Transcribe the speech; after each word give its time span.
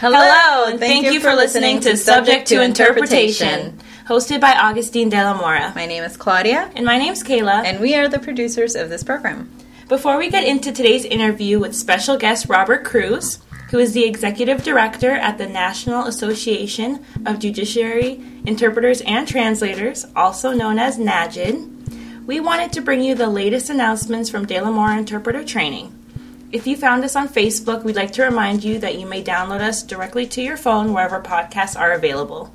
Hello, 0.00 0.64
and 0.64 0.80
thank, 0.80 1.04
thank 1.04 1.12
you, 1.12 1.20
for 1.20 1.34
listening 1.34 1.78
to 1.80 1.94
Subject 1.94 2.48
to 2.48 2.62
Interpretation, 2.62 3.78
hosted 4.06 4.40
by 4.40 4.54
Augustine 4.54 5.10
de 5.10 5.22
la 5.22 5.36
Mora. 5.36 5.74
My 5.76 5.84
name 5.84 6.02
is 6.04 6.16
Claudia. 6.16 6.70
And 6.74 6.86
my 6.86 6.96
name 6.96 7.12
is 7.12 7.22
Kayla. 7.22 7.66
And 7.66 7.80
we 7.80 7.94
are 7.94 8.08
the 8.08 8.18
producers 8.18 8.74
of 8.74 8.88
this 8.88 9.04
program. 9.04 9.50
Before 9.90 10.16
we 10.16 10.30
get 10.30 10.44
into 10.44 10.72
today's 10.72 11.04
interview 11.04 11.60
with 11.60 11.76
special 11.76 12.16
guest 12.16 12.48
Robert 12.48 12.82
Cruz, 12.82 13.40
who 13.72 13.78
is 13.78 13.92
the 13.92 14.06
executive 14.06 14.62
director 14.62 15.10
at 15.10 15.36
the 15.36 15.46
National 15.46 16.06
Association 16.06 17.04
of 17.26 17.38
Judiciary 17.38 18.24
Interpreters 18.46 19.02
and 19.02 19.28
Translators, 19.28 20.06
also 20.16 20.52
known 20.52 20.78
as 20.78 20.96
NAJIT, 20.96 22.24
we 22.24 22.40
wanted 22.40 22.72
to 22.72 22.80
bring 22.80 23.02
you 23.02 23.14
the 23.14 23.28
latest 23.28 23.68
announcements 23.68 24.30
from 24.30 24.46
De 24.46 24.58
La 24.62 24.70
Mora 24.70 24.96
Interpreter 24.96 25.44
Training. 25.44 25.94
If 26.52 26.66
you 26.66 26.76
found 26.76 27.04
us 27.04 27.14
on 27.14 27.28
Facebook, 27.28 27.84
we'd 27.84 27.94
like 27.94 28.10
to 28.14 28.24
remind 28.24 28.64
you 28.64 28.80
that 28.80 28.98
you 28.98 29.06
may 29.06 29.22
download 29.22 29.60
us 29.60 29.84
directly 29.84 30.26
to 30.26 30.42
your 30.42 30.56
phone 30.56 30.92
wherever 30.92 31.20
podcasts 31.20 31.78
are 31.78 31.92
available. 31.92 32.52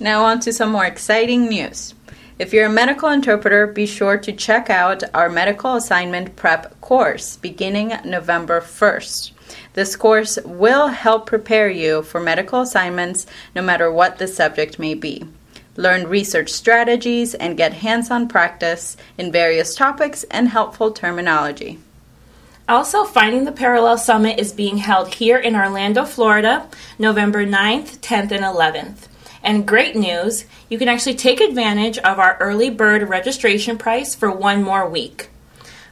Now, 0.00 0.24
on 0.24 0.40
to 0.40 0.52
some 0.52 0.72
more 0.72 0.84
exciting 0.84 1.46
news. 1.48 1.94
If 2.40 2.52
you're 2.52 2.66
a 2.66 2.70
medical 2.70 3.08
interpreter, 3.08 3.68
be 3.68 3.86
sure 3.86 4.18
to 4.18 4.32
check 4.32 4.68
out 4.68 5.04
our 5.14 5.28
medical 5.28 5.76
assignment 5.76 6.34
prep 6.34 6.80
course 6.80 7.36
beginning 7.36 7.92
November 8.04 8.60
1st. 8.60 9.30
This 9.74 9.94
course 9.94 10.40
will 10.44 10.88
help 10.88 11.26
prepare 11.26 11.70
you 11.70 12.02
for 12.02 12.20
medical 12.20 12.62
assignments 12.62 13.26
no 13.54 13.62
matter 13.62 13.92
what 13.92 14.18
the 14.18 14.26
subject 14.26 14.80
may 14.80 14.94
be. 14.94 15.24
Learn 15.76 16.08
research 16.08 16.50
strategies 16.50 17.34
and 17.34 17.56
get 17.56 17.74
hands 17.74 18.10
on 18.10 18.26
practice 18.26 18.96
in 19.16 19.30
various 19.30 19.76
topics 19.76 20.24
and 20.32 20.48
helpful 20.48 20.90
terminology. 20.90 21.78
Also, 22.68 23.04
Finding 23.04 23.44
the 23.44 23.52
Parallel 23.52 23.96
Summit 23.96 24.40
is 24.40 24.52
being 24.52 24.78
held 24.78 25.14
here 25.14 25.38
in 25.38 25.54
Orlando, 25.54 26.04
Florida, 26.04 26.68
November 26.98 27.46
9th, 27.46 27.98
10th, 27.98 28.32
and 28.32 28.44
11th. 28.44 29.06
And 29.40 29.68
great 29.68 29.94
news, 29.94 30.46
you 30.68 30.76
can 30.76 30.88
actually 30.88 31.14
take 31.14 31.40
advantage 31.40 31.96
of 31.98 32.18
our 32.18 32.36
early 32.40 32.68
bird 32.68 33.08
registration 33.08 33.78
price 33.78 34.16
for 34.16 34.32
one 34.32 34.64
more 34.64 34.88
week. 34.88 35.28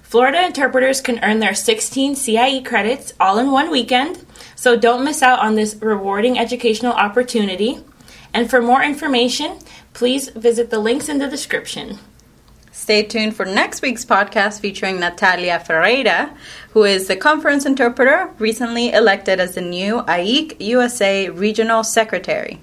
Florida 0.03 0.45
interpreters 0.45 1.01
can 1.01 1.23
earn 1.23 1.39
their 1.39 1.55
16 1.55 2.17
CIE 2.17 2.63
credits 2.63 3.13
all 3.21 3.39
in 3.39 3.53
one 3.53 3.71
weekend, 3.71 4.27
so 4.57 4.77
don't 4.77 5.05
miss 5.05 5.23
out 5.23 5.39
on 5.39 5.55
this 5.55 5.77
rewarding 5.77 6.41
educational 6.41 6.93
opportunity. 6.93 7.79
And 8.33 8.51
for 8.51 8.61
more 8.61 8.83
information, 8.83 9.61
please 9.93 10.29
visit 10.31 10.71
the 10.71 10.81
links 10.81 11.09
in 11.09 11.19
the 11.19 11.29
description. 11.29 12.01
Stay 12.75 13.05
tuned 13.05 13.37
for 13.37 13.45
next 13.47 13.83
week's 13.83 14.05
podcast 14.05 14.59
featuring 14.59 14.99
Natalia 14.99 15.61
Ferreira, 15.61 16.37
who 16.73 16.83
is 16.83 17.07
the 17.07 17.15
conference 17.15 17.65
interpreter 17.65 18.29
recently 18.41 18.93
elected 18.93 19.39
as 19.39 19.55
the 19.55 19.61
new 19.61 20.03
AIIC 20.03 20.61
USA 20.61 21.31
Regional 21.31 21.85
Secretary. 21.85 22.59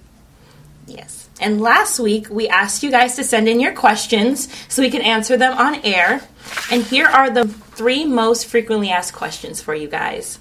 Yes. 0.86 1.30
And 1.40 1.62
last 1.62 1.98
week, 1.98 2.30
we 2.30 2.50
asked 2.50 2.84
you 2.84 2.92
guys 2.92 3.16
to 3.16 3.24
send 3.24 3.48
in 3.48 3.62
your 3.62 3.74
questions 3.74 4.50
so 4.68 4.82
we 4.82 4.92
can 4.92 5.02
answer 5.02 5.38
them 5.38 5.58
on 5.58 5.76
air. 5.76 6.22
And 6.70 6.84
here 6.84 7.08
are 7.08 7.30
the 7.30 7.48
three 7.48 8.04
most 8.04 8.48
frequently 8.48 8.90
asked 8.90 9.14
questions 9.14 9.62
for 9.62 9.74
you 9.74 9.88
guys. 9.88 10.40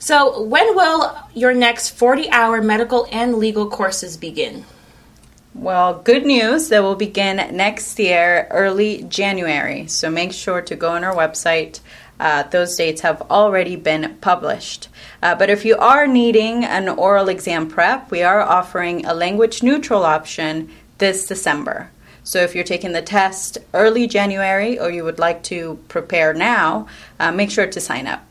So, 0.00 0.42
when 0.42 0.74
will 0.74 1.16
your 1.32 1.54
next 1.54 1.90
40 1.90 2.28
hour 2.30 2.60
medical 2.60 3.06
and 3.12 3.36
legal 3.36 3.70
courses 3.70 4.16
begin? 4.16 4.64
Well, 5.60 5.98
good 5.98 6.24
news 6.24 6.70
that 6.70 6.82
will 6.82 6.94
begin 6.94 7.36
next 7.54 7.98
year, 7.98 8.46
early 8.50 9.02
January. 9.02 9.88
So 9.88 10.08
make 10.08 10.32
sure 10.32 10.62
to 10.62 10.74
go 10.74 10.92
on 10.92 11.04
our 11.04 11.14
website. 11.14 11.80
Uh, 12.18 12.44
those 12.44 12.74
dates 12.76 13.02
have 13.02 13.20
already 13.30 13.76
been 13.76 14.16
published. 14.22 14.88
Uh, 15.22 15.34
but 15.34 15.50
if 15.50 15.66
you 15.66 15.76
are 15.76 16.06
needing 16.06 16.64
an 16.64 16.88
oral 16.88 17.28
exam 17.28 17.68
prep, 17.68 18.10
we 18.10 18.22
are 18.22 18.40
offering 18.40 19.04
a 19.04 19.12
language 19.12 19.62
neutral 19.62 20.02
option 20.02 20.70
this 20.96 21.26
December. 21.26 21.90
So 22.24 22.38
if 22.38 22.54
you're 22.54 22.64
taking 22.64 22.92
the 22.92 23.02
test 23.02 23.58
early 23.74 24.06
January 24.06 24.78
or 24.78 24.90
you 24.90 25.04
would 25.04 25.18
like 25.18 25.42
to 25.44 25.78
prepare 25.88 26.32
now, 26.32 26.86
uh, 27.18 27.32
make 27.32 27.50
sure 27.50 27.66
to 27.66 27.80
sign 27.82 28.06
up. 28.06 28.24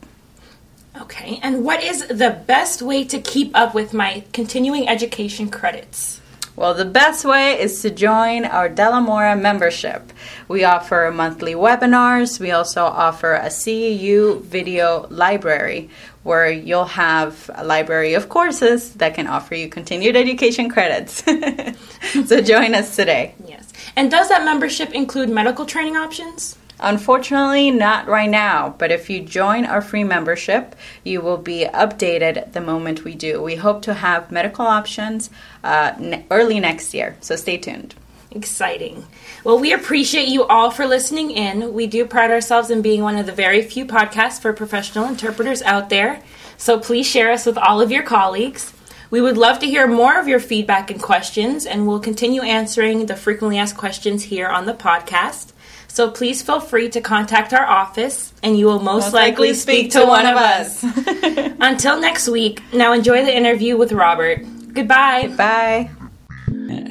Okay, 1.00 1.40
and 1.44 1.64
what 1.64 1.84
is 1.84 2.08
the 2.08 2.42
best 2.48 2.82
way 2.82 3.04
to 3.04 3.22
keep 3.22 3.56
up 3.56 3.76
with 3.76 3.94
my 3.94 4.24
continuing 4.34 4.90
education 4.90 5.52
credits? 5.52 6.19
Well, 6.60 6.74
the 6.74 6.84
best 6.84 7.24
way 7.24 7.58
is 7.58 7.82
to 7.84 7.90
join 7.90 8.44
our 8.44 8.68
De 8.68 8.90
La 8.90 9.00
Mora 9.00 9.34
membership. 9.34 10.12
We 10.50 10.66
offer 10.66 11.10
monthly 11.16 11.54
webinars. 11.54 12.38
We 12.38 12.52
also 12.52 12.84
offer 12.84 13.36
a 13.36 13.46
CEU 13.46 14.42
video 14.42 15.08
library 15.10 15.90
where 16.24 16.52
you'll 16.52 16.84
have 16.84 17.50
a 17.56 17.64
library 17.64 18.14
of 18.14 18.28
courses 18.28 18.94
that 18.96 19.14
can 19.14 19.26
offer 19.26 19.56
you 19.56 19.70
continued 19.70 20.18
education 20.18 20.70
credits. 20.70 21.24
so 22.26 22.42
join 22.42 22.76
us 22.76 22.94
today. 22.94 23.36
Yes. 23.48 23.72
And 23.96 24.12
does 24.12 24.28
that 24.28 24.44
membership 24.44 24.92
include 24.92 25.30
medical 25.30 25.66
training 25.66 25.96
options? 25.96 26.58
Unfortunately, 26.82 27.72
not 27.72 28.08
right 28.08 28.30
now, 28.30 28.74
but 28.78 28.92
if 28.92 29.10
you 29.10 29.20
join 29.20 29.66
our 29.66 29.82
free 29.82 30.06
membership, 30.06 30.76
you 31.04 31.20
will 31.20 31.38
be 31.38 31.66
updated 31.66 32.54
the 32.54 32.62
moment 32.62 33.04
we 33.04 33.16
do. 33.16 33.42
We 33.42 33.56
hope 33.56 33.82
to 33.84 33.94
have 33.94 34.32
medical 34.32 34.66
options 34.66 35.30
uh, 35.64 35.94
ne- 36.00 36.26
early 36.32 36.60
next 36.60 36.94
year, 36.94 37.18
so 37.20 37.36
stay 37.36 37.58
tuned. 37.58 37.96
Exciting. 38.32 39.06
Well, 39.44 39.60
we 39.60 39.74
appreciate 39.74 40.30
you 40.30 40.46
all 40.46 40.72
for 40.72 40.86
listening 40.86 41.32
in. 41.32 41.74
We 41.74 41.88
do 41.88 42.06
pride 42.06 42.32
ourselves 42.32 42.70
in 42.70 42.82
being 42.82 43.02
one 43.02 43.18
of 43.18 43.26
the 43.26 43.32
very 43.34 43.62
few 43.62 43.86
podcasts 43.86 44.40
for 44.40 44.54
professional 44.54 45.06
interpreters 45.06 45.62
out 45.64 45.90
there, 45.90 46.22
so 46.58 46.80
please 46.80 47.08
share 47.08 47.32
us 47.32 47.46
with 47.46 47.58
all 47.58 47.82
of 47.82 47.92
your 47.92 48.04
colleagues. 48.04 48.74
We 49.12 49.22
would 49.22 49.38
love 49.38 49.60
to 49.60 49.66
hear 49.66 49.88
more 49.88 50.20
of 50.20 50.28
your 50.28 50.40
feedback 50.40 50.92
and 50.92 51.02
questions, 51.02 51.66
and 51.66 51.88
we'll 51.88 52.00
continue 52.00 52.44
answering 52.44 53.08
the 53.08 53.16
frequently 53.16 53.58
asked 53.58 53.76
questions 53.76 54.24
here 54.24 54.48
on 54.48 54.66
the 54.66 54.74
podcast. 54.76 55.52
So 55.92 56.12
please 56.12 56.44
feel 56.44 56.60
free 56.60 56.88
to 56.90 57.02
contact 57.02 57.52
our 57.52 57.66
office 57.66 58.32
and 58.44 58.58
you 58.58 58.68
will 58.68 58.80
most, 58.80 59.06
most 59.06 59.14
likely, 59.14 59.50
likely, 59.50 59.54
speak, 59.56 59.92
to, 59.92 60.02
to 60.02 60.06
one, 60.06 60.24
one, 60.24 60.28
of 60.28 60.38
us. 60.38 60.84
Until 61.60 62.00
next 62.00 62.28
week, 62.30 62.62
now 62.72 62.94
enjoy 62.94 63.26
the 63.26 63.36
interview 63.36 63.76
with 63.76 63.92
Robert. 63.92 64.46
Goodbye. 64.72 65.28
Goodbye. 65.28 65.90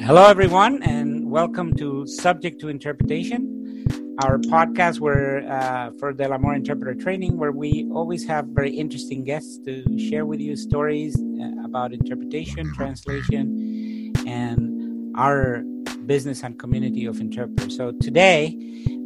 Hello, 0.01 0.27
everyone, 0.27 0.83
and 0.83 1.31
welcome 1.31 1.73
to 1.77 2.05
Subject 2.07 2.59
to 2.59 2.67
Interpretation, 2.67 3.85
our 4.21 4.37
podcast 4.37 4.99
where 4.99 5.49
uh, 5.49 5.91
for 5.97 6.13
the 6.13 6.27
La 6.27 6.37
Mora 6.37 6.57
Interpreter 6.57 6.93
Training, 6.93 7.37
where 7.37 7.53
we 7.53 7.87
always 7.93 8.27
have 8.27 8.47
very 8.47 8.71
interesting 8.71 9.23
guests 9.23 9.59
to 9.65 9.97
share 9.97 10.25
with 10.25 10.41
you 10.41 10.57
stories 10.57 11.15
uh, 11.15 11.63
about 11.63 11.93
interpretation, 11.93 12.73
translation, 12.75 14.11
and 14.27 15.15
our 15.17 15.63
business 16.09 16.41
and 16.41 16.57
community 16.57 17.05
of 17.05 17.21
interpreters. 17.21 17.77
So 17.77 17.91
today, 17.91 18.57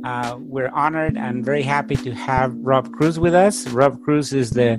uh, 0.05 0.37
we're 0.39 0.69
honored 0.69 1.17
and 1.17 1.43
very 1.43 1.61
happy 1.61 1.97
to 1.97 2.11
have 2.15 2.55
Rob 2.55 2.93
Cruz 2.95 3.19
with 3.19 3.35
us. 3.35 3.67
Rob 3.67 4.01
Cruz 4.03 4.31
is 4.31 4.51
the 4.51 4.71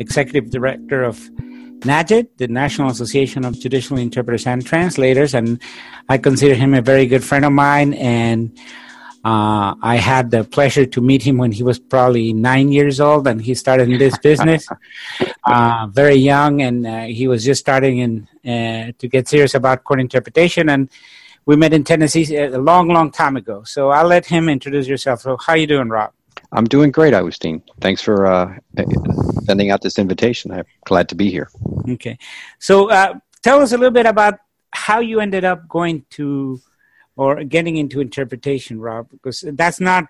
executive 0.00 0.50
director 0.50 1.04
of 1.04 1.18
NAJIT, 1.90 2.28
the 2.38 2.48
National 2.48 2.88
Association 2.88 3.44
of 3.44 3.60
Judicial 3.60 3.98
Interpreters 3.98 4.46
and 4.46 4.64
Translators, 4.64 5.34
and 5.34 5.60
I 6.08 6.16
consider 6.16 6.54
him 6.54 6.72
a 6.72 6.80
very 6.80 7.04
good 7.04 7.22
friend 7.22 7.44
of 7.44 7.52
mine. 7.52 7.92
And 7.92 8.58
uh, 9.22 9.74
I 9.82 9.96
had 9.96 10.30
the 10.30 10.44
pleasure 10.44 10.86
to 10.86 11.00
meet 11.02 11.22
him 11.22 11.36
when 11.36 11.52
he 11.52 11.62
was 11.62 11.78
probably 11.78 12.32
nine 12.32 12.72
years 12.72 13.00
old, 13.00 13.28
and 13.28 13.38
he 13.38 13.54
started 13.54 13.90
in 13.90 13.98
this 13.98 14.16
business 14.16 14.66
uh, 15.44 15.88
very 15.92 16.14
young, 16.14 16.62
and 16.62 16.86
uh, 16.86 17.04
he 17.18 17.28
was 17.28 17.44
just 17.44 17.60
starting 17.60 17.98
in 17.98 18.12
uh, 18.54 18.92
to 18.98 19.08
get 19.08 19.28
serious 19.28 19.54
about 19.54 19.84
court 19.84 20.00
interpretation 20.00 20.70
and 20.70 20.88
we 21.46 21.56
met 21.56 21.72
in 21.72 21.84
Tennessee 21.84 22.36
a 22.36 22.58
long, 22.58 22.88
long 22.88 23.10
time 23.10 23.36
ago. 23.36 23.62
So 23.62 23.90
I'll 23.90 24.06
let 24.06 24.26
him 24.26 24.48
introduce 24.48 24.86
yourself. 24.86 25.20
So 25.20 25.36
how 25.36 25.54
you 25.54 25.66
doing, 25.66 25.88
Rob? 25.88 26.12
I'm 26.52 26.64
doing 26.64 26.90
great, 26.90 27.14
Agustin. 27.14 27.62
Thanks 27.80 28.02
for 28.02 28.26
uh, 28.26 28.58
sending 29.44 29.70
out 29.70 29.80
this 29.80 29.98
invitation. 29.98 30.50
I'm 30.50 30.64
glad 30.84 31.08
to 31.08 31.14
be 31.14 31.30
here. 31.30 31.48
Okay. 31.88 32.18
So 32.58 32.90
uh, 32.90 33.14
tell 33.42 33.62
us 33.62 33.72
a 33.72 33.78
little 33.78 33.92
bit 33.92 34.06
about 34.06 34.40
how 34.72 34.98
you 35.00 35.20
ended 35.20 35.44
up 35.44 35.68
going 35.68 36.04
to 36.10 36.60
or 37.16 37.44
getting 37.44 37.76
into 37.76 38.00
interpretation, 38.00 38.78
Rob, 38.78 39.08
because 39.10 39.44
that's 39.52 39.80
not 39.80 40.06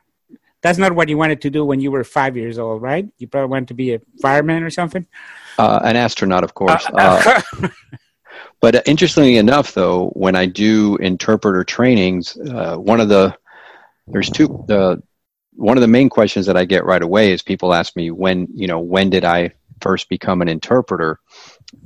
that's 0.63 0.79
not 0.79 0.95
what 0.95 1.09
you 1.09 1.17
wanted 1.17 1.41
to 1.43 1.51
do 1.51 1.65
when 1.65 1.79
you 1.81 1.93
were 1.93 2.03
five 2.03 2.37
years 2.37 2.59
old, 2.59 2.83
right? 2.83 3.07
You 3.19 3.29
probably 3.29 3.51
wanted 3.51 3.69
to 3.69 3.75
be 3.75 3.95
a 3.95 4.01
fireman 4.21 4.65
or 4.65 4.71
something. 4.71 5.07
Uh, 5.59 5.81
an 5.85 5.95
astronaut, 5.95 6.43
of 6.43 6.55
course. 6.55 6.85
Uh, 8.63 8.67
uh 8.67 8.71
But 8.73 8.75
uh, 8.77 8.83
interestingly 8.87 9.37
enough, 9.37 9.75
though, 9.75 10.09
when 10.11 10.37
I 10.37 10.47
do 10.47 10.97
interpreter 10.97 11.65
trainings, 11.65 12.37
uh, 12.37 12.77
one 12.77 13.01
of 13.01 13.09
the 13.09 13.37
there's 14.09 14.31
two 14.31 14.65
the 14.69 15.03
one 15.57 15.77
of 15.77 15.81
the 15.81 15.89
main 15.89 16.09
questions 16.09 16.47
that 16.47 16.57
I 16.57 16.65
get 16.65 16.85
right 16.85 17.03
away 17.03 17.33
is 17.33 17.43
people 17.43 17.73
ask 17.73 17.97
me 17.97 18.11
when 18.11 18.47
you 18.55 18.67
know 18.67 18.79
when 18.79 19.11
did 19.11 19.25
I 19.25 19.53
first 19.81 20.09
become 20.09 20.43
an 20.43 20.49
interpreter, 20.49 21.19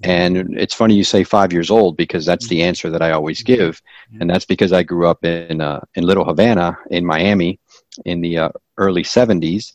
and 0.03 0.57
it's 0.59 0.75
funny 0.75 0.95
you 0.95 1.05
say 1.05 1.25
five 1.25 1.53
years 1.53 1.71
old 1.71 1.97
because 1.97 2.25
that's 2.25 2.49
the 2.49 2.63
answer 2.63 2.91
that 2.91 3.03
I 3.03 3.13
always 3.13 3.43
give, 3.43 3.81
and 4.21 4.29
that's 4.29 4.45
because 4.45 4.73
I 4.73 4.83
grew 4.83 5.09
up 5.09 5.25
in 5.25 5.61
uh, 5.61 5.81
in 5.95 6.05
Little 6.05 6.25
Havana 6.25 6.77
in 6.91 7.07
Miami 7.07 7.59
in 8.05 8.21
the 8.21 8.39
uh, 8.39 8.49
early 8.77 9.03
'70s, 9.03 9.73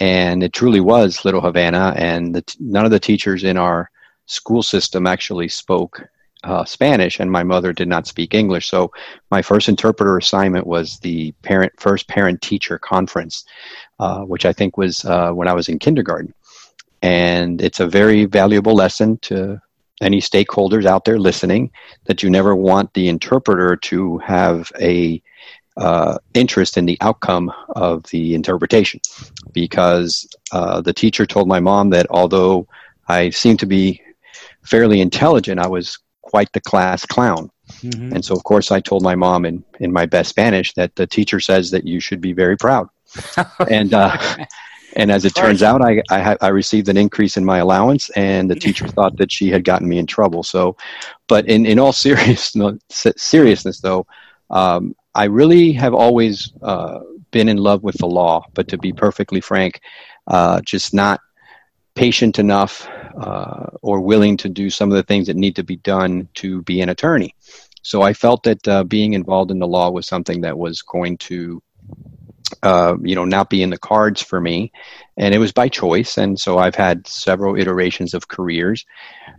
and 0.00 0.42
it 0.42 0.52
truly 0.52 0.80
was 0.80 1.24
Little 1.24 1.40
Havana, 1.40 1.94
and 1.96 2.34
the 2.34 2.42
t- 2.42 2.58
none 2.60 2.84
of 2.84 2.90
the 2.90 3.00
teachers 3.00 3.44
in 3.44 3.56
our 3.56 3.90
school 4.26 4.62
system 4.62 5.06
actually 5.06 5.48
spoke 5.48 6.02
uh, 6.44 6.64
Spanish, 6.64 7.20
and 7.20 7.30
my 7.30 7.42
mother 7.42 7.72
did 7.72 7.88
not 7.88 8.06
speak 8.06 8.34
English. 8.34 8.68
So 8.68 8.92
my 9.30 9.42
first 9.42 9.68
interpreter 9.68 10.16
assignment 10.16 10.66
was 10.66 10.98
the 11.00 11.32
parent 11.42 11.72
first 11.78 12.08
parent 12.08 12.42
teacher 12.42 12.78
conference, 12.78 13.44
uh, 13.98 14.20
which 14.20 14.44
I 14.44 14.52
think 14.52 14.76
was 14.76 15.04
uh, 15.04 15.30
when 15.32 15.48
I 15.48 15.54
was 15.54 15.68
in 15.68 15.78
kindergarten. 15.78 16.34
And 17.02 17.60
it's 17.60 17.80
a 17.80 17.86
very 17.86 18.24
valuable 18.24 18.74
lesson 18.74 19.18
to 19.22 19.60
any 20.00 20.20
stakeholders 20.20 20.86
out 20.86 21.04
there 21.04 21.18
listening 21.18 21.70
that 22.04 22.22
you 22.22 22.30
never 22.30 22.54
want 22.54 22.92
the 22.94 23.08
interpreter 23.08 23.76
to 23.76 24.18
have 24.18 24.70
a 24.80 25.22
uh, 25.76 26.18
interest 26.34 26.76
in 26.76 26.86
the 26.86 26.98
outcome 27.00 27.52
of 27.70 28.04
the 28.04 28.34
interpretation 28.34 29.00
because 29.52 30.26
uh, 30.52 30.80
the 30.80 30.92
teacher 30.92 31.26
told 31.26 31.48
my 31.48 31.58
mom 31.58 31.90
that 31.90 32.06
although 32.10 32.66
I 33.08 33.30
seemed 33.30 33.58
to 33.60 33.66
be 33.66 34.00
fairly 34.64 35.00
intelligent, 35.00 35.60
I 35.60 35.66
was 35.66 35.98
quite 36.34 36.52
the 36.52 36.60
class 36.60 37.06
clown. 37.06 37.48
Mm-hmm. 37.80 38.12
And 38.12 38.24
so, 38.24 38.34
of 38.34 38.42
course, 38.42 38.72
I 38.72 38.80
told 38.80 39.04
my 39.04 39.14
mom 39.14 39.44
in, 39.44 39.62
in 39.78 39.92
my 39.92 40.04
best 40.04 40.30
Spanish 40.30 40.74
that 40.74 40.96
the 40.96 41.06
teacher 41.06 41.38
says 41.38 41.70
that 41.70 41.86
you 41.86 42.00
should 42.00 42.20
be 42.20 42.32
very 42.32 42.56
proud. 42.56 42.88
and 43.70 43.94
uh, 43.94 44.18
and 44.96 45.12
as 45.12 45.24
it 45.24 45.36
turns 45.36 45.62
out, 45.62 45.80
I, 45.80 46.02
I, 46.10 46.36
I 46.40 46.48
received 46.48 46.88
an 46.88 46.96
increase 46.96 47.36
in 47.36 47.44
my 47.44 47.58
allowance, 47.58 48.10
and 48.16 48.50
the 48.50 48.56
teacher 48.56 48.88
thought 48.96 49.16
that 49.18 49.30
she 49.30 49.48
had 49.48 49.62
gotten 49.62 49.88
me 49.88 49.98
in 49.98 50.06
trouble. 50.06 50.42
So, 50.42 50.76
but 51.28 51.46
in, 51.46 51.66
in 51.66 51.78
all 51.78 51.92
seriousness, 51.92 52.82
seriousness 53.16 53.78
though, 53.78 54.04
um, 54.50 54.96
I 55.14 55.24
really 55.26 55.72
have 55.74 55.94
always 55.94 56.52
uh, 56.62 56.98
been 57.30 57.48
in 57.48 57.58
love 57.58 57.84
with 57.84 57.96
the 57.98 58.08
law. 58.08 58.44
But 58.54 58.66
to 58.70 58.76
be 58.76 58.92
perfectly 58.92 59.40
frank, 59.40 59.80
uh, 60.26 60.62
just 60.62 60.94
not 60.94 61.20
patient 61.94 62.38
enough 62.38 62.88
uh, 63.20 63.66
or 63.82 64.00
willing 64.00 64.36
to 64.38 64.48
do 64.48 64.70
some 64.70 64.90
of 64.90 64.96
the 64.96 65.02
things 65.02 65.26
that 65.26 65.36
need 65.36 65.56
to 65.56 65.62
be 65.62 65.76
done 65.76 66.28
to 66.34 66.62
be 66.62 66.80
an 66.80 66.88
attorney. 66.88 67.34
So 67.82 68.02
I 68.02 68.12
felt 68.12 68.42
that 68.44 68.66
uh, 68.66 68.84
being 68.84 69.12
involved 69.12 69.50
in 69.50 69.58
the 69.58 69.66
law 69.66 69.90
was 69.90 70.06
something 70.06 70.40
that 70.40 70.56
was 70.58 70.82
going 70.82 71.18
to, 71.18 71.62
uh, 72.62 72.96
you 73.02 73.14
know, 73.14 73.24
not 73.24 73.50
be 73.50 73.62
in 73.62 73.70
the 73.70 73.78
cards 73.78 74.22
for 74.22 74.40
me, 74.40 74.72
and 75.16 75.34
it 75.34 75.38
was 75.38 75.52
by 75.52 75.68
choice. 75.68 76.16
And 76.16 76.40
so 76.40 76.58
I've 76.58 76.74
had 76.74 77.06
several 77.06 77.56
iterations 77.56 78.14
of 78.14 78.28
careers, 78.28 78.86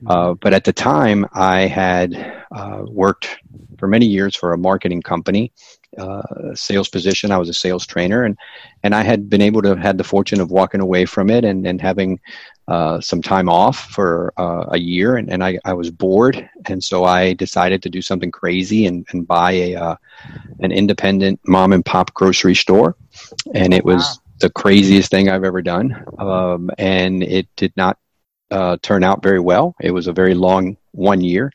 uh, 0.05 0.35
but 0.35 0.53
at 0.53 0.63
the 0.63 0.73
time 0.73 1.25
I 1.33 1.61
had 1.61 2.43
uh, 2.51 2.83
worked 2.87 3.29
for 3.79 3.87
many 3.87 4.05
years 4.05 4.35
for 4.35 4.53
a 4.53 4.57
marketing 4.57 5.01
company 5.01 5.51
uh, 5.97 6.53
sales 6.53 6.89
position. 6.89 7.31
I 7.31 7.37
was 7.37 7.49
a 7.49 7.53
sales 7.53 7.85
trainer, 7.85 8.23
and 8.23 8.37
and 8.83 8.95
I 8.95 9.03
had 9.03 9.29
been 9.29 9.41
able 9.41 9.61
to 9.61 9.69
have 9.69 9.79
had 9.79 9.97
the 9.97 10.03
fortune 10.03 10.41
of 10.41 10.51
walking 10.51 10.81
away 10.81 11.05
from 11.05 11.29
it 11.29 11.45
and 11.45 11.65
and 11.65 11.81
having 11.81 12.19
uh, 12.67 12.99
some 12.99 13.21
time 13.21 13.47
off 13.47 13.77
for 13.91 14.33
uh, 14.37 14.65
a 14.69 14.77
year, 14.77 15.17
and, 15.17 15.31
and 15.31 15.43
I, 15.43 15.59
I 15.65 15.73
was 15.73 15.91
bored, 15.91 16.49
and 16.67 16.83
so 16.83 17.03
I 17.03 17.33
decided 17.33 17.83
to 17.83 17.89
do 17.89 18.01
something 18.01 18.31
crazy 18.31 18.87
and, 18.87 19.05
and 19.11 19.27
buy 19.27 19.51
a 19.51 19.75
uh, 19.75 19.95
an 20.61 20.71
independent 20.71 21.39
mom 21.45 21.73
and 21.73 21.85
pop 21.85 22.13
grocery 22.13 22.55
store, 22.55 22.95
and 23.53 23.73
it 23.73 23.85
was 23.85 24.01
wow. 24.01 24.23
the 24.39 24.49
craziest 24.49 25.11
thing 25.11 25.29
I've 25.29 25.43
ever 25.43 25.61
done, 25.61 26.03
um, 26.17 26.71
and 26.77 27.21
it 27.21 27.47
did 27.55 27.73
not 27.77 27.99
uh, 28.49 28.77
turn 28.81 29.03
out 29.03 29.21
very 29.21 29.39
well. 29.39 29.75
It 29.79 29.91
was 29.91 30.07
a 30.07 30.13
very 30.13 30.33
long 30.33 30.77
one 30.91 31.21
year, 31.21 31.51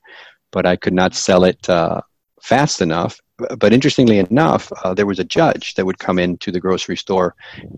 but 0.53 0.65
I 0.65 0.77
could 0.77 0.95
not 0.95 1.15
sell 1.15 1.45
it 1.45 1.69
uh, 1.69 2.03
fast 2.41 2.81
enough 2.81 3.21
but 3.59 3.73
interestingly 3.73 4.19
enough, 4.19 4.73
uh, 4.85 4.95
there 4.95 5.07
was 5.07 5.19
a 5.19 5.25
judge 5.25 5.75
that 5.75 5.87
would 5.87 5.99
come 5.99 6.19
into 6.19 6.51
the 6.51 6.61
grocery 6.61 6.97
store 6.97 7.35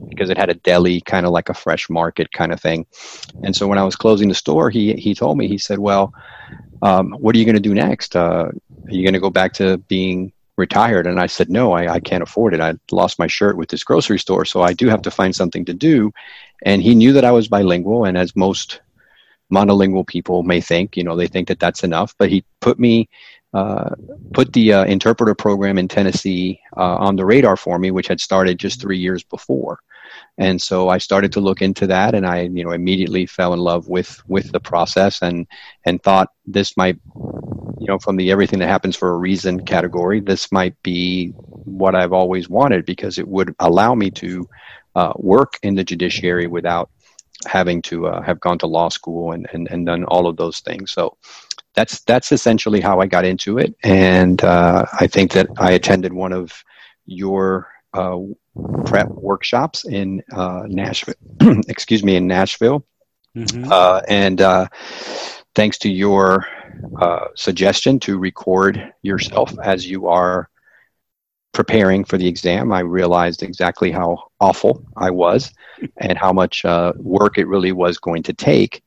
because 0.08 0.30
it 0.30 0.38
had 0.38 0.50
a 0.50 0.54
deli, 0.54 1.00
kind 1.00 1.26
of 1.26 1.32
like 1.32 1.48
a 1.48 1.54
fresh 1.54 1.88
market 1.88 2.32
kind 2.32 2.52
of 2.52 2.60
thing. 2.60 2.86
And 3.42 3.54
so 3.54 3.66
when 3.66 3.78
I 3.78 3.84
was 3.84 3.96
closing 3.96 4.28
the 4.28 4.34
store, 4.34 4.70
he 4.70 4.94
he 4.94 5.14
told 5.14 5.38
me 5.38 5.48
he 5.48 5.58
said, 5.58 5.78
"Well, 5.78 6.12
um, 6.82 7.12
what 7.12 7.34
are 7.34 7.38
you 7.38 7.44
going 7.44 7.56
to 7.56 7.60
do 7.60 7.74
next? 7.74 8.16
Uh, 8.16 8.50
are 8.50 8.90
you 8.90 9.02
going 9.02 9.14
to 9.14 9.20
go 9.20 9.30
back 9.30 9.52
to 9.54 9.78
being 9.88 10.32
retired?" 10.56 11.06
And 11.06 11.20
I 11.20 11.26
said, 11.26 11.50
"No, 11.50 11.72
I, 11.72 11.94
I 11.94 12.00
can't 12.00 12.22
afford 12.22 12.54
it. 12.54 12.60
I 12.60 12.74
lost 12.90 13.18
my 13.18 13.26
shirt 13.26 13.56
with 13.56 13.68
this 13.68 13.84
grocery 13.84 14.18
store, 14.18 14.44
so 14.44 14.62
I 14.62 14.72
do 14.72 14.88
have 14.88 15.02
to 15.02 15.10
find 15.10 15.34
something 15.34 15.64
to 15.66 15.74
do." 15.74 16.12
And 16.64 16.82
he 16.82 16.94
knew 16.94 17.12
that 17.12 17.24
I 17.24 17.32
was 17.32 17.48
bilingual, 17.48 18.04
and 18.04 18.16
as 18.16 18.36
most 18.36 18.80
monolingual 19.52 20.06
people 20.06 20.42
may 20.42 20.60
think, 20.60 20.96
you 20.96 21.04
know, 21.04 21.14
they 21.14 21.26
think 21.26 21.48
that 21.48 21.60
that's 21.60 21.84
enough. 21.84 22.14
But 22.18 22.30
he 22.30 22.44
put 22.60 22.78
me 22.78 23.08
uh, 23.54 23.90
put 24.32 24.52
the 24.52 24.72
uh, 24.72 24.84
interpreter 24.84 25.34
program 25.34 25.78
in 25.78 25.88
Tennessee 25.88 26.60
uh, 26.76 26.96
on 26.96 27.16
the 27.16 27.24
radar 27.24 27.56
for 27.56 27.78
me, 27.78 27.90
which 27.90 28.08
had 28.08 28.20
started 28.20 28.58
just 28.58 28.80
three 28.80 28.98
years 28.98 29.22
before. 29.22 29.80
And 30.38 30.60
so 30.60 30.88
I 30.88 30.98
started 30.98 31.32
to 31.32 31.40
look 31.40 31.62
into 31.62 31.86
that, 31.88 32.14
and 32.14 32.26
I, 32.26 32.42
you 32.42 32.64
know, 32.64 32.72
immediately 32.72 33.26
fell 33.26 33.52
in 33.52 33.60
love 33.60 33.88
with 33.88 34.22
with 34.26 34.50
the 34.52 34.60
process, 34.60 35.22
and 35.22 35.46
and 35.84 36.02
thought 36.02 36.28
this 36.46 36.76
might, 36.76 36.98
you 37.14 37.86
know, 37.86 37.98
from 37.98 38.16
the 38.16 38.30
everything 38.30 38.58
that 38.60 38.68
happens 38.68 38.96
for 38.96 39.10
a 39.10 39.18
reason 39.18 39.64
category, 39.64 40.20
this 40.20 40.50
might 40.52 40.74
be 40.82 41.28
what 41.28 41.94
I've 41.94 42.12
always 42.12 42.48
wanted 42.48 42.84
because 42.84 43.18
it 43.18 43.28
would 43.28 43.54
allow 43.58 43.94
me 43.94 44.10
to 44.10 44.48
uh, 44.94 45.12
work 45.16 45.58
in 45.62 45.74
the 45.74 45.84
judiciary 45.84 46.46
without 46.46 46.90
having 47.46 47.82
to 47.82 48.06
uh, 48.06 48.22
have 48.22 48.40
gone 48.40 48.58
to 48.58 48.66
law 48.66 48.88
school 48.88 49.32
and, 49.32 49.48
and, 49.52 49.68
and 49.70 49.86
done 49.86 50.04
all 50.04 50.26
of 50.26 50.36
those 50.36 50.60
things. 50.60 50.92
So 50.92 51.16
that's 51.74 52.00
that's 52.02 52.32
essentially 52.32 52.80
how 52.80 53.00
I 53.00 53.06
got 53.06 53.24
into 53.24 53.58
it, 53.58 53.74
and 53.82 54.42
uh, 54.42 54.84
I 54.92 55.06
think 55.06 55.32
that 55.32 55.48
I 55.58 55.72
attended 55.72 56.12
one 56.12 56.32
of 56.32 56.64
your 57.06 57.68
uh, 57.94 58.18
prep 58.84 59.08
workshops 59.08 59.86
in 59.86 60.22
uh, 60.32 60.64
Nashville. 60.66 61.14
excuse 61.68 62.04
me, 62.04 62.16
in 62.16 62.26
Nashville, 62.26 62.84
mm-hmm. 63.36 63.70
Uh, 63.70 64.02
and 64.08 64.40
uh, 64.40 64.68
thanks 65.54 65.78
to 65.78 65.90
your 65.90 66.46
uh, 67.00 67.26
suggestion 67.36 67.98
to 68.00 68.18
record 68.18 68.92
yourself 69.02 69.54
as 69.62 69.88
you 69.88 70.08
are 70.08 70.48
preparing 71.52 72.02
for 72.02 72.16
the 72.16 72.26
exam, 72.26 72.72
I 72.72 72.80
realized 72.80 73.42
exactly 73.42 73.90
how 73.90 74.30
awful 74.40 74.84
I 74.96 75.10
was 75.10 75.52
and 75.98 76.16
how 76.16 76.32
much 76.32 76.64
work 76.96 77.36
it 77.36 77.46
really 77.46 77.72
was 77.72 77.98
going 77.98 78.22
to 78.24 78.32
take 78.32 78.82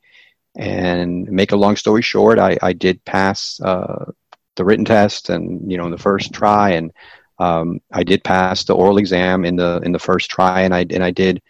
and 0.56 1.30
make 1.30 1.52
a 1.52 1.58
long 1.58 1.76
story 1.76 2.02
short, 2.02 2.40
I, 2.40 2.58
I 2.62 2.74
did 2.74 3.04
pass 3.06 3.60
uh, 3.62 4.12
the 4.56 4.66
written 4.66 4.86
test, 4.86 5.30
and 5.30 5.70
you 5.70 5.78
know, 5.78 5.86
in 5.86 5.92
the 5.92 5.98
first 5.98 6.34
try, 6.34 6.72
and 6.72 6.92
um, 7.40 7.82
I 7.92 8.04
did 8.04 8.24
pass 8.24 8.64
the 8.64 8.76
oral 8.76 8.98
exam 8.98 9.46
in 9.46 9.58
the 9.58 9.82
in 9.84 9.92
the 9.92 10.00
first 10.00 10.30
try, 10.30 10.62
and 10.62 10.74
I 10.74 10.86
and 10.90 11.04
I 11.04 11.12
did 11.12 11.42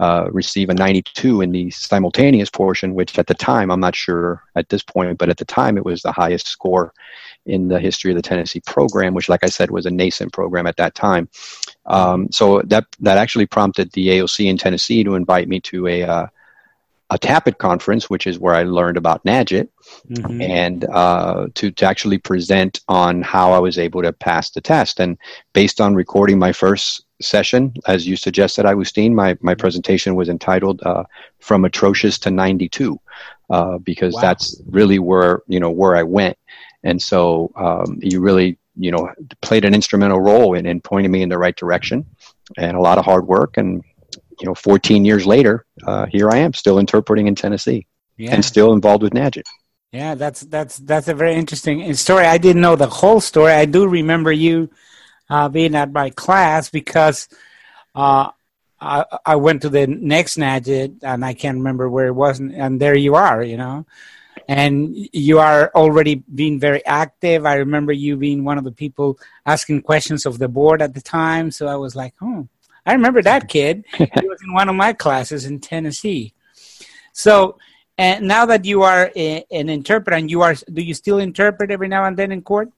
uh, 0.00 0.28
receive 0.32 0.70
a 0.70 0.74
92 0.74 1.42
in 1.42 1.52
the 1.52 1.70
simultaneous 1.70 2.48
portion, 2.48 2.94
which 2.94 3.18
at 3.18 3.26
the 3.26 3.34
time 3.34 3.70
I'm 3.70 3.80
not 3.80 3.94
sure 3.94 4.42
at 4.56 4.70
this 4.70 4.82
point, 4.82 5.18
but 5.18 5.28
at 5.28 5.36
the 5.36 5.44
time 5.44 5.76
it 5.76 5.84
was 5.84 6.00
the 6.00 6.10
highest 6.12 6.46
score 6.46 6.94
in 7.44 7.68
the 7.68 7.78
history 7.78 8.10
of 8.10 8.16
the 8.16 8.22
Tennessee 8.22 8.62
program, 8.66 9.12
which, 9.12 9.28
like 9.28 9.44
I 9.44 9.48
said, 9.48 9.70
was 9.70 9.84
a 9.84 9.90
nascent 9.90 10.32
program 10.32 10.66
at 10.66 10.76
that 10.78 10.94
time. 10.94 11.28
Um, 11.84 12.28
so 12.30 12.62
that 12.62 12.86
that 13.00 13.18
actually 13.18 13.46
prompted 13.46 13.92
the 13.92 14.08
AOC 14.08 14.46
in 14.46 14.56
Tennessee 14.56 15.04
to 15.04 15.16
invite 15.16 15.48
me 15.48 15.60
to 15.60 15.86
a 15.86 16.02
uh, 16.02 16.26
a 17.10 17.18
TAPIT 17.18 17.58
conference, 17.58 18.08
which 18.08 18.26
is 18.26 18.38
where 18.38 18.54
I 18.54 18.62
learned 18.62 18.96
about 18.96 19.24
NAJIT, 19.24 19.68
mm-hmm. 20.08 20.40
and 20.40 20.84
uh, 20.84 21.48
to, 21.54 21.70
to 21.72 21.84
actually 21.84 22.18
present 22.18 22.80
on 22.88 23.22
how 23.22 23.52
I 23.52 23.58
was 23.58 23.78
able 23.78 24.02
to 24.02 24.12
pass 24.12 24.50
the 24.50 24.60
test. 24.60 25.00
And 25.00 25.18
based 25.52 25.80
on 25.80 25.96
recording 25.96 26.38
my 26.38 26.52
first 26.52 27.04
session, 27.20 27.74
as 27.86 28.06
you 28.06 28.16
suggested, 28.16 28.64
i 28.64 28.70
Agustin, 28.70 29.14
my, 29.14 29.36
my 29.40 29.54
presentation 29.54 30.14
was 30.14 30.28
entitled 30.28 30.82
uh, 30.82 31.04
"From 31.40 31.64
Atrocious 31.64 32.18
to 32.20 32.30
92," 32.30 32.98
uh, 33.50 33.78
because 33.78 34.14
wow. 34.14 34.20
that's 34.20 34.60
really 34.66 35.00
where 35.00 35.42
you 35.48 35.58
know 35.58 35.70
where 35.70 35.96
I 35.96 36.04
went. 36.04 36.38
And 36.84 37.02
so 37.02 37.50
um, 37.56 37.98
you 38.00 38.20
really 38.20 38.56
you 38.76 38.92
know 38.92 39.12
played 39.42 39.64
an 39.64 39.74
instrumental 39.74 40.20
role 40.20 40.54
in, 40.54 40.64
in 40.64 40.80
pointing 40.80 41.10
me 41.10 41.22
in 41.22 41.28
the 41.28 41.38
right 41.38 41.56
direction, 41.56 42.06
and 42.56 42.76
a 42.76 42.80
lot 42.80 42.98
of 42.98 43.04
hard 43.04 43.26
work 43.26 43.56
and 43.56 43.82
you 44.40 44.46
know, 44.46 44.54
14 44.54 45.04
years 45.04 45.26
later, 45.26 45.64
uh, 45.86 46.06
here 46.06 46.30
I 46.30 46.38
am 46.38 46.54
still 46.54 46.78
interpreting 46.78 47.26
in 47.26 47.34
Tennessee 47.34 47.86
yeah. 48.16 48.34
and 48.34 48.44
still 48.44 48.72
involved 48.72 49.02
with 49.02 49.12
NAJIT. 49.12 49.44
Yeah, 49.92 50.14
that's 50.14 50.42
that's 50.42 50.76
that's 50.76 51.08
a 51.08 51.14
very 51.14 51.34
interesting 51.34 51.92
story. 51.94 52.24
I 52.24 52.38
didn't 52.38 52.62
know 52.62 52.76
the 52.76 52.86
whole 52.86 53.20
story. 53.20 53.52
I 53.52 53.64
do 53.64 53.88
remember 53.88 54.30
you 54.30 54.70
uh, 55.28 55.48
being 55.48 55.74
at 55.74 55.90
my 55.90 56.10
class 56.10 56.70
because 56.70 57.28
uh, 57.96 58.30
I, 58.80 59.04
I 59.26 59.36
went 59.36 59.62
to 59.62 59.68
the 59.68 59.88
next 59.88 60.36
NAJIT 60.36 61.02
and 61.02 61.24
I 61.24 61.34
can't 61.34 61.58
remember 61.58 61.90
where 61.90 62.06
it 62.06 62.14
was, 62.14 62.38
and 62.38 62.80
there 62.80 62.96
you 62.96 63.16
are, 63.16 63.42
you 63.42 63.56
know, 63.56 63.84
and 64.46 64.94
you 65.12 65.40
are 65.40 65.72
already 65.74 66.22
being 66.32 66.60
very 66.60 66.86
active. 66.86 67.44
I 67.44 67.54
remember 67.54 67.92
you 67.92 68.16
being 68.16 68.44
one 68.44 68.58
of 68.58 68.64
the 68.64 68.72
people 68.72 69.18
asking 69.44 69.82
questions 69.82 70.24
of 70.24 70.38
the 70.38 70.48
board 70.48 70.82
at 70.82 70.94
the 70.94 71.02
time, 71.02 71.50
so 71.50 71.66
I 71.66 71.76
was 71.76 71.96
like, 71.96 72.14
oh, 72.22 72.46
I 72.90 72.94
remember 72.94 73.22
that 73.22 73.48
kid. 73.54 73.84
he 73.96 74.28
was 74.28 74.40
in 74.44 74.52
one 74.52 74.68
of 74.68 74.74
my 74.74 74.92
classes 74.92 75.44
in 75.44 75.60
Tennessee. 75.60 76.34
So, 77.12 77.58
and 77.96 78.26
now 78.26 78.46
that 78.46 78.64
you 78.64 78.82
are 78.82 79.12
a, 79.14 79.44
an 79.52 79.68
interpreter, 79.68 80.16
and 80.16 80.30
you 80.30 80.42
are, 80.42 80.54
do 80.72 80.82
you 80.82 80.94
still 80.94 81.18
interpret 81.18 81.70
every 81.70 81.86
now 81.86 82.04
and 82.06 82.16
then 82.16 82.32
in 82.32 82.42
court? 82.42 82.70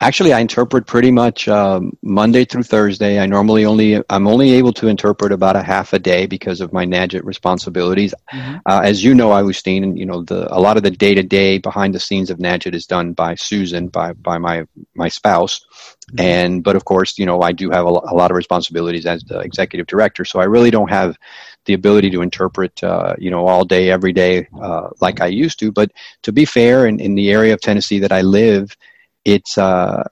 Actually, 0.00 0.32
I 0.32 0.40
interpret 0.40 0.86
pretty 0.86 1.10
much 1.10 1.48
um, 1.48 1.96
Monday 2.02 2.44
through 2.44 2.64
Thursday. 2.64 3.18
I 3.18 3.26
normally 3.26 3.64
only 3.64 4.02
I'm 4.10 4.26
only 4.26 4.52
able 4.52 4.72
to 4.74 4.88
interpret 4.88 5.32
about 5.32 5.56
a 5.56 5.62
half 5.62 5.92
a 5.92 5.98
day 5.98 6.26
because 6.26 6.60
of 6.60 6.72
my 6.72 6.84
NAJIT 6.84 7.24
responsibilities. 7.24 8.12
Mm-hmm. 8.32 8.56
Uh, 8.66 8.80
as 8.84 9.04
you 9.04 9.14
know, 9.14 9.32
Agustin, 9.32 9.84
and 9.84 9.98
you 9.98 10.04
know 10.04 10.22
the 10.22 10.52
a 10.54 10.60
lot 10.60 10.76
of 10.76 10.82
the 10.82 10.90
day 10.90 11.14
to 11.14 11.22
day 11.22 11.58
behind 11.58 11.94
the 11.94 12.00
scenes 12.00 12.28
of 12.28 12.38
NAJIT 12.38 12.74
is 12.74 12.86
done 12.86 13.12
by 13.12 13.34
Susan, 13.36 13.88
by 13.88 14.12
by 14.12 14.36
my 14.36 14.66
my 14.94 15.08
spouse, 15.08 15.64
mm-hmm. 16.08 16.20
and 16.20 16.64
but 16.64 16.76
of 16.76 16.84
course, 16.84 17.16
you 17.18 17.24
know 17.24 17.40
I 17.40 17.52
do 17.52 17.70
have 17.70 17.86
a, 17.86 17.88
a, 17.88 18.14
lot 18.14 18.30
of 18.30 18.36
responsibilities 18.36 19.06
as 19.06 19.22
the 19.22 19.38
executive 19.38 19.86
director, 19.86 20.24
so 20.24 20.40
I 20.40 20.44
really 20.44 20.70
don't 20.70 20.90
have 20.90 21.16
the 21.64 21.72
ability 21.72 22.10
to 22.10 22.20
interpret, 22.20 22.82
uh, 22.84 23.14
you 23.18 23.30
know, 23.30 23.46
all 23.46 23.64
day 23.64 23.90
every 23.90 24.12
day 24.12 24.46
uh, 24.60 24.90
like 25.00 25.22
I 25.22 25.28
used 25.28 25.58
to. 25.60 25.72
But 25.72 25.92
to 26.22 26.32
be 26.32 26.44
fair, 26.44 26.86
in, 26.86 27.00
in 27.00 27.14
the 27.14 27.30
area 27.30 27.54
of 27.54 27.60
Tennessee 27.60 28.00
that 28.00 28.12
I 28.12 28.20
live 28.20 28.76
it's 29.24 29.58
uh, 29.58 30.04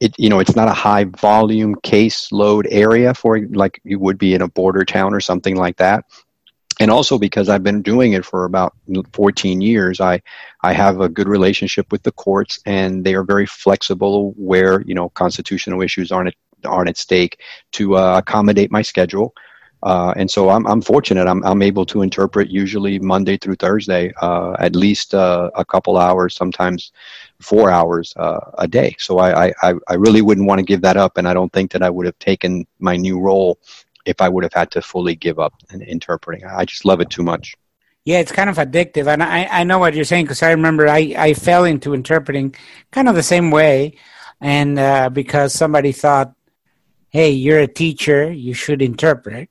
it 0.00 0.14
you 0.18 0.28
know 0.28 0.38
it's 0.38 0.56
not 0.56 0.68
a 0.68 0.72
high 0.72 1.04
volume 1.04 1.74
case 1.82 2.30
load 2.32 2.66
area 2.70 3.14
for 3.14 3.38
like 3.50 3.80
you 3.84 3.98
would 3.98 4.18
be 4.18 4.34
in 4.34 4.42
a 4.42 4.48
border 4.48 4.84
town 4.84 5.14
or 5.14 5.20
something 5.20 5.56
like 5.56 5.76
that 5.76 6.04
and 6.78 6.90
also 6.90 7.18
because 7.18 7.48
I've 7.48 7.62
been 7.62 7.82
doing 7.82 8.12
it 8.12 8.24
for 8.24 8.44
about 8.44 8.74
14 9.12 9.60
years, 9.60 10.00
I 10.00 10.20
I 10.62 10.72
have 10.72 11.00
a 11.00 11.08
good 11.08 11.28
relationship 11.28 11.90
with 11.90 12.02
the 12.02 12.12
courts, 12.12 12.60
and 12.66 13.04
they 13.04 13.14
are 13.14 13.24
very 13.24 13.46
flexible 13.46 14.34
where 14.36 14.82
you 14.82 14.94
know 14.94 15.08
constitutional 15.10 15.82
issues 15.82 16.12
aren't 16.12 16.28
at, 16.28 16.34
aren't 16.64 16.90
at 16.90 16.98
stake 16.98 17.40
to 17.72 17.96
uh, 17.96 18.18
accommodate 18.18 18.70
my 18.70 18.82
schedule. 18.82 19.34
Uh, 19.82 20.12
and 20.16 20.30
so 20.30 20.48
I'm, 20.48 20.66
I'm 20.66 20.80
fortunate. 20.80 21.28
I'm, 21.28 21.44
I'm 21.44 21.62
able 21.62 21.86
to 21.86 22.02
interpret 22.02 22.50
usually 22.50 22.98
Monday 22.98 23.36
through 23.36 23.56
Thursday, 23.56 24.12
uh, 24.20 24.56
at 24.58 24.74
least 24.74 25.14
uh, 25.14 25.50
a 25.54 25.64
couple 25.64 25.96
hours, 25.96 26.34
sometimes 26.34 26.92
four 27.40 27.70
hours 27.70 28.14
uh, 28.16 28.40
a 28.58 28.66
day. 28.66 28.94
So 28.98 29.18
I, 29.18 29.52
I, 29.62 29.74
I 29.88 29.94
really 29.94 30.22
wouldn't 30.22 30.46
want 30.46 30.58
to 30.58 30.64
give 30.64 30.80
that 30.82 30.96
up. 30.96 31.18
And 31.18 31.28
I 31.28 31.34
don't 31.34 31.52
think 31.52 31.72
that 31.72 31.82
I 31.82 31.90
would 31.90 32.06
have 32.06 32.18
taken 32.18 32.66
my 32.78 32.96
new 32.96 33.20
role 33.20 33.58
if 34.04 34.20
I 34.20 34.28
would 34.28 34.44
have 34.44 34.52
had 34.52 34.70
to 34.72 34.82
fully 34.82 35.14
give 35.14 35.38
up 35.38 35.54
interpreting. 35.72 36.44
I 36.44 36.64
just 36.64 36.84
love 36.84 37.00
it 37.00 37.10
too 37.10 37.22
much. 37.22 37.54
Yeah, 38.04 38.20
it's 38.20 38.32
kind 38.32 38.48
of 38.48 38.56
addictive. 38.56 39.12
And 39.12 39.22
I, 39.22 39.46
I 39.46 39.64
know 39.64 39.78
what 39.78 39.94
you're 39.94 40.04
saying 40.04 40.26
because 40.26 40.42
I 40.42 40.52
remember 40.52 40.86
I, 40.88 41.14
I 41.18 41.34
fell 41.34 41.64
into 41.64 41.92
interpreting 41.92 42.54
kind 42.92 43.08
of 43.08 43.16
the 43.16 43.22
same 43.22 43.50
way. 43.50 43.98
And 44.40 44.78
uh, 44.78 45.10
because 45.10 45.52
somebody 45.52 45.92
thought, 45.92 46.32
hey, 47.10 47.30
you're 47.30 47.58
a 47.58 47.66
teacher, 47.66 48.30
you 48.30 48.54
should 48.54 48.80
interpret 48.80 49.48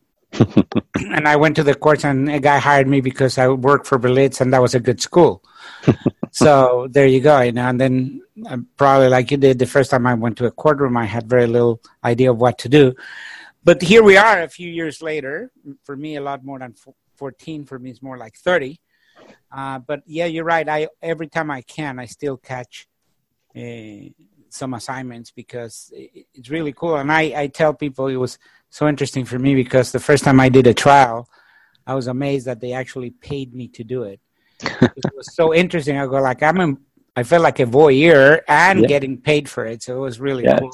and 0.96 1.28
I 1.28 1.36
went 1.36 1.56
to 1.58 1.64
the 1.64 1.76
course, 1.76 2.04
and 2.04 2.30
a 2.30 2.40
guy 2.40 2.58
hired 2.58 2.88
me 2.88 3.02
because 3.02 3.38
I 3.38 3.48
worked 3.48 3.88
for 3.88 4.00
Berlitz, 4.00 4.42
and 4.42 4.54
that 4.54 4.62
was 4.62 4.76
a 4.76 4.80
good 4.80 5.02
school. 5.02 5.44
so 6.32 6.88
there 6.90 7.08
you 7.08 7.22
go. 7.22 7.42
You 7.42 7.52
know, 7.52 7.68
and 7.68 7.80
then 7.80 8.22
uh, 8.48 8.58
probably 8.78 9.10
like 9.10 9.32
you 9.32 9.38
did 9.38 9.60
the 9.60 9.66
first 9.66 9.92
time 9.92 10.06
I 10.06 10.14
went 10.14 10.38
to 10.38 10.46
a 10.46 10.52
courtroom, 10.52 10.98
I 10.98 11.06
had 11.06 11.30
very 11.30 11.48
little 11.48 11.82
idea 12.04 12.32
of 12.32 12.38
what 12.38 12.58
to 12.60 12.70
do. 12.70 12.94
But 13.64 13.82
here 13.82 14.04
we 14.04 14.18
are, 14.18 14.42
a 14.42 14.50
few 14.50 14.70
years 14.70 15.02
later. 15.02 15.52
For 15.84 15.96
me, 15.96 16.18
a 16.18 16.22
lot 16.22 16.44
more 16.44 16.60
than 16.60 16.76
fourteen. 17.16 17.66
For 17.66 17.80
me, 17.80 17.90
it's 17.90 18.02
more 18.02 18.18
like 18.18 18.36
thirty. 18.36 18.80
Uh, 19.52 19.80
but 19.80 20.02
yeah, 20.06 20.26
you're 20.26 20.44
right. 20.46 20.68
I 20.68 20.88
every 21.02 21.28
time 21.28 21.50
I 21.50 21.62
can, 21.62 22.00
I 22.00 22.06
still 22.06 22.38
catch 22.38 22.88
uh, 23.56 24.10
some 24.50 24.74
assignments 24.74 25.32
because 25.32 25.92
it's 25.94 26.50
really 26.50 26.74
cool. 26.74 26.96
And 26.96 27.12
I, 27.12 27.34
I 27.36 27.48
tell 27.48 27.74
people 27.74 28.08
it 28.08 28.16
was 28.16 28.40
so 28.76 28.90
interesting 28.90 29.24
for 29.24 29.40
me 29.40 29.56
because 29.56 29.94
the 29.94 30.02
first 30.02 30.26
time 30.26 30.38
I 30.38 30.50
did 30.50 30.68
a 30.68 30.74
trial, 30.74 31.30
I 31.88 31.96
was 31.96 32.08
amazed 32.08 32.46
that 32.48 32.60
they 32.60 32.74
actually 32.74 33.12
paid 33.12 33.56
me 33.56 33.70
to 33.70 33.86
do 33.86 34.04
it. 34.04 34.20
it 34.62 35.16
was 35.16 35.34
so 35.34 35.54
interesting. 35.54 35.98
I 35.98 36.06
go 36.08 36.20
like 36.20 36.44
I'm 36.44 36.60
a, 36.60 36.76
I 37.16 37.24
felt 37.24 37.42
like 37.42 37.62
a 37.62 37.66
voyeur 37.66 38.42
and 38.50 38.82
yeah. 38.82 38.88
getting 38.88 39.18
paid 39.18 39.48
for 39.48 39.66
it, 39.66 39.82
so 39.82 39.96
it 39.96 40.02
was 40.02 40.20
really 40.20 40.44
yes. 40.44 40.60
cool. 40.60 40.72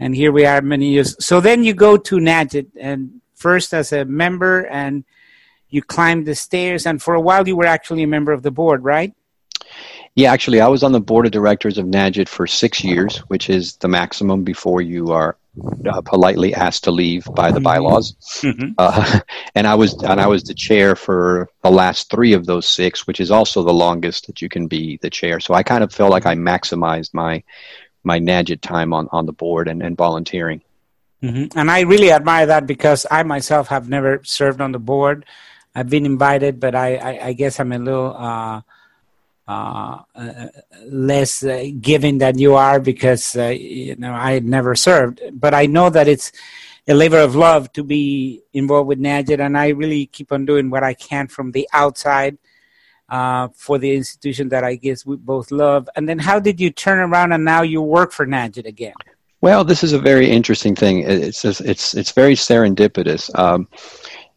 And 0.00 0.16
here 0.16 0.32
we 0.32 0.46
are, 0.46 0.60
many 0.60 0.88
years. 0.88 1.14
So 1.24 1.40
then 1.40 1.62
you 1.62 1.74
go 1.74 1.96
to 1.96 2.16
NAJIT, 2.16 2.72
and 2.80 3.20
first 3.36 3.72
as 3.72 3.92
a 3.92 4.04
member, 4.04 4.66
and 4.66 5.04
you 5.68 5.82
climbed 5.82 6.26
the 6.26 6.34
stairs, 6.34 6.86
and 6.86 7.00
for 7.00 7.14
a 7.14 7.20
while 7.20 7.46
you 7.46 7.54
were 7.54 7.66
actually 7.66 8.02
a 8.02 8.08
member 8.08 8.32
of 8.32 8.42
the 8.42 8.50
board, 8.50 8.82
right? 8.82 9.14
Yeah, 10.16 10.32
actually, 10.32 10.60
I 10.60 10.66
was 10.66 10.82
on 10.82 10.90
the 10.90 11.00
board 11.00 11.26
of 11.26 11.30
directors 11.30 11.78
of 11.78 11.86
NAJIT 11.86 12.26
for 12.26 12.48
six 12.48 12.82
years, 12.82 13.18
which 13.28 13.48
is 13.48 13.76
the 13.76 13.86
maximum 13.86 14.42
before 14.42 14.82
you 14.82 15.12
are 15.12 15.36
uh, 15.88 16.00
politely 16.02 16.54
asked 16.54 16.84
to 16.84 16.90
leave 16.90 17.24
by 17.34 17.50
the 17.50 17.58
mm-hmm. 17.58 17.64
bylaws, 17.64 18.14
mm-hmm. 18.42 18.72
uh, 18.78 19.20
and 19.54 19.66
I 19.66 19.74
was 19.74 19.94
and 20.02 20.20
I 20.20 20.26
was 20.26 20.44
the 20.44 20.54
chair 20.54 20.96
for 20.96 21.48
the 21.62 21.70
last 21.70 22.10
three 22.10 22.32
of 22.32 22.46
those 22.46 22.66
six, 22.66 23.06
which 23.06 23.20
is 23.20 23.30
also 23.30 23.62
the 23.62 23.72
longest 23.72 24.26
that 24.26 24.42
you 24.42 24.48
can 24.48 24.66
be 24.66 24.98
the 25.02 25.10
chair. 25.10 25.40
So 25.40 25.54
I 25.54 25.62
kind 25.62 25.82
of 25.82 25.92
felt 25.92 26.10
like 26.10 26.26
I 26.26 26.34
maximized 26.34 27.14
my 27.14 27.42
my 28.04 28.18
NAJIT 28.18 28.60
time 28.60 28.92
on 28.92 29.08
on 29.12 29.26
the 29.26 29.32
board 29.32 29.68
and, 29.68 29.82
and 29.82 29.96
volunteering. 29.96 30.62
Mm-hmm. 31.22 31.58
And 31.58 31.70
I 31.70 31.80
really 31.80 32.12
admire 32.12 32.46
that 32.46 32.66
because 32.66 33.06
I 33.10 33.22
myself 33.22 33.68
have 33.68 33.88
never 33.88 34.20
served 34.24 34.60
on 34.60 34.72
the 34.72 34.78
board. 34.78 35.24
I've 35.74 35.90
been 35.90 36.06
invited, 36.06 36.60
but 36.60 36.74
I 36.74 36.96
I, 36.96 37.26
I 37.28 37.32
guess 37.32 37.60
I'm 37.60 37.72
a 37.72 37.78
little. 37.78 38.14
Uh, 38.16 38.62
uh, 39.48 39.98
less 40.86 41.44
uh, 41.44 41.66
giving 41.80 42.18
than 42.18 42.38
you 42.38 42.54
are 42.54 42.80
because 42.80 43.36
uh, 43.36 43.46
you 43.48 43.96
know 43.96 44.12
I 44.12 44.32
had 44.32 44.44
never 44.44 44.74
served, 44.74 45.20
but 45.32 45.54
I 45.54 45.66
know 45.66 45.90
that 45.90 46.08
it's 46.08 46.32
a 46.88 46.94
labor 46.94 47.18
of 47.18 47.34
love 47.34 47.72
to 47.72 47.82
be 47.82 48.42
involved 48.52 48.88
with 48.88 49.00
NAJIT, 49.00 49.40
and 49.40 49.56
I 49.56 49.68
really 49.68 50.06
keep 50.06 50.32
on 50.32 50.46
doing 50.46 50.70
what 50.70 50.82
I 50.82 50.94
can 50.94 51.28
from 51.28 51.52
the 51.52 51.68
outside 51.72 52.38
uh, 53.08 53.48
for 53.54 53.78
the 53.78 53.94
institution 53.94 54.48
that 54.50 54.64
I 54.64 54.76
guess 54.76 55.06
we 55.06 55.16
both 55.16 55.50
love. 55.50 55.88
And 55.96 56.08
then, 56.08 56.18
how 56.18 56.40
did 56.40 56.60
you 56.60 56.70
turn 56.70 56.98
around 56.98 57.32
and 57.32 57.44
now 57.44 57.62
you 57.62 57.82
work 57.82 58.12
for 58.12 58.26
NAJIT 58.26 58.66
again? 58.66 58.94
Well, 59.40 59.64
this 59.64 59.84
is 59.84 59.92
a 59.92 59.98
very 59.98 60.28
interesting 60.28 60.74
thing. 60.74 61.00
It's 61.06 61.44
it's 61.44 61.94
it's 61.94 62.12
very 62.12 62.34
serendipitous. 62.34 63.36
Um, 63.38 63.68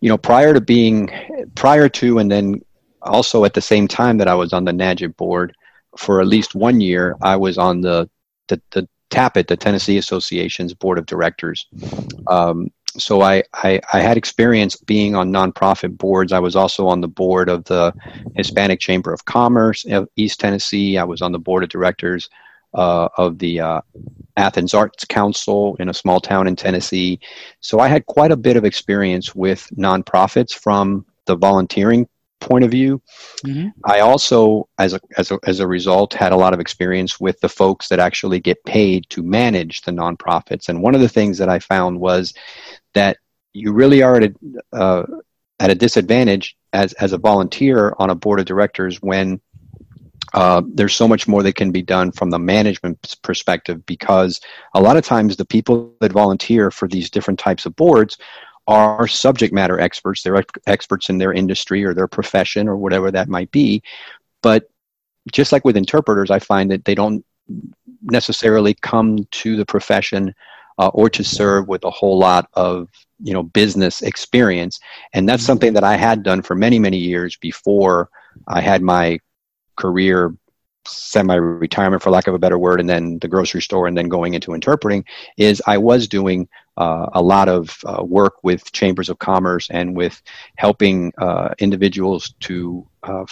you 0.02 0.10
know, 0.10 0.18
prior 0.18 0.54
to 0.54 0.62
being 0.62 1.10
prior 1.56 1.90
to 1.90 2.20
and 2.20 2.32
then 2.32 2.62
also 3.02 3.46
at 3.46 3.54
the 3.54 3.62
same 3.62 3.88
time 3.88 4.18
that 4.18 4.28
I 4.28 4.36
was 4.36 4.54
on 4.54 4.66
the 4.66 4.72
NAJIT 4.72 5.16
board 5.18 5.56
for 5.98 6.22
at 6.22 6.28
least 6.28 6.56
one 6.56 6.82
year, 6.82 7.16
I 7.22 7.36
was 7.36 7.58
on 7.58 7.82
the 7.82 8.10
the, 8.48 8.62
the 8.72 8.88
TAPIT, 9.10 9.48
the 9.48 9.58
Tennessee 9.58 9.98
Association's 9.98 10.74
board 10.74 10.98
of 10.98 11.06
directors. 11.06 11.68
Um, 12.28 12.72
so 12.98 13.22
I, 13.22 13.44
I, 13.54 13.80
I, 13.94 14.00
had 14.00 14.18
experience 14.18 14.76
being 14.76 15.16
on 15.16 15.32
nonprofit 15.32 15.96
boards. 15.98 16.32
I 16.32 16.40
was 16.40 16.56
also 16.56 16.88
on 16.88 17.02
the 17.02 17.08
board 17.08 17.48
of 17.48 17.64
the 17.66 17.94
Hispanic 18.36 18.80
Chamber 18.80 19.14
of 19.14 19.26
Commerce 19.26 19.86
of 19.86 20.08
East 20.16 20.40
Tennessee. 20.40 20.98
I 20.98 21.04
was 21.04 21.22
on 21.22 21.32
the 21.32 21.40
board 21.40 21.64
of 21.64 21.70
directors 21.70 22.30
uh, 22.74 23.10
of 23.18 23.38
the 23.38 23.60
uh, 23.60 23.82
Athens 24.38 24.74
Arts 24.74 25.06
Council 25.06 25.76
in 25.80 25.90
a 25.90 25.94
small 25.94 26.20
town 26.20 26.48
in 26.48 26.56
Tennessee. 26.56 27.20
So 27.62 27.80
I 27.80 27.88
had 27.88 28.06
quite 28.08 28.32
a 28.32 28.38
bit 28.38 28.58
of 28.58 28.66
experience 28.66 29.36
with 29.36 29.68
nonprofits 29.78 30.54
from 30.54 31.06
the 31.26 31.36
volunteering 31.36 32.08
point 32.40 32.64
of 32.64 32.72
view. 32.72 33.02
Mm-hmm. 33.46 33.70
I 33.84 34.00
also, 34.00 34.68
as 34.78 34.94
a, 34.94 35.00
as, 35.18 35.32
a, 35.32 35.40
as 35.44 35.60
a 35.60 35.68
result, 35.68 36.14
had 36.14 36.32
a 36.32 36.38
lot 36.38 36.54
of 36.54 36.60
experience 36.60 37.20
with 37.20 37.40
the 37.40 37.50
folks 37.50 37.90
that 37.90 38.00
actually 38.00 38.40
get 38.40 38.64
paid 38.66 39.10
to 39.10 39.24
manage 39.24 39.82
the 39.82 39.92
nonprofits. 39.92 40.70
And 40.70 40.82
one 40.82 40.96
of 40.96 41.02
the 41.02 41.10
things 41.10 41.38
that 41.38 41.50
I 41.50 41.60
found 41.60 42.00
was 42.00 42.34
that 42.94 43.18
you 43.54 43.72
really 43.74 44.02
are 44.04 44.18
at 44.18 44.24
a, 44.24 44.76
uh, 44.76 45.06
at 45.60 45.70
a 45.70 45.76
disadvantage 45.76 46.56
as, 46.72 46.94
as 46.94 47.14
a 47.14 47.18
volunteer 47.18 47.94
on 47.98 48.10
a 48.10 48.16
board 48.16 48.40
of 48.40 48.46
directors 48.46 49.02
when 49.02 49.42
uh, 50.34 50.62
there's 50.74 50.96
so 50.96 51.08
much 51.08 51.28
more 51.28 51.44
that 51.44 51.56
can 51.56 51.72
be 51.72 51.82
done 51.82 52.12
from 52.12 52.30
the 52.30 52.40
management 52.40 53.16
perspective 53.24 53.86
because 53.86 54.40
a 54.76 54.82
lot 54.82 54.98
of 54.98 55.04
times 55.04 55.36
the 55.36 55.46
people 55.46 55.96
that 56.02 56.12
volunteer 56.12 56.70
for 56.70 56.88
these 56.88 57.10
different 57.10 57.40
types 57.40 57.66
of 57.66 57.76
boards 57.76 58.18
are 58.70 59.08
subject 59.08 59.52
matter 59.52 59.80
experts. 59.80 60.22
They're 60.22 60.44
experts 60.68 61.10
in 61.10 61.18
their 61.18 61.34
industry 61.34 61.84
or 61.84 61.96
their 61.96 62.08
profession 62.08 62.70
or 62.70 62.78
whatever 62.78 63.10
that 63.10 63.28
might 63.28 63.50
be. 63.50 63.82
But 64.44 64.70
just 65.32 65.52
like 65.52 65.66
with 65.66 65.76
interpreters, 65.76 66.30
I 66.30 66.38
find 66.38 66.70
that 66.70 66.86
they 66.86 66.94
don't 66.94 67.26
necessarily 68.04 68.76
come 68.76 69.26
to 69.32 69.56
the 69.56 69.66
profession 69.66 70.36
uh, 70.78 70.90
or 70.90 71.10
to 71.10 71.24
serve 71.24 71.68
with 71.68 71.84
a 71.84 71.90
whole 71.90 72.20
lot 72.20 72.48
of 72.54 72.90
you 73.22 73.34
know 73.34 73.44
business 73.44 74.02
experience 74.02 74.80
and 75.14 75.28
that's 75.28 75.44
something 75.44 75.74
that 75.74 75.84
i 75.84 75.98
had 75.98 76.24
done 76.24 76.42
for 76.42 76.56
many 76.56 76.80
many 76.80 76.96
years 76.96 77.36
before 77.36 78.08
i 78.48 78.62
had 78.62 78.82
my 78.82 79.20
career 79.76 80.34
semi-retirement 80.88 82.02
for 82.02 82.12
lack 82.12 82.28
of 82.28 82.34
a 82.34 82.40
better 82.40 82.58
word 82.58 82.80
and 82.80 82.90
then 82.90 83.20
the 83.20 83.28
grocery 83.28 83.62
store 83.62 83.88
and 83.88 83.98
then 83.98 84.08
going 84.08 84.36
into 84.36 84.54
interpreting 84.54 85.04
is 85.38 85.62
i 85.68 85.78
was 85.78 86.08
doing 86.08 86.48
a 86.80 87.22
lot 87.22 87.50
of 87.50 87.78
uh, 87.86 88.04
work 88.04 88.36
with 88.44 88.72
chambers 88.72 89.10
of 89.10 89.20
commerce 89.20 89.70
and 89.70 89.96
with 89.96 90.22
helping 90.56 91.12
uh, 91.18 91.54
individuals 91.60 92.34
to 92.40 92.88
uh, 93.04 93.26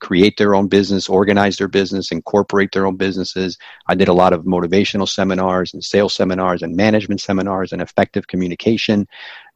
create 0.00 0.36
their 0.36 0.54
own 0.54 0.66
business, 0.66 1.08
organize 1.08 1.56
their 1.56 1.68
business, 1.68 2.10
incorporate 2.10 2.72
their 2.72 2.86
own 2.86 2.96
businesses. 2.96 3.56
I 3.86 3.94
did 3.94 4.08
a 4.08 4.12
lot 4.12 4.32
of 4.32 4.44
motivational 4.44 5.08
seminars 5.08 5.74
and 5.74 5.84
sales 5.84 6.14
seminars 6.14 6.62
and 6.62 6.76
management 6.76 7.20
seminars 7.20 7.72
and 7.72 7.80
effective 7.80 8.26
communication 8.26 9.06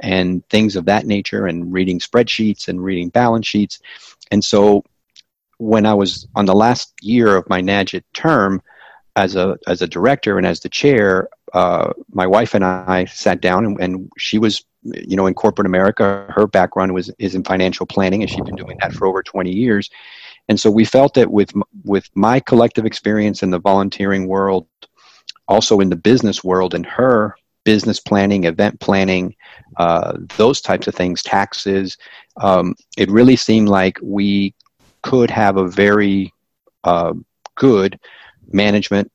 and 0.00 0.48
things 0.48 0.76
of 0.76 0.84
that 0.84 1.06
nature 1.06 1.46
and 1.46 1.72
reading 1.72 1.98
spreadsheets 1.98 2.68
and 2.68 2.82
reading 2.82 3.08
balance 3.08 3.46
sheets. 3.46 3.80
And 4.30 4.44
so 4.44 4.84
when 5.58 5.84
I 5.84 5.94
was 5.94 6.28
on 6.36 6.46
the 6.46 6.54
last 6.54 6.92
year 7.02 7.36
of 7.36 7.48
my 7.48 7.60
NAJIT 7.60 8.04
term, 8.12 8.62
as 9.16 9.34
a 9.34 9.58
as 9.66 9.80
a 9.82 9.88
director 9.88 10.36
and 10.36 10.46
as 10.46 10.60
the 10.60 10.68
chair, 10.68 11.28
uh, 11.56 11.94
my 12.12 12.26
wife 12.26 12.52
and 12.54 12.62
I 12.62 13.06
sat 13.06 13.40
down, 13.40 13.64
and, 13.64 13.80
and, 13.80 14.10
she 14.18 14.38
was, 14.38 14.62
you 14.82 15.16
know, 15.16 15.26
in 15.26 15.32
corporate 15.32 15.66
America. 15.66 16.26
Her 16.28 16.46
background 16.46 16.92
was 16.92 17.10
is 17.18 17.34
in 17.34 17.44
financial 17.44 17.86
planning, 17.86 18.20
and 18.20 18.30
she'd 18.30 18.44
been 18.44 18.56
doing 18.56 18.76
that 18.82 18.92
for 18.92 19.06
over 19.06 19.22
twenty 19.22 19.52
years. 19.52 19.88
And 20.48 20.60
so 20.60 20.70
we 20.70 20.84
felt 20.84 21.14
that 21.14 21.30
with 21.30 21.52
with 21.82 22.10
my 22.14 22.40
collective 22.40 22.84
experience 22.84 23.42
in 23.42 23.50
the 23.50 23.58
volunteering 23.58 24.28
world, 24.28 24.66
also 25.48 25.80
in 25.80 25.88
the 25.88 25.96
business 25.96 26.44
world, 26.44 26.75
and 26.75 26.84
her 26.84 27.34
business 27.64 28.00
planning, 28.00 28.44
event 28.44 28.78
planning, 28.80 29.34
uh, 29.78 30.12
those 30.36 30.60
types 30.60 30.86
of 30.86 30.94
things, 30.94 31.22
taxes, 31.22 31.96
um, 32.42 32.75
it 32.98 33.10
really 33.10 33.34
seemed 33.34 33.70
like 33.70 33.98
we 34.02 34.54
could 35.02 35.30
have 35.30 35.56
a 35.56 35.66
very 35.66 36.34
uh, 36.84 37.14
good 37.54 37.98
management 38.52 39.10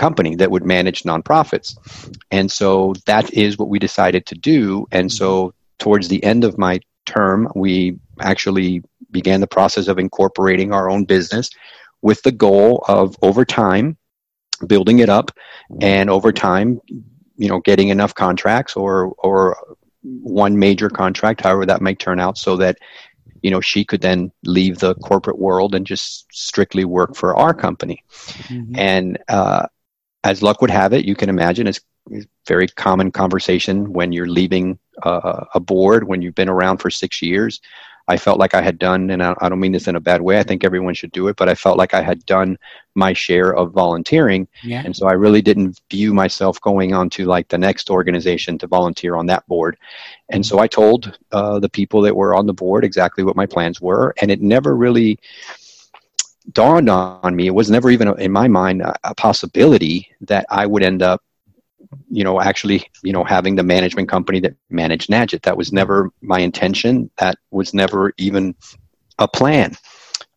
company 0.00 0.34
that 0.36 0.50
would 0.50 0.64
manage 0.64 1.02
nonprofits. 1.02 1.76
And 2.30 2.50
so 2.50 2.94
that 3.04 3.32
is 3.34 3.58
what 3.58 3.68
we 3.68 3.78
decided 3.78 4.24
to 4.26 4.34
do. 4.34 4.86
And 4.90 5.12
so 5.12 5.54
towards 5.78 6.08
the 6.08 6.24
end 6.24 6.42
of 6.44 6.58
my 6.58 6.80
term, 7.04 7.48
we 7.54 7.98
actually 8.20 8.82
began 9.10 9.40
the 9.40 9.46
process 9.58 9.88
of 9.88 9.98
incorporating 9.98 10.72
our 10.72 10.88
own 10.90 11.04
business 11.04 11.50
with 12.00 12.22
the 12.22 12.32
goal 12.32 12.84
of 12.88 13.16
over 13.20 13.44
time 13.44 13.96
building 14.66 14.98
it 15.00 15.08
up 15.08 15.30
and 15.80 16.10
over 16.10 16.32
time 16.32 16.80
you 17.42 17.48
know 17.48 17.60
getting 17.60 17.88
enough 17.88 18.14
contracts 18.14 18.76
or 18.76 19.14
or 19.18 19.56
one 20.02 20.58
major 20.58 20.90
contract 20.90 21.40
however 21.40 21.64
that 21.64 21.80
might 21.80 21.98
turn 21.98 22.20
out 22.20 22.36
so 22.36 22.56
that 22.58 22.76
you 23.42 23.50
know 23.50 23.60
she 23.60 23.84
could 23.84 24.02
then 24.02 24.30
leave 24.44 24.78
the 24.78 24.94
corporate 24.96 25.38
world 25.38 25.74
and 25.74 25.86
just 25.86 26.26
strictly 26.30 26.84
work 26.84 27.16
for 27.16 27.34
our 27.36 27.54
company 27.54 28.04
mm-hmm. 28.48 28.74
and 28.76 29.18
uh, 29.28 29.66
as 30.24 30.42
luck 30.42 30.60
would 30.60 30.70
have 30.70 30.92
it 30.92 31.04
you 31.04 31.14
can 31.14 31.28
imagine 31.28 31.66
it's 31.66 31.80
a 32.12 32.22
very 32.46 32.66
common 32.66 33.10
conversation 33.10 33.92
when 33.92 34.12
you're 34.12 34.26
leaving 34.26 34.78
uh, 35.02 35.44
a 35.54 35.60
board 35.60 36.04
when 36.04 36.22
you've 36.22 36.34
been 36.34 36.48
around 36.48 36.78
for 36.78 36.90
six 36.90 37.22
years 37.22 37.60
I 38.10 38.16
felt 38.16 38.40
like 38.40 38.54
I 38.54 38.60
had 38.60 38.76
done, 38.76 39.10
and 39.10 39.22
I, 39.22 39.36
I 39.40 39.48
don't 39.48 39.60
mean 39.60 39.70
this 39.70 39.86
in 39.86 39.94
a 39.94 40.00
bad 40.00 40.20
way. 40.20 40.40
I 40.40 40.42
think 40.42 40.64
everyone 40.64 40.94
should 40.94 41.12
do 41.12 41.28
it, 41.28 41.36
but 41.36 41.48
I 41.48 41.54
felt 41.54 41.78
like 41.78 41.94
I 41.94 42.02
had 42.02 42.26
done 42.26 42.58
my 42.96 43.12
share 43.12 43.54
of 43.54 43.70
volunteering, 43.70 44.48
yeah. 44.64 44.82
and 44.84 44.96
so 44.96 45.06
I 45.06 45.12
really 45.12 45.40
didn't 45.40 45.80
view 45.88 46.12
myself 46.12 46.60
going 46.60 46.92
on 46.92 47.08
to 47.10 47.26
like 47.26 47.46
the 47.48 47.58
next 47.58 47.88
organization 47.88 48.58
to 48.58 48.66
volunteer 48.66 49.14
on 49.14 49.26
that 49.26 49.46
board. 49.46 49.76
And 50.28 50.44
so 50.44 50.58
I 50.58 50.66
told 50.66 51.16
uh, 51.30 51.60
the 51.60 51.68
people 51.68 52.00
that 52.02 52.16
were 52.16 52.34
on 52.34 52.46
the 52.46 52.52
board 52.52 52.84
exactly 52.84 53.22
what 53.22 53.36
my 53.36 53.46
plans 53.46 53.80
were, 53.80 54.12
and 54.20 54.28
it 54.28 54.42
never 54.42 54.74
really 54.74 55.20
dawned 56.52 56.88
on 56.88 57.36
me. 57.36 57.46
It 57.46 57.54
was 57.54 57.70
never 57.70 57.90
even 57.90 58.08
in 58.18 58.32
my 58.32 58.48
mind 58.48 58.82
a, 58.82 58.94
a 59.04 59.14
possibility 59.14 60.10
that 60.22 60.46
I 60.50 60.66
would 60.66 60.82
end 60.82 61.02
up 61.02 61.22
you 62.08 62.24
know, 62.24 62.40
actually, 62.40 62.88
you 63.02 63.12
know, 63.12 63.24
having 63.24 63.56
the 63.56 63.62
management 63.62 64.08
company 64.08 64.40
that 64.40 64.54
managed 64.68 65.10
Najit. 65.10 65.42
That 65.42 65.56
was 65.56 65.72
never 65.72 66.10
my 66.20 66.38
intention. 66.40 67.10
That 67.18 67.36
was 67.50 67.74
never 67.74 68.12
even 68.18 68.54
a 69.18 69.28
plan. 69.28 69.74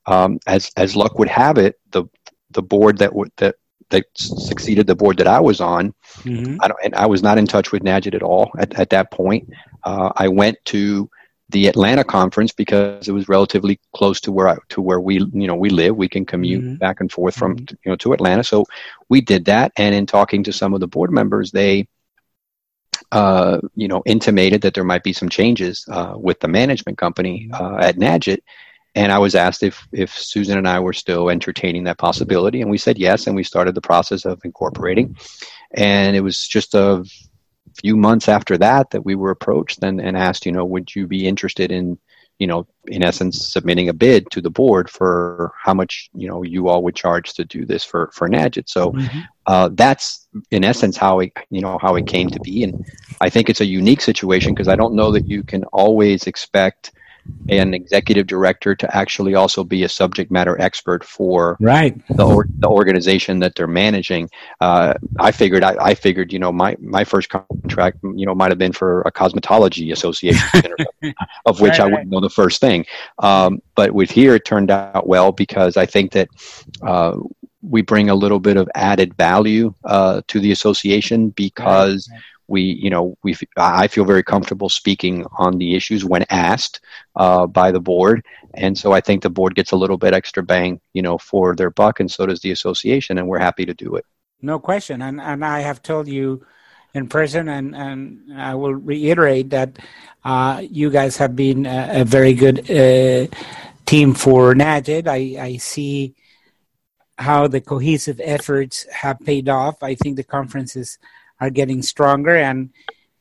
Um, 0.05 0.39
as 0.47 0.71
as 0.77 0.95
luck 0.95 1.17
would 1.19 1.29
have 1.29 1.57
it, 1.57 1.79
the 1.91 2.05
the 2.51 2.61
board 2.61 2.97
that 2.97 3.13
would 3.13 3.31
that 3.37 3.55
that 3.89 4.05
succeeded 4.15 4.87
the 4.87 4.95
board 4.95 5.17
that 5.17 5.27
I 5.27 5.39
was 5.39 5.61
on, 5.61 5.93
mm-hmm. 6.19 6.57
I 6.61 6.71
and 6.83 6.95
I 6.95 7.05
was 7.05 7.23
not 7.23 7.37
in 7.37 7.45
touch 7.45 7.71
with 7.71 7.83
Najit 7.83 8.15
at 8.15 8.23
all 8.23 8.51
at, 8.57 8.73
at 8.73 8.89
that 8.89 9.11
point. 9.11 9.49
Uh, 9.83 10.11
I 10.15 10.27
went 10.27 10.57
to 10.65 11.09
the 11.49 11.67
Atlanta 11.67 12.03
conference 12.03 12.51
because 12.51 13.07
it 13.07 13.11
was 13.11 13.27
relatively 13.27 13.79
close 13.93 14.21
to 14.21 14.31
where 14.31 14.47
I, 14.47 14.57
to 14.69 14.81
where 14.81 14.99
we 14.99 15.15
you 15.15 15.47
know 15.47 15.55
we 15.55 15.69
live. 15.69 15.95
We 15.95 16.09
can 16.09 16.25
commute 16.25 16.63
mm-hmm. 16.63 16.75
back 16.75 16.99
and 16.99 17.11
forth 17.11 17.35
from 17.35 17.57
mm-hmm. 17.57 17.75
you 17.83 17.91
know 17.91 17.95
to 17.97 18.13
Atlanta. 18.13 18.43
So 18.43 18.65
we 19.09 19.21
did 19.21 19.45
that, 19.45 19.71
and 19.77 19.93
in 19.93 20.05
talking 20.05 20.43
to 20.43 20.53
some 20.53 20.73
of 20.73 20.79
the 20.79 20.87
board 20.87 21.11
members, 21.11 21.51
they 21.51 21.87
uh, 23.11 23.59
you 23.75 23.87
know 23.87 24.01
intimated 24.05 24.61
that 24.61 24.73
there 24.73 24.83
might 24.83 25.03
be 25.03 25.13
some 25.13 25.29
changes 25.29 25.85
uh, 25.91 26.13
with 26.15 26.39
the 26.39 26.47
management 26.47 26.97
company 26.97 27.49
mm-hmm. 27.51 27.75
uh, 27.75 27.77
at 27.79 27.97
Najit. 27.97 28.39
And 28.95 29.11
I 29.11 29.17
was 29.17 29.35
asked 29.35 29.63
if 29.63 29.87
if 29.91 30.15
Susan 30.17 30.57
and 30.57 30.67
I 30.67 30.79
were 30.79 30.93
still 30.93 31.29
entertaining 31.29 31.83
that 31.85 31.97
possibility, 31.97 32.61
and 32.61 32.71
we 32.71 32.77
said 32.77 32.97
yes, 32.97 33.27
and 33.27 33.35
we 33.35 33.43
started 33.43 33.75
the 33.75 33.81
process 33.81 34.25
of 34.25 34.39
incorporating. 34.45 35.17
And 35.73 36.15
it 36.15 36.21
was 36.21 36.47
just 36.47 36.75
a 36.75 37.03
few 37.81 37.97
months 37.97 38.29
after 38.29 38.57
that 38.57 38.91
that 38.91 39.05
we 39.05 39.15
were 39.15 39.31
approached 39.31 39.83
and, 39.83 39.99
and 39.99 40.17
asked, 40.17 40.45
you 40.45 40.51
know, 40.51 40.65
would 40.65 40.95
you 40.95 41.07
be 41.07 41.27
interested 41.27 41.71
in, 41.71 41.97
you 42.39 42.47
know, 42.47 42.65
in 42.85 43.03
essence, 43.03 43.51
submitting 43.51 43.89
a 43.89 43.93
bid 43.93 44.29
to 44.31 44.41
the 44.41 44.49
board 44.49 44.89
for 44.89 45.53
how 45.61 45.73
much, 45.73 46.09
you 46.13 46.27
know, 46.27 46.43
you 46.43 46.67
all 46.67 46.83
would 46.83 46.95
charge 46.95 47.33
to 47.33 47.45
do 47.45 47.65
this 47.65 47.83
for, 47.83 48.09
for 48.13 48.29
Najit. 48.29 48.69
So 48.69 48.91
mm-hmm. 48.91 49.19
uh, 49.45 49.69
that's 49.73 50.27
in 50.51 50.63
essence 50.63 50.97
how 50.97 51.19
it, 51.19 51.31
you 51.49 51.61
know, 51.61 51.77
how 51.81 51.95
it 51.95 52.07
came 52.07 52.29
to 52.29 52.39
be. 52.39 52.63
And 52.63 52.85
I 53.21 53.29
think 53.29 53.49
it's 53.49 53.61
a 53.61 53.65
unique 53.65 54.01
situation 54.01 54.53
because 54.53 54.67
I 54.67 54.75
don't 54.75 54.95
know 54.95 55.11
that 55.11 55.27
you 55.27 55.43
can 55.43 55.63
always 55.65 56.27
expect– 56.27 56.91
an 57.49 57.73
executive 57.73 58.27
director 58.27 58.75
to 58.75 58.95
actually 58.95 59.35
also 59.35 59.63
be 59.63 59.83
a 59.83 59.89
subject 59.89 60.31
matter 60.31 60.59
expert 60.61 61.03
for 61.03 61.57
right 61.59 61.95
the, 62.09 62.25
or, 62.25 62.47
the 62.59 62.67
organization 62.67 63.39
that 63.39 63.55
they're 63.55 63.67
managing. 63.67 64.29
Uh, 64.61 64.93
I 65.19 65.31
figured, 65.31 65.63
I, 65.63 65.75
I, 65.79 65.93
figured, 65.93 66.31
you 66.31 66.39
know, 66.39 66.51
my, 66.51 66.77
my 66.79 67.03
first 67.03 67.29
contract, 67.29 67.97
you 68.03 68.25
know, 68.25 68.33
might 68.33 68.51
have 68.51 68.57
been 68.57 68.71
for 68.71 69.01
a 69.01 69.11
cosmetology 69.11 69.91
association, 69.91 70.63
of 71.45 71.59
which 71.59 71.79
right, 71.79 71.81
I 71.81 71.85
wouldn't 71.85 72.09
know 72.09 72.21
the 72.21 72.29
first 72.29 72.61
thing. 72.61 72.85
Um, 73.19 73.61
but 73.75 73.91
with 73.91 74.09
here, 74.09 74.35
it 74.35 74.45
turned 74.45 74.71
out 74.71 75.07
well 75.07 75.31
because 75.31 75.75
I 75.77 75.85
think 75.85 76.13
that 76.13 76.29
uh, 76.81 77.17
we 77.61 77.81
bring 77.81 78.09
a 78.09 78.15
little 78.15 78.39
bit 78.39 78.57
of 78.57 78.69
added 78.75 79.15
value 79.15 79.73
uh, 79.83 80.21
to 80.27 80.39
the 80.39 80.51
association 80.51 81.29
because. 81.29 82.07
Right, 82.09 82.17
right 82.17 82.29
we 82.47 82.61
you 82.61 82.89
know 82.89 83.17
we 83.23 83.35
i 83.57 83.87
feel 83.87 84.05
very 84.05 84.23
comfortable 84.23 84.69
speaking 84.69 85.25
on 85.37 85.57
the 85.57 85.75
issues 85.75 86.03
when 86.05 86.25
asked 86.29 86.81
uh, 87.15 87.47
by 87.47 87.71
the 87.71 87.79
board. 87.79 88.25
And 88.55 88.77
so 88.77 88.91
i 88.91 89.01
think 89.01 89.23
the 89.23 89.29
board 89.29 89.55
gets 89.55 89.71
a 89.71 89.75
little 89.75 89.97
bit 89.97 90.13
extra 90.13 90.43
bang 90.43 90.79
you 90.93 91.01
know 91.01 91.17
for 91.17 91.55
their 91.55 91.69
buck 91.69 91.99
and 91.99 92.09
so 92.09 92.25
does 92.25 92.41
the 92.41 92.51
association 92.51 93.17
and 93.17 93.27
we're 93.27 93.39
happy 93.39 93.65
to 93.65 93.73
do 93.73 93.95
it. 93.95 94.05
No 94.41 94.59
question. 94.59 95.01
And 95.01 95.19
and 95.21 95.45
i 95.45 95.59
have 95.61 95.81
told 95.81 96.07
you 96.07 96.45
in 96.93 97.07
person 97.07 97.49
and 97.49 97.75
and 97.75 98.39
i 98.39 98.53
will 98.53 98.75
reiterate 98.75 99.49
that 99.49 99.79
uh, 100.25 100.61
you 100.69 100.89
guys 100.89 101.17
have 101.17 101.35
been 101.35 101.65
a, 101.65 102.01
a 102.01 102.05
very 102.05 102.33
good 102.33 102.59
uh, 102.71 103.27
team 103.85 104.13
for 104.13 104.53
Najit. 104.53 105.07
i 105.07 105.35
i 105.41 105.57
see 105.57 106.15
how 107.17 107.47
the 107.47 107.61
cohesive 107.61 108.19
efforts 108.23 108.85
have 108.91 109.19
paid 109.19 109.47
off. 109.49 109.81
I 109.83 109.95
think 109.95 110.17
the 110.17 110.23
conference 110.23 110.75
is 110.75 110.97
are 111.39 111.49
getting 111.49 111.81
stronger 111.81 112.35
and 112.35 112.69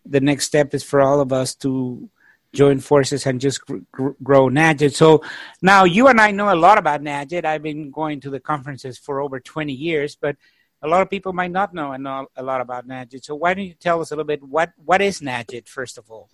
the 0.04 0.20
next 0.20 0.46
step 0.46 0.74
is 0.74 0.82
for 0.82 1.00
all 1.00 1.20
of 1.20 1.32
us 1.32 1.54
to 1.54 2.08
join 2.52 2.80
forces 2.80 3.26
and 3.26 3.40
just 3.40 3.62
gr- 3.66 4.10
grow 4.22 4.48
Najit. 4.48 4.94
So 4.94 5.22
now 5.62 5.84
you 5.84 6.08
and 6.08 6.20
I 6.20 6.30
know 6.30 6.52
a 6.52 6.56
lot 6.56 6.78
about 6.78 7.02
Najit. 7.02 7.44
I've 7.44 7.62
been 7.62 7.90
going 7.90 8.20
to 8.20 8.30
the 8.30 8.40
conferences 8.40 8.98
for 8.98 9.20
over 9.20 9.40
20 9.40 9.72
years, 9.72 10.16
but 10.16 10.36
a 10.82 10.88
lot 10.88 11.00
of 11.02 11.08
people 11.08 11.32
might 11.32 11.50
not 11.50 11.72
know 11.72 11.94
a 12.36 12.42
lot 12.42 12.60
about 12.60 12.86
Najit. 12.86 13.24
So 13.24 13.34
why 13.34 13.54
don't 13.54 13.64
you 13.64 13.74
tell 13.74 14.00
us 14.00 14.10
a 14.10 14.14
little 14.14 14.26
bit 14.26 14.42
what 14.42 14.72
what 14.84 15.00
is 15.00 15.20
Najit 15.20 15.68
first 15.68 15.96
of 15.96 16.10
all? 16.10 16.28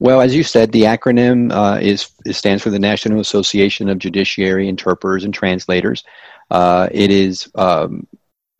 Well, 0.00 0.20
as 0.20 0.34
you 0.34 0.42
said, 0.42 0.72
the 0.72 0.82
acronym 0.82 1.52
uh, 1.52 1.78
is 1.80 2.10
stands 2.32 2.62
for 2.62 2.70
the 2.70 2.78
National 2.78 3.20
Association 3.20 3.88
of 3.88 3.98
Judiciary 3.98 4.68
Interpreters 4.68 5.24
and 5.24 5.32
Translators. 5.32 6.04
Uh, 6.50 6.88
it 6.90 7.10
is 7.10 7.48
um, 7.54 8.06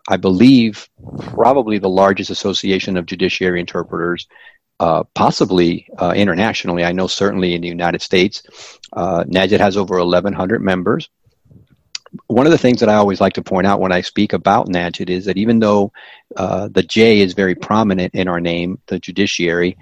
I 0.09 0.17
believe, 0.17 0.89
probably 1.19 1.79
the 1.79 1.89
largest 1.89 2.31
association 2.31 2.97
of 2.97 3.07
judiciary 3.07 3.61
interpreters, 3.61 4.27
uh, 4.81 5.05
possibly 5.15 5.87
uh, 5.99 6.13
internationally. 6.15 6.85
I 6.85 6.93
know 6.93 7.07
certainly 7.07 7.55
in 7.55 7.63
the 7.63 7.69
United 7.69 8.03
States. 8.03 8.43
Uh, 8.93 9.25
has 9.33 9.77
over 9.77 9.99
1,100 9.99 10.63
members. 10.63 11.09
One 12.29 12.47
of 12.47 12.53
the 12.53 12.59
things 12.59 12.81
that 12.81 12.89
I 12.89 12.95
always 12.95 13.21
like 13.21 13.33
to 13.35 13.43
point 13.43 13.67
out 13.67 13.81
when 13.81 13.93
I 13.93 14.03
speak 14.03 14.33
about 14.35 14.69
NAJIT 14.69 15.11
is 15.11 15.25
that 15.25 15.37
even 15.37 15.59
though 15.59 15.93
uh, 16.37 16.69
the 16.69 16.83
J 16.83 17.21
is 17.21 17.33
very 17.33 17.55
prominent 17.55 18.15
in 18.15 18.29
our 18.29 18.41
name, 18.41 18.79
the 18.87 19.01
judiciary, 19.01 19.77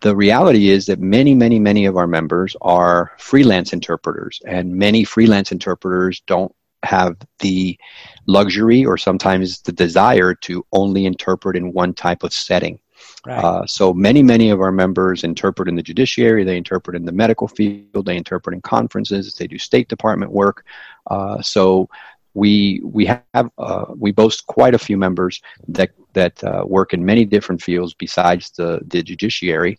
the 0.00 0.14
reality 0.14 0.70
is 0.70 0.86
that 0.86 1.00
many, 1.00 1.34
many, 1.34 1.58
many 1.58 1.86
of 1.86 1.96
our 1.96 2.06
members 2.06 2.56
are 2.60 3.12
freelance 3.18 3.72
interpreters, 3.72 4.40
and 4.44 4.74
many 4.74 5.04
freelance 5.04 5.52
interpreters 5.52 6.20
don't 6.26 6.54
have 6.82 7.16
the 7.40 7.78
luxury 8.26 8.84
or 8.84 8.96
sometimes 8.96 9.60
the 9.62 9.72
desire 9.72 10.34
to 10.34 10.64
only 10.72 11.06
interpret 11.06 11.56
in 11.56 11.72
one 11.72 11.94
type 11.94 12.22
of 12.22 12.32
setting. 12.32 12.78
Right. 13.26 13.42
Uh, 13.42 13.66
so 13.66 13.92
many, 13.92 14.22
many 14.22 14.50
of 14.50 14.60
our 14.60 14.72
members 14.72 15.24
interpret 15.24 15.68
in 15.68 15.74
the 15.74 15.82
judiciary, 15.82 16.44
they 16.44 16.56
interpret 16.56 16.96
in 16.96 17.04
the 17.04 17.12
medical 17.12 17.48
field, 17.48 18.06
they 18.06 18.16
interpret 18.16 18.54
in 18.54 18.60
conferences, 18.60 19.34
they 19.34 19.46
do 19.46 19.58
State 19.58 19.88
Department 19.88 20.32
work. 20.32 20.64
Uh, 21.08 21.40
so 21.42 21.88
we 22.34 22.80
we 22.84 23.06
have 23.06 23.50
uh, 23.58 23.86
we 23.96 24.12
boast 24.12 24.46
quite 24.46 24.74
a 24.74 24.78
few 24.78 24.96
members 24.96 25.40
that 25.66 25.90
that 26.12 26.42
uh, 26.44 26.64
work 26.66 26.94
in 26.94 27.04
many 27.04 27.24
different 27.24 27.60
fields 27.60 27.94
besides 27.94 28.50
the 28.50 28.80
the 28.86 29.02
judiciary, 29.02 29.78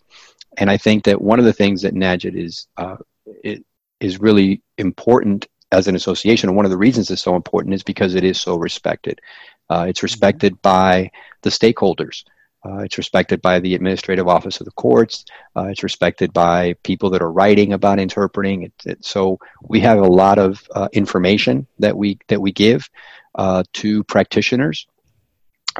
and 0.58 0.70
I 0.70 0.76
think 0.76 1.04
that 1.04 1.20
one 1.20 1.38
of 1.38 1.44
the 1.44 1.52
things 1.52 1.82
that 1.82 1.94
Najit 1.94 2.36
is 2.36 2.66
uh, 2.76 2.96
it, 3.42 3.64
is 4.00 4.20
really 4.20 4.62
important 4.76 5.46
as 5.72 5.88
an 5.88 5.96
association. 5.96 6.48
And 6.48 6.56
one 6.56 6.64
of 6.64 6.70
the 6.70 6.76
reasons 6.76 7.10
it's 7.10 7.22
so 7.22 7.36
important 7.36 7.74
is 7.74 7.82
because 7.82 8.14
it 8.14 8.24
is 8.24 8.40
so 8.40 8.56
respected. 8.56 9.20
Uh, 9.68 9.86
it's 9.88 10.02
respected 10.02 10.60
by 10.62 11.10
the 11.42 11.50
stakeholders. 11.50 12.24
Uh, 12.64 12.78
it's 12.78 12.98
respected 12.98 13.40
by 13.40 13.58
the 13.58 13.74
administrative 13.74 14.28
office 14.28 14.60
of 14.60 14.66
the 14.66 14.72
courts. 14.72 15.24
Uh, 15.56 15.66
it's 15.66 15.82
respected 15.82 16.32
by 16.32 16.74
people 16.82 17.08
that 17.08 17.22
are 17.22 17.32
writing 17.32 17.72
about 17.72 17.98
interpreting. 17.98 18.64
It, 18.64 18.72
it, 18.84 19.04
so 19.04 19.38
we 19.62 19.80
have 19.80 19.98
a 19.98 20.06
lot 20.06 20.38
of 20.38 20.62
uh, 20.74 20.88
information 20.92 21.66
that 21.78 21.96
we 21.96 22.18
that 22.28 22.40
we 22.40 22.52
give 22.52 22.88
uh, 23.36 23.62
to 23.74 24.04
practitioners. 24.04 24.86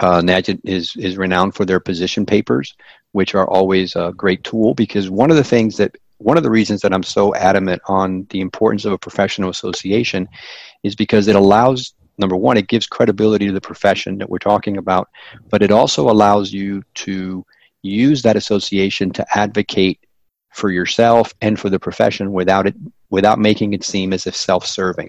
Uh, 0.00 0.22
is 0.64 0.96
is 0.96 1.18
renowned 1.18 1.55
for 1.55 1.64
their 1.66 1.81
position 1.81 2.24
papers, 2.24 2.74
which 3.12 3.35
are 3.35 3.48
always 3.48 3.96
a 3.96 4.12
great 4.16 4.42
tool 4.44 4.72
because 4.72 5.11
one 5.11 5.31
of 5.31 5.37
the 5.37 5.44
things 5.44 5.76
that 5.76 5.96
one 6.20 6.37
of 6.37 6.42
the 6.42 6.50
reasons 6.50 6.83
that 6.83 6.92
I'm 6.92 7.02
so 7.02 7.35
adamant 7.35 7.80
on 7.87 8.26
the 8.30 8.40
importance 8.40 8.85
of 8.85 8.92
a 8.92 8.98
professional 8.98 9.50
association 9.50 10.28
is 10.83 10.94
because 10.94 11.28
it 11.28 11.37
allows 11.37 11.94
number 12.18 12.37
one, 12.37 12.59
it 12.59 12.68
gives 12.68 12.87
credibility 12.87 13.46
to 13.46 13.52
the 13.52 13.61
profession 13.61 14.18
that 14.18 14.28
we're 14.28 14.38
talking 14.38 14.76
about, 14.76 15.09
but 15.48 15.62
it 15.62 15.70
also 15.70 16.11
allows 16.11 16.52
you 16.52 16.83
to 16.94 17.44
use 17.83 18.20
that 18.22 18.37
association 18.37 19.11
to 19.11 19.26
advocate 19.38 19.98
for 20.52 20.70
yourself 20.70 21.33
and 21.40 21.59
for 21.59 21.70
the 21.70 21.80
profession 21.80 22.33
without 22.33 22.66
it 22.66 22.74
without 23.09 23.38
making 23.38 23.72
it 23.72 23.83
seem 23.83 24.12
as 24.12 24.26
if 24.26 24.37
self-serving. 24.37 25.09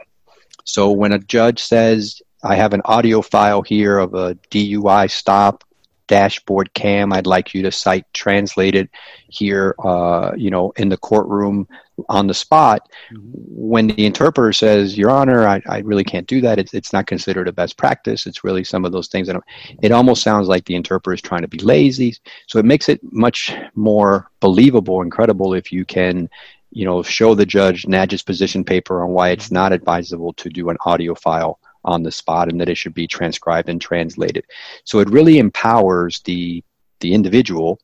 So 0.63 0.91
when 0.91 1.11
a 1.11 1.19
judge 1.19 1.61
says, 1.61 2.21
I 2.43 2.55
have 2.55 2.73
an 2.73 2.81
audio 2.85 3.21
file 3.21 3.61
here 3.61 3.99
of 3.99 4.13
a 4.13 4.35
DUI 4.49 5.11
stop 5.11 5.63
dashboard 6.11 6.73
cam. 6.73 7.13
I'd 7.13 7.25
like 7.25 7.53
you 7.53 7.61
to 7.61 7.71
sight 7.71 8.05
translated 8.13 8.89
here, 9.29 9.73
uh, 9.79 10.33
you 10.35 10.51
know, 10.51 10.73
in 10.75 10.89
the 10.89 10.97
courtroom 10.97 11.69
on 12.09 12.27
the 12.27 12.33
spot. 12.33 12.89
Mm-hmm. 13.13 13.29
When 13.71 13.87
the 13.87 14.05
interpreter 14.05 14.51
says, 14.51 14.97
Your 14.97 15.09
Honor, 15.09 15.47
I, 15.47 15.61
I 15.69 15.77
really 15.79 16.03
can't 16.03 16.27
do 16.27 16.41
that, 16.41 16.59
it's, 16.59 16.73
it's 16.73 16.91
not 16.91 17.07
considered 17.07 17.47
a 17.47 17.53
best 17.53 17.77
practice. 17.77 18.25
It's 18.25 18.43
really 18.43 18.65
some 18.65 18.83
of 18.83 18.91
those 18.91 19.07
things. 19.07 19.29
And 19.29 19.39
it 19.81 19.93
almost 19.93 20.21
sounds 20.21 20.49
like 20.49 20.65
the 20.65 20.75
interpreter 20.75 21.13
is 21.13 21.21
trying 21.21 21.43
to 21.43 21.47
be 21.47 21.59
lazy. 21.59 22.17
So 22.47 22.59
it 22.59 22.65
makes 22.65 22.89
it 22.89 22.99
much 23.13 23.55
more 23.73 24.29
believable 24.41 25.01
and 25.01 25.09
credible 25.09 25.53
if 25.53 25.71
you 25.71 25.85
can 25.85 26.29
you 26.73 26.85
know, 26.85 27.03
show 27.03 27.35
the 27.35 27.45
judge 27.45 27.83
NAJIT's 27.83 28.23
position 28.23 28.63
paper 28.63 29.01
on 29.03 29.11
why 29.11 29.29
it's 29.29 29.51
not 29.51 29.71
advisable 29.71 30.33
to 30.33 30.49
do 30.49 30.69
an 30.69 30.77
audio 30.85 31.15
file 31.15 31.59
on 31.83 32.03
the 32.03 32.11
spot 32.11 32.49
and 32.49 32.59
that 32.61 32.69
it 32.69 32.75
should 32.75 32.93
be 32.93 33.07
transcribed 33.07 33.69
and 33.69 33.81
translated. 33.81 34.45
So 34.83 34.99
it 34.99 35.09
really 35.09 35.39
empowers 35.39 36.21
the 36.21 36.63
the 36.99 37.13
individual 37.13 37.79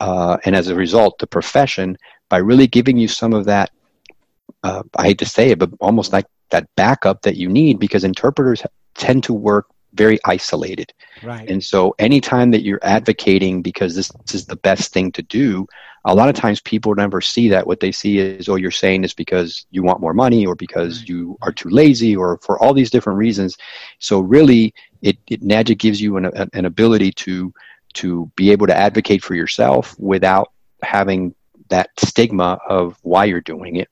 uh, 0.00 0.36
and 0.44 0.54
as 0.54 0.68
a 0.68 0.74
result 0.74 1.18
the 1.18 1.26
profession 1.26 1.96
by 2.28 2.38
really 2.38 2.66
giving 2.66 2.98
you 2.98 3.08
some 3.08 3.32
of 3.32 3.46
that. 3.46 3.70
Uh, 4.62 4.82
I 4.96 5.04
hate 5.04 5.18
to 5.18 5.26
say 5.26 5.50
it, 5.50 5.58
but 5.58 5.70
almost 5.80 6.12
like 6.12 6.26
that 6.50 6.68
backup 6.76 7.22
that 7.22 7.36
you 7.36 7.48
need 7.48 7.78
because 7.78 8.04
interpreters 8.04 8.62
tend 8.94 9.24
to 9.24 9.32
work 9.32 9.66
very 9.94 10.18
isolated. 10.24 10.92
Right. 11.22 11.48
And 11.48 11.62
so 11.62 11.94
anytime 11.98 12.50
that 12.52 12.62
you're 12.62 12.80
advocating 12.82 13.62
because 13.62 13.94
this, 13.94 14.10
this, 14.26 14.34
is 14.34 14.46
the 14.46 14.56
best 14.56 14.92
thing 14.92 15.12
to 15.12 15.22
do, 15.22 15.66
a 16.04 16.14
lot 16.14 16.28
of 16.28 16.34
times 16.34 16.60
people 16.60 16.94
never 16.94 17.20
see 17.20 17.48
that. 17.48 17.66
What 17.66 17.80
they 17.80 17.92
see 17.92 18.18
is, 18.18 18.48
oh, 18.48 18.56
you're 18.56 18.70
saying 18.70 19.02
this 19.02 19.14
because 19.14 19.66
you 19.70 19.82
want 19.82 20.00
more 20.00 20.14
money 20.14 20.46
or 20.46 20.54
because 20.54 21.00
right. 21.00 21.08
you 21.08 21.38
are 21.42 21.52
too 21.52 21.68
lazy 21.70 22.14
or 22.14 22.38
for 22.38 22.62
all 22.62 22.74
these 22.74 22.90
different 22.90 23.18
reasons. 23.18 23.56
So 23.98 24.20
really, 24.20 24.74
it, 25.02 25.18
it 25.28 25.42
NAJIT 25.42 25.78
gives 25.78 26.00
you 26.00 26.16
an, 26.16 26.26
an 26.52 26.64
ability 26.64 27.12
to 27.12 27.52
to 27.94 28.30
be 28.36 28.50
able 28.50 28.66
to 28.66 28.76
advocate 28.76 29.24
for 29.24 29.34
yourself 29.34 29.98
without 29.98 30.52
having 30.82 31.34
that 31.68 31.90
stigma 31.98 32.58
of 32.68 32.98
why 33.02 33.24
you're 33.24 33.40
doing 33.40 33.76
it. 33.76 33.88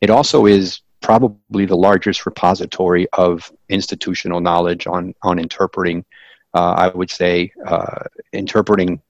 It 0.00 0.10
also 0.10 0.46
is 0.46 0.80
probably 1.00 1.64
the 1.66 1.76
largest 1.76 2.26
repository 2.26 3.08
of 3.12 3.52
institutional 3.68 4.40
knowledge 4.40 4.86
on 4.86 5.14
on 5.22 5.38
interpreting. 5.38 6.04
Uh, 6.52 6.72
I 6.72 6.88
would 6.88 7.10
say 7.10 7.52
uh, 7.64 8.04
interpreting 8.32 9.00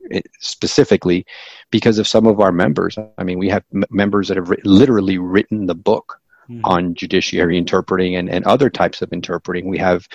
specifically 0.40 1.24
because 1.70 1.98
of 1.98 2.06
some 2.06 2.26
of 2.26 2.38
our 2.38 2.52
members. 2.52 2.98
I 3.16 3.24
mean, 3.24 3.38
we 3.38 3.48
have 3.48 3.64
m- 3.74 3.84
members 3.88 4.28
that 4.28 4.36
have 4.36 4.50
ri- 4.50 4.60
literally 4.64 5.16
written 5.16 5.64
the 5.64 5.74
book 5.74 6.20
mm. 6.50 6.60
on 6.64 6.94
judiciary 6.94 7.56
interpreting 7.56 8.16
and, 8.16 8.28
and 8.28 8.44
other 8.44 8.68
types 8.68 9.00
of 9.00 9.10
interpreting. 9.14 9.68
We 9.68 9.78
have 9.78 10.06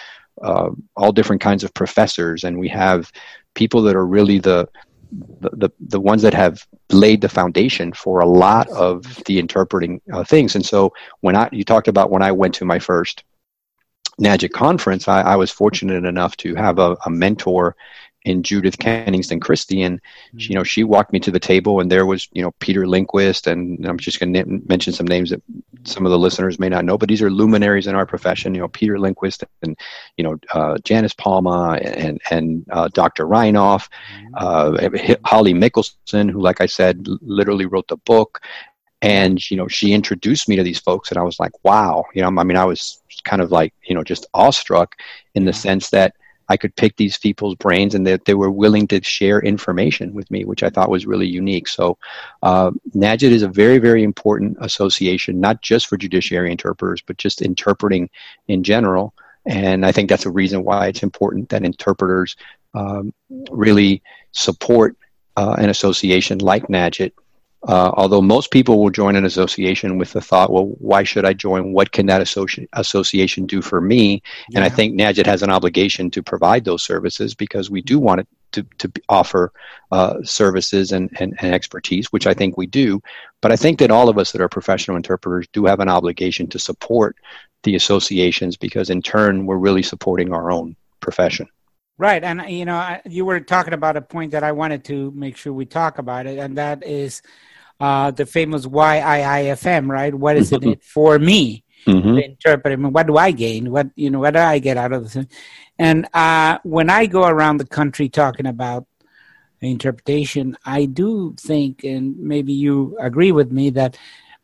uh, 0.43 0.69
all 0.95 1.11
different 1.11 1.41
kinds 1.41 1.63
of 1.63 1.73
professors, 1.73 2.43
and 2.43 2.59
we 2.59 2.67
have 2.67 3.11
people 3.55 3.81
that 3.81 3.95
are 3.95 4.05
really 4.05 4.37
the 4.37 4.69
the, 5.11 5.71
the, 5.79 5.99
ones 5.99 6.21
that 6.21 6.33
have 6.33 6.65
laid 6.91 7.21
the 7.21 7.29
foundation 7.29 7.93
for 7.93 8.19
a 8.19 8.25
lot 8.25 8.69
of 8.69 9.23
the 9.25 9.39
interpreting 9.39 10.01
uh, 10.11 10.23
things. 10.23 10.55
And 10.55 10.65
so 10.65 10.93
when 11.21 11.35
I 11.35 11.49
you 11.51 11.63
talked 11.63 11.87
about 11.87 12.11
when 12.11 12.21
I 12.21 12.31
went 12.31 12.55
to 12.55 12.65
my 12.65 12.79
first 12.79 13.23
NAJIT 14.19 14.51
conference, 14.51 15.07
I, 15.07 15.21
I 15.21 15.35
was 15.35 15.51
fortunate 15.51 16.05
enough 16.05 16.37
to 16.37 16.55
have 16.55 16.79
a, 16.79 16.97
a 17.05 17.09
mentor 17.09 17.75
in 18.25 18.41
Judith 18.41 18.77
Kenigson 18.79 19.39
Kristy, 19.39 19.85
and 19.85 20.01
she, 20.37 20.49
you 20.49 20.55
know 20.55 20.63
she 20.63 20.83
walked 20.83 21.13
me 21.13 21.19
to 21.19 21.31
the 21.31 21.39
table, 21.39 21.79
and 21.79 21.91
there 21.91 22.05
was 22.05 22.27
you 22.33 22.41
know 22.41 22.51
Peter 22.59 22.85
Lindquist, 22.87 23.47
and 23.47 23.85
I'm 23.85 23.97
just 23.97 24.19
going 24.19 24.33
to 24.33 24.45
mention 24.67 24.93
some 24.93 25.07
names 25.07 25.29
that 25.29 25.41
some 25.83 26.05
of 26.05 26.11
the 26.11 26.19
listeners 26.19 26.59
may 26.59 26.67
not 26.67 26.85
know, 26.85 26.97
but 26.97 27.07
these 27.07 27.21
are 27.21 27.29
luminaries 27.29 27.87
in 27.87 27.95
our 27.95 28.05
profession. 28.05 28.53
You 28.53 28.61
know 28.61 28.67
Peter 28.67 28.99
Lindquist 28.99 29.43
and 29.61 29.77
you 30.17 30.23
know 30.23 30.37
uh, 30.53 30.77
Janis 30.83 31.13
Palma 31.13 31.79
and 31.81 32.19
and 32.31 32.65
uh, 32.71 32.89
Dr. 32.93 33.25
Rainof, 33.25 33.87
uh, 34.33 34.89
Holly 35.23 35.53
Mikkelson, 35.53 36.29
who 36.29 36.41
like 36.41 36.61
I 36.61 36.65
said 36.65 37.07
literally 37.21 37.67
wrote 37.67 37.87
the 37.87 37.97
book, 37.97 38.41
and 39.03 39.39
you 39.51 39.55
know 39.55 39.67
she 39.67 39.93
introduced 39.93 40.49
me 40.49 40.55
to 40.55 40.63
these 40.63 40.79
folks, 40.79 41.11
and 41.11 41.19
I 41.19 41.23
was 41.23 41.39
like, 41.39 41.51
wow, 41.63 42.05
you 42.15 42.23
know 42.23 42.27
I 42.27 42.43
mean 42.43 42.57
I 42.57 42.65
was 42.65 43.01
kind 43.23 43.41
of 43.41 43.51
like 43.51 43.73
you 43.83 43.93
know 43.93 44.03
just 44.03 44.25
awestruck 44.33 44.95
in 45.35 45.45
the 45.45 45.53
sense 45.53 45.91
that 45.91 46.15
I 46.49 46.57
could 46.57 46.75
pick 46.75 46.95
these 46.95 47.17
people's 47.17 47.55
brains 47.55 47.95
and 47.95 48.05
that 48.07 48.25
they, 48.25 48.33
were 48.33 48.51
willing 48.51 48.87
to 48.87 49.01
share 49.03 49.39
information 49.39 50.13
with 50.13 50.29
me, 50.29 50.45
which 50.45 50.63
I 50.63 50.69
thought 50.69 50.89
was 50.89 51.05
really 51.05 51.27
unique. 51.27 51.67
So, 51.67 51.97
uh, 52.43 52.71
NAJIT 52.93 53.31
is 53.31 53.43
a 53.43 53.47
very, 53.47 53.79
very 53.79 54.03
important 54.03 54.57
association, 54.59 55.39
not 55.39 55.61
just 55.61 55.87
for 55.87 55.97
judiciary 55.97 56.51
interpreters, 56.51 57.01
but 57.01 57.17
just 57.17 57.41
interpreting 57.41 58.09
in 58.47 58.63
general. 58.63 59.13
And 59.45 59.85
I 59.85 59.91
think 59.91 60.09
that's 60.09 60.25
a 60.25 60.31
reason 60.31 60.63
why 60.63 60.87
it's 60.87 61.03
important 61.03 61.49
that 61.49 61.63
interpreters 61.63 62.35
um, 62.73 63.13
really 63.51 64.01
support 64.31 64.97
uh, 65.37 65.55
an 65.57 65.69
association 65.69 66.39
like 66.39 66.67
NAJIT 66.67 67.13
uh, 67.67 67.91
although 67.95 68.21
most 68.21 68.51
people 68.51 68.79
will 68.79 68.91
join 68.91 69.15
an 69.15 69.25
association 69.25 69.97
with 69.97 70.13
the 70.13 70.21
thought, 70.21 70.51
well, 70.51 70.65
why 70.77 71.03
should 71.03 71.25
I 71.25 71.33
join? 71.33 71.73
What 71.73 71.91
can 71.91 72.05
that 72.05 72.21
associ- 72.21 72.67
association 72.73 73.47
do 73.47 73.61
for 73.61 73.81
me? 73.81 74.21
Yeah. 74.49 74.59
And 74.59 74.65
I 74.65 74.69
think 74.69 74.99
NAJIT 74.99 75.25
has 75.25 75.41
an 75.41 75.49
obligation 75.49 76.11
to 76.11 76.21
provide 76.21 76.63
those 76.63 76.83
services 76.83 77.33
because 77.33 77.71
we 77.71 77.81
do 77.81 77.97
want 77.97 78.21
it 78.21 78.27
to, 78.51 78.63
to 78.77 78.91
offer 79.09 79.51
uh, 79.91 80.21
services 80.23 80.91
and, 80.91 81.09
and, 81.19 81.35
and, 81.39 81.53
expertise, 81.53 82.11
which 82.11 82.27
I 82.27 82.33
think 82.33 82.55
we 82.55 82.67
do. 82.67 83.01
But 83.41 83.51
I 83.51 83.55
think 83.55 83.79
that 83.79 83.91
all 83.91 84.09
of 84.09 84.17
us 84.17 84.31
that 84.31 84.41
are 84.41 84.49
professional 84.49 84.95
interpreters 84.95 85.47
do 85.51 85.65
have 85.65 85.79
an 85.79 85.89
obligation 85.89 86.47
to 86.49 86.59
support 86.59 87.17
the 87.63 87.75
associations 87.75 88.57
because, 88.57 88.89
in 88.91 89.01
turn, 89.01 89.45
we're 89.45 89.57
really 89.57 89.83
supporting 89.83 90.31
our 90.33 90.51
own 90.51 90.75
profession. 90.99 91.47
Right, 91.97 92.23
and 92.23 92.49
you 92.49 92.65
know, 92.65 92.99
you 93.05 93.25
were 93.25 93.39
talking 93.39 93.73
about 93.73 93.97
a 93.97 94.01
point 94.01 94.31
that 94.31 94.43
I 94.43 94.51
wanted 94.51 94.83
to 94.85 95.11
make 95.11 95.37
sure 95.37 95.53
we 95.53 95.65
talk 95.65 95.97
about 95.97 96.27
it, 96.27 96.37
and 96.37 96.57
that 96.57 96.85
is 96.85 97.21
uh, 97.79 98.11
the 98.11 98.25
famous 98.25 98.65
WIIFM, 98.65 99.89
right? 99.89 100.13
What 100.13 100.37
is 100.37 100.51
mm-hmm. 100.51 100.69
it 100.69 100.83
for 100.83 101.19
me? 101.19 101.63
Mm-hmm. 101.85 102.17
interpret. 102.17 102.73
I 102.73 102.75
mean, 102.77 102.93
what 102.93 103.05
do 103.05 103.15
I 103.15 103.29
gain? 103.29 103.69
What 103.69 103.89
you 103.95 104.09
know? 104.09 104.19
What 104.19 104.33
do 104.33 104.39
I 104.39 104.57
get 104.57 104.75
out 104.75 104.91
of 104.91 105.03
this? 105.03 105.23
And 105.77 106.07
uh, 106.15 106.57
when 106.63 106.89
I 106.89 107.05
go 107.05 107.27
around 107.27 107.57
the 107.57 107.67
country 107.67 108.09
talking 108.09 108.47
about 108.47 108.87
interpretation, 109.61 110.57
I 110.65 110.85
do 110.85 111.35
think, 111.37 111.83
and 111.83 112.17
maybe 112.17 112.53
you 112.53 112.97
agree 112.99 113.31
with 113.31 113.51
me, 113.51 113.69
that 113.71 113.97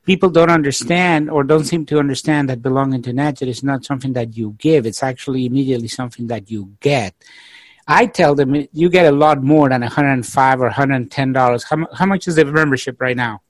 people 0.05 0.29
don't 0.29 0.51
understand 0.51 1.29
or 1.29 1.43
don't 1.43 1.65
seem 1.65 1.85
to 1.87 1.99
understand 1.99 2.49
that 2.49 2.61
belonging 2.61 3.01
to 3.03 3.11
NAJIT 3.11 3.47
is 3.47 3.63
not 3.63 3.85
something 3.85 4.13
that 4.13 4.35
you 4.35 4.55
give. 4.57 4.85
It's 4.85 5.03
actually 5.03 5.45
immediately 5.45 5.87
something 5.87 6.27
that 6.27 6.49
you 6.49 6.73
get. 6.79 7.13
I 7.91 8.05
tell 8.05 8.35
them 8.35 8.67
you 8.71 8.89
get 8.89 9.05
a 9.05 9.11
lot 9.11 9.43
more 9.43 9.67
than 9.67 9.81
105 9.81 10.59
or 10.61 10.63
110 10.63 11.33
dollars. 11.33 11.63
How, 11.63 11.85
how 11.93 12.05
much 12.05 12.25
is 12.27 12.35
the 12.35 12.45
membership 12.45 13.01
right 13.01 13.17
now? 13.17 13.41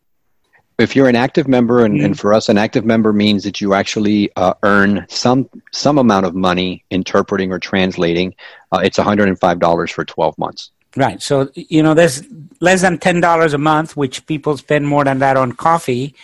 If 0.79 0.95
you're 0.95 1.07
an 1.07 1.15
active 1.15 1.47
member, 1.47 1.85
and, 1.85 1.95
mm-hmm. 1.95 2.05
and 2.05 2.19
for 2.19 2.33
us, 2.33 2.49
an 2.49 2.57
active 2.57 2.83
member 2.83 3.13
means 3.13 3.43
that 3.43 3.61
you 3.61 3.75
actually 3.75 4.31
uh, 4.35 4.55
earn 4.63 5.05
some 5.09 5.47
some 5.71 5.99
amount 5.99 6.25
of 6.25 6.33
money 6.33 6.83
interpreting 6.89 7.51
or 7.51 7.59
translating. 7.59 8.33
Uh, 8.71 8.81
it's 8.83 8.97
105 8.97 9.59
dollars 9.59 9.91
for 9.91 10.03
12 10.03 10.35
months. 10.39 10.71
Right. 10.97 11.21
So 11.21 11.51
you 11.53 11.83
know, 11.83 11.93
there's 11.93 12.23
less 12.61 12.81
than 12.81 12.97
ten 12.97 13.21
dollars 13.21 13.53
a 13.53 13.59
month, 13.59 13.95
which 13.95 14.25
people 14.25 14.57
spend 14.57 14.87
more 14.87 15.03
than 15.03 15.19
that 15.19 15.37
on 15.37 15.51
coffee. 15.51 16.15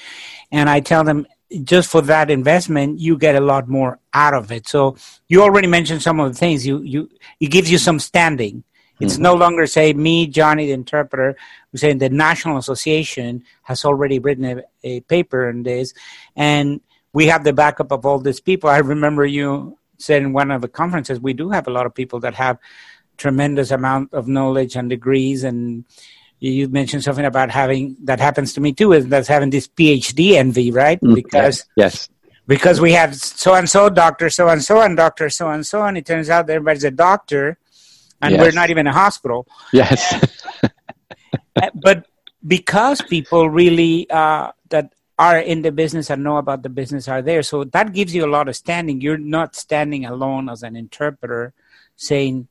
And 0.52 0.70
I 0.70 0.80
tell 0.80 1.04
them 1.04 1.28
just 1.64 1.90
for 1.90 2.02
that 2.02 2.30
investment, 2.30 3.00
you 3.00 3.18
get 3.18 3.36
a 3.36 3.42
lot 3.42 3.68
more 3.68 4.00
out 4.14 4.34
of 4.34 4.52
it. 4.52 4.68
So 4.68 4.98
you 5.28 5.42
already 5.42 5.68
mentioned 5.68 6.02
some 6.02 6.20
of 6.20 6.32
the 6.32 6.38
things. 6.38 6.66
You 6.66 6.82
you 6.82 7.10
it 7.40 7.48
gives 7.48 7.72
you 7.72 7.78
some 7.78 8.00
standing. 8.00 8.64
It's 9.00 9.14
mm-hmm. 9.14 9.24
no 9.24 9.36
longer 9.36 9.68
say 9.68 9.94
me, 9.94 10.28
Johnny, 10.28 10.68
the 10.68 10.74
interpreter, 10.74 11.38
who's 11.72 11.82
saying 11.82 12.00
the 12.00 12.10
National 12.10 12.58
Association 12.58 13.44
has 13.62 13.86
already 13.86 14.18
written 14.18 14.46
a, 14.46 14.64
a 14.84 15.02
paper 15.02 15.50
on 15.50 15.64
this, 15.64 15.94
and 16.36 16.82
we 17.14 17.28
have 17.28 17.44
the 17.44 17.54
backup 17.54 17.92
of 17.92 18.06
all 18.06 18.20
these 18.20 18.40
people. 18.40 18.70
I 18.70 18.80
remember 18.80 19.26
you 19.26 19.78
said 20.00 20.22
in 20.22 20.34
one 20.34 20.52
of 20.52 20.62
the 20.62 20.68
conferences, 20.68 21.20
we 21.20 21.34
do 21.34 21.50
have 21.50 21.68
a 21.68 21.72
lot 21.72 21.86
of 21.86 21.94
people 21.94 22.20
that 22.22 22.36
have 22.36 22.58
tremendous 23.18 23.72
amount 23.72 24.14
of 24.14 24.28
knowledge 24.28 24.76
and 24.76 24.90
degrees 24.90 25.44
and 25.44 25.86
you 26.40 26.68
mentioned 26.68 27.04
something 27.04 27.26
about 27.26 27.50
having 27.50 27.96
that 28.04 28.20
happens 28.20 28.54
to 28.54 28.62
me 28.62 28.74
too 28.74 28.94
is 28.94 29.08
that's 29.08 29.28
having 29.28 29.50
this 29.50 29.68
phd 29.68 30.34
envy 30.34 30.72
right? 30.72 31.02
Mm, 31.02 31.16
because 31.16 31.66
yes. 31.76 32.10
because 32.46 32.80
we 32.80 32.92
have 32.92 33.16
so 33.16 33.56
and 33.56 33.70
so 33.70 33.90
doctor 33.90 34.30
so 34.30 34.48
and 34.48 34.64
so 34.64 34.82
and 34.82 34.98
doctor 34.98 35.30
so 35.30 35.50
and 35.50 35.66
so 35.66 35.84
and 35.84 35.98
it 35.98 36.06
turns 36.06 36.30
out 36.30 36.50
everybody's 36.50 36.84
a 36.84 36.92
doctor 36.92 37.58
and 38.22 38.34
yes. 38.34 38.42
we're 38.42 38.52
not 38.52 38.70
even 38.70 38.88
a 38.88 38.94
hospital. 38.94 39.48
Yes. 39.72 40.02
But 41.74 42.06
because 42.46 43.02
people 43.02 43.50
really 43.50 44.08
uh, 44.12 44.52
that 44.70 44.94
are 45.18 45.40
in 45.40 45.64
the 45.64 45.72
business 45.72 46.12
and 46.12 46.24
know 46.24 46.38
about 46.38 46.62
the 46.62 46.70
business 46.70 47.08
are 47.08 47.24
there 47.24 47.42
so 47.42 47.64
that 47.64 47.94
gives 47.94 48.14
you 48.14 48.24
a 48.24 48.30
lot 48.30 48.48
of 48.48 48.56
standing. 48.56 49.02
You're 49.02 49.18
not 49.18 49.56
standing 49.56 50.06
alone 50.06 50.50
as 50.50 50.62
an 50.62 50.76
interpreter 50.76 51.54
saying 51.98 52.48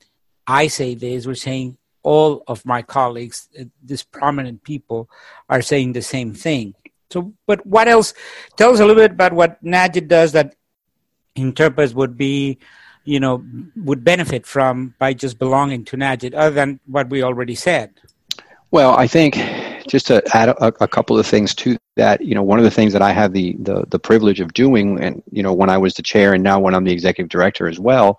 i 0.46 0.66
say 0.66 0.94
this 0.94 1.27
we're 1.27 1.35
saying 1.35 1.79
all 2.07 2.42
of 2.47 2.64
my 2.64 2.83
colleagues 2.83 3.49
uh, 3.59 3.64
these 3.83 4.05
prominent 4.05 4.62
people 4.62 5.11
are 5.49 5.61
saying 5.61 5.92
the 5.92 6.03
same 6.03 6.33
thing. 6.33 6.75
So 7.11 7.33
but 7.47 7.66
what 7.66 7.88
else? 7.88 8.14
Tell 8.57 8.73
us 8.73 8.81
a 8.81 8.87
little 8.87 9.03
bit 9.03 9.12
about 9.12 9.33
what 9.33 9.62
NAJIT 9.62 10.07
does 10.09 10.33
that 10.33 10.55
interpreters 11.35 11.95
would 11.95 12.16
be 12.16 12.59
you 13.05 13.21
know 13.21 13.45
would 13.77 14.05
benefit 14.05 14.47
from 14.47 14.95
by 14.99 15.14
just 15.14 15.38
belonging 15.38 15.85
to 15.87 15.97
NAJIT 15.97 16.35
other 16.35 16.55
than 16.55 16.81
what 16.87 17.11
we 17.11 17.23
already 17.23 17.55
said. 17.55 17.90
Well 18.71 18.92
i 18.97 19.07
think 19.07 19.37
just 19.87 20.07
to 20.09 20.23
add 20.35 20.49
a, 20.49 20.66
a, 20.83 20.88
couple 20.88 21.19
of 21.19 21.27
things 21.27 21.55
to 21.55 21.77
that, 21.97 22.21
you 22.21 22.35
know, 22.35 22.42
one 22.42 22.59
of 22.59 22.64
the 22.64 22.71
things 22.71 22.92
that 22.92 23.03
I 23.03 23.12
have 23.12 23.33
the, 23.33 23.57
the, 23.59 23.85
the 23.88 23.99
privilege 23.99 24.40
of 24.40 24.53
doing, 24.53 25.03
and 25.03 25.23
you 25.31 25.42
know, 25.42 25.53
when 25.53 25.71
I 25.71 25.79
was 25.79 25.95
the 25.95 26.03
chair 26.03 26.35
and 26.35 26.42
now 26.42 26.61
when 26.61 26.75
I'm 26.75 26.85
the 26.85 26.92
executive 26.92 27.31
director 27.31 27.69
as 27.69 27.79
well, 27.79 28.19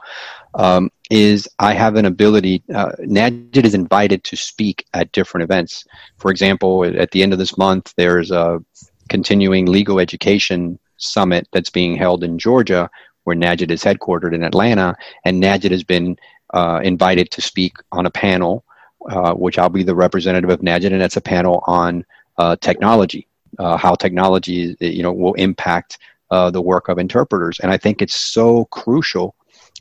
um, 0.57 0.91
is 1.09 1.47
I 1.59 1.73
have 1.73 1.95
an 1.95 2.05
ability. 2.05 2.63
Uh, 2.73 2.91
is 2.99 3.73
invited 3.73 4.23
to 4.25 4.35
speak 4.35 4.85
at 4.93 5.11
different 5.13 5.43
events. 5.43 5.85
For 6.17 6.29
example, 6.29 6.83
at 6.83 7.11
the 7.11 7.23
end 7.23 7.31
of 7.31 7.39
this 7.39 7.57
month, 7.57 7.93
there's 7.95 8.31
a 8.31 8.59
continuing 9.07 9.67
legal 9.67 9.99
education 9.99 10.77
summit 10.97 11.47
that's 11.53 11.69
being 11.69 11.95
held 11.95 12.23
in 12.23 12.37
Georgia, 12.37 12.89
where 13.23 13.35
NAJIT 13.35 13.71
is 13.71 13.83
headquartered 13.83 14.33
in 14.33 14.43
Atlanta, 14.43 14.95
and 15.23 15.41
NAJIT 15.41 15.71
has 15.71 15.83
been 15.83 16.17
uh, 16.53 16.81
invited 16.83 17.31
to 17.31 17.41
speak 17.41 17.77
on 17.91 18.05
a 18.05 18.11
panel 18.11 18.65
uh, 19.09 19.33
which 19.33 19.57
I'll 19.57 19.69
be 19.69 19.83
the 19.83 19.95
representative 19.95 20.49
of 20.49 20.59
NAJIT, 20.59 20.91
and 20.91 21.01
it's 21.01 21.17
a 21.17 21.21
panel 21.21 21.63
on 21.67 22.05
uh, 22.37 22.55
technology, 22.57 23.27
uh, 23.59 23.77
how 23.77 23.95
technology 23.95 24.75
you 24.79 25.03
know 25.03 25.13
will 25.13 25.33
impact 25.35 25.99
uh, 26.31 26.49
the 26.51 26.61
work 26.61 26.89
of 26.89 26.97
interpreters. 26.97 27.59
And 27.59 27.71
I 27.71 27.77
think 27.77 28.01
it's 28.01 28.15
so 28.15 28.65
crucial 28.65 29.35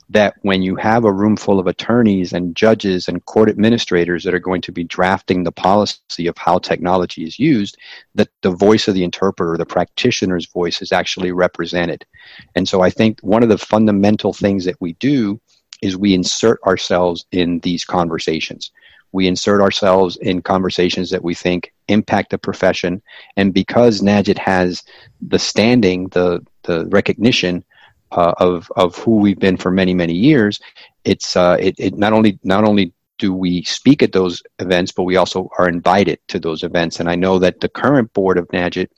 that 0.09 0.35
when 0.42 0.62
you 0.62 0.77
have 0.77 1.05
a 1.05 1.12
room 1.12 1.37
full 1.37 1.59
of 1.59 1.66
attorneys 1.66 2.33
and 2.33 2.55
judges 2.55 3.09
and 3.09 3.25
court 3.25 3.49
administrators 3.49 4.23
that 4.23 4.35
are 4.35 4.38
going 4.38 4.62
to 4.62 4.73
be 4.73 4.85
drafting 4.85 5.42
the 5.42 5.53
policy 5.53 6.27
of 6.27 6.38
how 6.38 6.59
technology 6.59 7.25
is 7.25 7.38
used, 7.38 7.77
that 8.14 8.29
the 8.42 8.51
voice 8.51 8.87
of 8.87 8.95
the 8.95 9.03
interpreter, 9.03 9.57
the 9.57 9.66
practitioner's 9.66 10.47
voice, 10.47 10.81
is 10.81 10.92
actually 10.92 11.33
represented. 11.33 12.07
And 12.55 12.69
so 12.69 12.83
I 12.83 12.90
think 12.90 13.19
one 13.21 13.42
of 13.42 13.49
the 13.49 13.59
fundamental 13.59 14.33
things 14.33 14.64
that 14.64 14.81
we 14.81 14.92
do 14.95 15.40
is 15.83 15.97
we 15.97 16.14
insert 16.14 16.61
ourselves 16.62 17.27
in 17.33 17.59
these 17.61 17.85
conversations 17.85 18.71
we 19.16 19.27
insert 19.27 19.62
ourselves 19.62 20.19
in 20.19 20.42
conversations 20.42 21.09
that 21.09 21.25
we 21.25 21.35
think 21.35 21.73
impact 21.88 22.31
the 22.31 22.38
profession. 22.38 23.01
And 23.37 23.55
because 23.55 24.03
NAJIT 24.03 24.37
has 24.37 24.83
the 25.23 25.38
standing, 25.38 26.09
the, 26.09 26.45
the 26.64 26.87
recognition 26.87 27.64
uh, 28.12 28.35
of, 28.38 28.71
of 28.77 28.97
who 28.97 29.16
we've 29.16 29.38
been 29.38 29.57
for 29.57 29.71
many, 29.71 29.95
many 29.95 30.14
years, 30.14 30.61
it's, 31.05 31.37
uh, 31.37 31.57
it, 31.61 31.75
it 31.79 31.97
not 31.97 32.12
only, 32.12 32.38
not 32.42 32.64
only 32.64 32.92
do 33.19 33.33
we 33.33 33.62
speak 33.62 34.03
at 34.03 34.12
those 34.12 34.42
events, 34.59 34.92
but 34.92 35.05
we 35.05 35.16
also 35.16 35.49
are 35.59 35.69
invited 35.69 36.19
to 36.29 36.38
those 36.38 36.62
events. 36.62 37.01
And 37.01 37.09
I 37.09 37.14
know 37.14 37.38
that 37.38 37.61
the 37.61 37.69
current 37.69 38.12
board 38.12 38.38
of 38.38 38.49
NAJIT, 38.49 38.88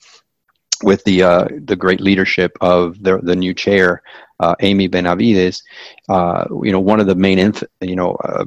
with 0.82 1.02
the 1.02 1.22
uh, 1.24 1.48
the 1.64 1.74
great 1.74 2.00
leadership 2.00 2.56
of 2.60 3.02
the 3.02 3.18
the 3.18 3.34
new 3.34 3.52
chair, 3.52 4.00
uh, 4.38 4.54
Amy 4.60 4.86
Benavides, 4.86 5.60
uh, 6.08 6.44
you 6.62 6.70
know, 6.70 6.78
one 6.78 7.00
of 7.00 7.08
the 7.08 7.16
main 7.16 7.38
inf- 7.38 7.64
you 7.80 7.96
know 7.96 8.14
uh, 8.14 8.44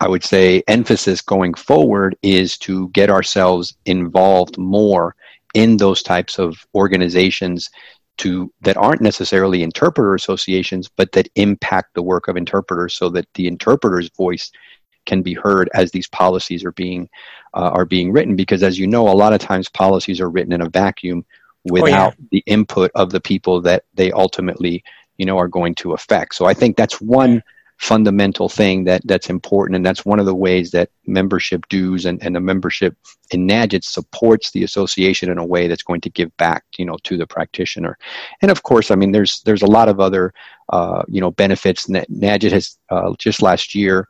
I 0.00 0.08
would 0.08 0.24
say 0.24 0.64
emphasis 0.66 1.20
going 1.20 1.54
forward 1.54 2.16
is 2.22 2.58
to 2.58 2.88
get 2.88 3.10
ourselves 3.10 3.76
involved 3.86 4.58
more 4.58 5.14
in 5.54 5.76
those 5.76 6.02
types 6.02 6.40
of 6.40 6.56
organizations 6.74 7.70
to 8.18 8.52
that 8.60 8.76
aren't 8.76 9.00
necessarily 9.00 9.62
interpreter 9.62 10.14
associations 10.14 10.88
but 10.96 11.12
that 11.12 11.28
impact 11.36 11.94
the 11.94 12.02
work 12.02 12.28
of 12.28 12.36
interpreters 12.36 12.94
so 12.94 13.08
that 13.08 13.26
the 13.34 13.46
interpreter's 13.46 14.10
voice 14.10 14.50
can 15.06 15.22
be 15.22 15.34
heard 15.34 15.68
as 15.74 15.90
these 15.90 16.08
policies 16.08 16.64
are 16.64 16.72
being 16.72 17.08
uh, 17.54 17.70
are 17.70 17.84
being 17.84 18.12
written 18.12 18.36
because 18.36 18.62
as 18.62 18.78
you 18.78 18.86
know 18.86 19.08
a 19.08 19.14
lot 19.14 19.32
of 19.32 19.40
times 19.40 19.68
policies 19.68 20.20
are 20.20 20.30
written 20.30 20.52
in 20.52 20.60
a 20.60 20.68
vacuum 20.68 21.24
without 21.64 22.12
oh, 22.12 22.16
yeah. 22.18 22.26
the 22.30 22.44
input 22.46 22.90
of 22.94 23.10
the 23.10 23.20
people 23.20 23.60
that 23.60 23.84
they 23.94 24.12
ultimately 24.12 24.82
you 25.16 25.26
know 25.26 25.38
are 25.38 25.48
going 25.48 25.74
to 25.74 25.92
affect 25.92 26.34
so 26.34 26.44
i 26.44 26.54
think 26.54 26.76
that's 26.76 27.00
one 27.00 27.42
fundamental 27.78 28.48
thing 28.48 28.84
that 28.84 29.02
that's 29.04 29.28
important. 29.28 29.76
And 29.76 29.84
that's 29.84 30.04
one 30.04 30.20
of 30.20 30.26
the 30.26 30.34
ways 30.34 30.70
that 30.70 30.90
membership 31.06 31.68
dues 31.68 32.06
and, 32.06 32.22
and 32.22 32.36
the 32.36 32.40
membership 32.40 32.96
in 33.32 33.46
NAJIT 33.46 33.84
supports 33.84 34.50
the 34.50 34.62
association 34.62 35.30
in 35.30 35.38
a 35.38 35.44
way 35.44 35.66
that's 35.66 35.82
going 35.82 36.00
to 36.02 36.10
give 36.10 36.36
back 36.36 36.64
you 36.78 36.84
know 36.84 36.96
to 37.04 37.16
the 37.16 37.26
practitioner. 37.26 37.98
And 38.40 38.50
of 38.50 38.62
course 38.62 38.90
I 38.90 38.94
mean 38.94 39.12
there's 39.12 39.40
there's 39.42 39.62
a 39.62 39.66
lot 39.66 39.88
of 39.88 40.00
other 40.00 40.32
uh, 40.68 41.02
you 41.08 41.20
know 41.20 41.30
benefits. 41.30 41.88
NAJIT 41.88 42.52
has 42.52 42.78
uh, 42.90 43.12
just 43.18 43.42
last 43.42 43.74
year 43.74 44.08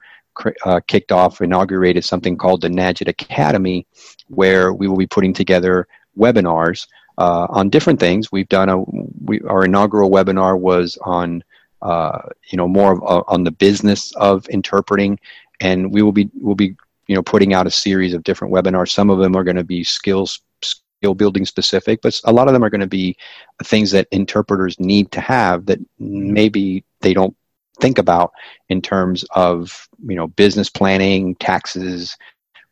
uh, 0.64 0.80
kicked 0.86 1.12
off 1.12 1.40
inaugurated 1.40 2.04
something 2.04 2.36
called 2.36 2.60
the 2.60 2.68
NAJIT 2.68 3.08
Academy 3.08 3.86
where 4.28 4.72
we 4.72 4.88
will 4.88 4.96
be 4.96 5.06
putting 5.06 5.32
together 5.32 5.86
webinars 6.18 6.86
uh, 7.18 7.46
on 7.50 7.70
different 7.70 8.00
things. 8.00 8.32
We've 8.32 8.48
done 8.48 8.68
a 8.68 8.78
we, 9.24 9.40
our 9.42 9.64
inaugural 9.64 10.10
webinar 10.10 10.58
was 10.58 10.98
on 11.02 11.42
uh, 11.82 12.28
you 12.50 12.56
know, 12.56 12.68
more 12.68 12.92
of, 12.92 13.02
uh, 13.02 13.22
on 13.28 13.44
the 13.44 13.50
business 13.50 14.12
of 14.16 14.48
interpreting. 14.48 15.18
And 15.60 15.92
we 15.92 16.02
will 16.02 16.12
be 16.12 16.30
will 16.40 16.54
be 16.54 16.74
you 17.06 17.14
know 17.14 17.22
putting 17.22 17.54
out 17.54 17.66
a 17.66 17.70
series 17.70 18.14
of 18.14 18.24
different 18.24 18.54
webinars. 18.54 18.90
Some 18.90 19.10
of 19.10 19.18
them 19.18 19.36
are 19.36 19.44
going 19.44 19.56
to 19.56 19.64
be 19.64 19.84
skills 19.84 20.40
skill 20.62 21.14
building 21.14 21.44
specific, 21.44 22.00
but 22.02 22.20
a 22.24 22.32
lot 22.32 22.46
of 22.46 22.54
them 22.54 22.64
are 22.64 22.70
going 22.70 22.80
to 22.80 22.86
be 22.86 23.16
things 23.64 23.90
that 23.90 24.06
interpreters 24.12 24.78
need 24.78 25.10
to 25.12 25.20
have 25.20 25.66
that 25.66 25.80
maybe 25.98 26.84
they 27.00 27.12
don't 27.12 27.36
think 27.80 27.98
about 27.98 28.32
in 28.68 28.80
terms 28.80 29.24
of 29.34 29.88
you 30.06 30.14
know 30.14 30.28
business 30.28 30.70
planning, 30.70 31.34
taxes, 31.36 32.16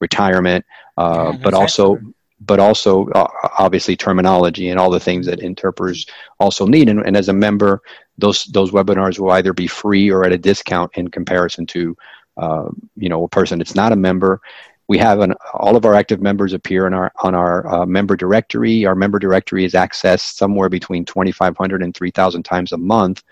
retirement, 0.00 0.64
uh, 0.96 1.32
yeah, 1.32 1.38
but 1.42 1.54
also 1.54 1.98
but 2.40 2.58
also 2.58 3.08
uh, 3.10 3.28
obviously 3.58 3.96
terminology 3.96 4.70
and 4.70 4.80
all 4.80 4.90
the 4.90 5.00
things 5.00 5.26
that 5.26 5.40
interpreters 5.40 6.06
also 6.38 6.66
need. 6.66 6.88
And, 6.88 7.00
and, 7.00 7.16
as 7.16 7.28
a 7.28 7.34
member, 7.34 7.82
those 8.20 8.44
those 8.44 8.70
webinars 8.70 9.18
will 9.18 9.30
either 9.32 9.52
be 9.52 9.66
free 9.66 10.10
or 10.10 10.24
at 10.24 10.32
a 10.32 10.38
discount 10.38 10.92
in 10.94 11.08
comparison 11.08 11.66
to 11.66 11.96
uh, 12.36 12.68
you 12.96 13.08
know 13.08 13.24
a 13.24 13.28
person 13.28 13.58
that's 13.58 13.74
not 13.74 13.92
a 13.92 13.96
member. 13.96 14.40
We 14.88 14.98
have 14.98 15.20
an, 15.20 15.34
all 15.54 15.76
of 15.76 15.84
our 15.84 15.94
active 15.94 16.20
members 16.20 16.52
appear 16.52 16.86
in 16.86 16.94
our 16.94 17.12
on 17.22 17.34
our 17.34 17.66
uh, 17.66 17.86
member 17.86 18.16
directory. 18.16 18.84
Our 18.84 18.94
member 18.94 19.18
directory 19.18 19.64
is 19.64 19.74
accessed 19.74 20.34
somewhere 20.34 20.68
between 20.68 21.04
2,500 21.04 21.82
and 21.82 21.94
3,000 21.94 22.42
times 22.42 22.72
a 22.72 22.76
month. 22.76 23.22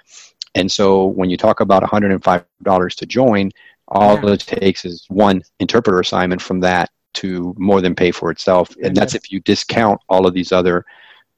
And 0.54 0.70
so 0.70 1.06
when 1.06 1.30
you 1.30 1.36
talk 1.36 1.60
about 1.60 1.82
$105 1.82 2.96
to 2.96 3.06
join, 3.06 3.50
all 3.88 4.14
yeah. 4.22 4.32
it 4.32 4.40
takes 4.40 4.84
is 4.84 5.04
one 5.08 5.42
interpreter 5.58 6.00
assignment 6.00 6.40
from 6.40 6.60
that 6.60 6.90
to 7.14 7.54
more 7.58 7.80
than 7.80 7.94
pay 7.94 8.12
for 8.12 8.30
itself. 8.30 8.74
And 8.82 8.96
that's 8.96 9.14
if 9.14 9.32
you 9.32 9.40
discount 9.40 10.00
all 10.08 10.26
of 10.26 10.34
these 10.34 10.52
other 10.52 10.84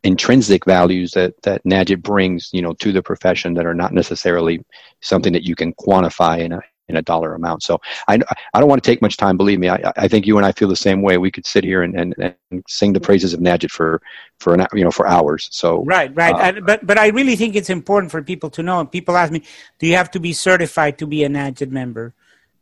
intrinsic 0.02 0.64
values 0.64 1.12
that 1.12 1.34
that 1.42 1.62
NAJIT 1.64 2.02
brings, 2.02 2.50
you 2.52 2.62
know, 2.62 2.72
to 2.74 2.92
the 2.92 3.02
profession 3.02 3.54
that 3.54 3.66
are 3.66 3.74
not 3.74 3.92
necessarily 3.92 4.64
something 5.00 5.32
that 5.32 5.44
you 5.44 5.54
can 5.54 5.74
quantify 5.74 6.38
in 6.38 6.52
a 6.52 6.60
in 6.90 6.96
a 6.96 7.02
dollar 7.02 7.34
amount. 7.34 7.62
So 7.62 7.80
I, 8.08 8.18
I 8.52 8.60
don't 8.60 8.68
want 8.68 8.82
to 8.82 8.90
take 8.90 9.00
much 9.00 9.16
time. 9.16 9.36
Believe 9.36 9.60
me, 9.60 9.68
I, 9.70 9.92
I 9.96 10.08
think 10.08 10.26
you 10.26 10.36
and 10.36 10.44
I 10.44 10.52
feel 10.52 10.68
the 10.68 10.76
same 10.76 11.02
way. 11.02 11.16
We 11.18 11.30
could 11.30 11.46
sit 11.46 11.62
here 11.64 11.82
and, 11.82 11.94
and, 11.94 12.14
and 12.50 12.64
sing 12.68 12.92
the 12.92 13.00
praises 13.00 13.32
of 13.32 13.40
NAJIT 13.40 13.70
for 13.70 14.02
for 14.40 14.54
an 14.54 14.66
you 14.74 14.84
know 14.84 14.90
for 14.90 15.06
hours. 15.06 15.48
So 15.52 15.84
right, 15.84 16.14
right. 16.14 16.34
Uh, 16.34 16.38
and, 16.38 16.66
but 16.66 16.86
but 16.86 16.98
I 16.98 17.08
really 17.08 17.36
think 17.36 17.54
it's 17.54 17.70
important 17.70 18.10
for 18.10 18.22
people 18.22 18.50
to 18.50 18.62
know. 18.62 18.80
And 18.80 18.90
people 18.90 19.16
ask 19.16 19.32
me, 19.32 19.42
do 19.78 19.86
you 19.86 19.94
have 19.94 20.10
to 20.10 20.20
be 20.20 20.32
certified 20.32 20.98
to 20.98 21.06
be 21.06 21.24
a 21.24 21.28
NAJIT 21.28 21.70
member? 21.70 22.12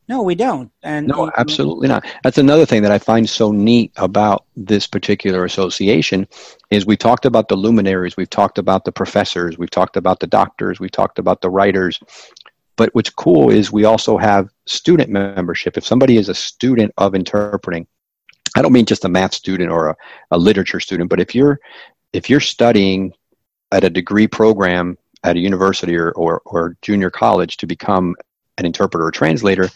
No, 0.08 0.22
we 0.22 0.34
don't. 0.34 0.72
And 0.82 1.06
no, 1.06 1.30
absolutely 1.36 1.86
not. 1.86 2.06
That's 2.24 2.38
another 2.38 2.64
thing 2.64 2.80
that 2.82 2.90
I 2.90 2.98
find 2.98 3.28
so 3.28 3.52
neat 3.52 3.92
about 3.96 4.46
this 4.56 4.86
particular 4.86 5.44
association 5.44 6.26
is 6.70 6.86
we 6.86 6.96
talked 6.96 7.26
about 7.26 7.48
the 7.48 7.56
luminaries, 7.56 8.16
we've 8.16 8.30
talked 8.30 8.56
about 8.56 8.86
the 8.86 8.92
professors, 8.92 9.58
we've 9.58 9.70
talked 9.70 9.98
about 9.98 10.20
the 10.20 10.26
doctors, 10.26 10.80
we've 10.80 10.90
talked 10.90 11.18
about 11.18 11.42
the 11.42 11.50
writers. 11.50 12.00
But 12.76 12.94
what's 12.94 13.10
cool 13.10 13.50
is 13.50 13.70
we 13.70 13.84
also 13.84 14.16
have 14.16 14.48
student 14.66 15.10
membership. 15.10 15.76
If 15.76 15.84
somebody 15.84 16.16
is 16.16 16.30
a 16.30 16.34
student 16.34 16.92
of 16.96 17.14
interpreting, 17.14 17.86
I 18.56 18.62
don't 18.62 18.72
mean 18.72 18.86
just 18.86 19.04
a 19.04 19.10
math 19.10 19.34
student 19.34 19.70
or 19.70 19.90
a, 19.90 19.96
a 20.30 20.38
literature 20.38 20.80
student, 20.80 21.10
but 21.10 21.20
if 21.20 21.34
you're 21.34 21.60
if 22.14 22.30
you're 22.30 22.40
studying 22.40 23.12
at 23.72 23.84
a 23.84 23.90
degree 23.90 24.26
program 24.26 24.96
at 25.24 25.36
a 25.36 25.40
university 25.40 25.96
or, 25.96 26.12
or, 26.12 26.40
or 26.46 26.76
junior 26.80 27.10
college 27.10 27.58
to 27.58 27.66
become 27.66 28.14
an 28.58 28.66
interpreter 28.66 29.06
or 29.06 29.10
translator, 29.10 29.68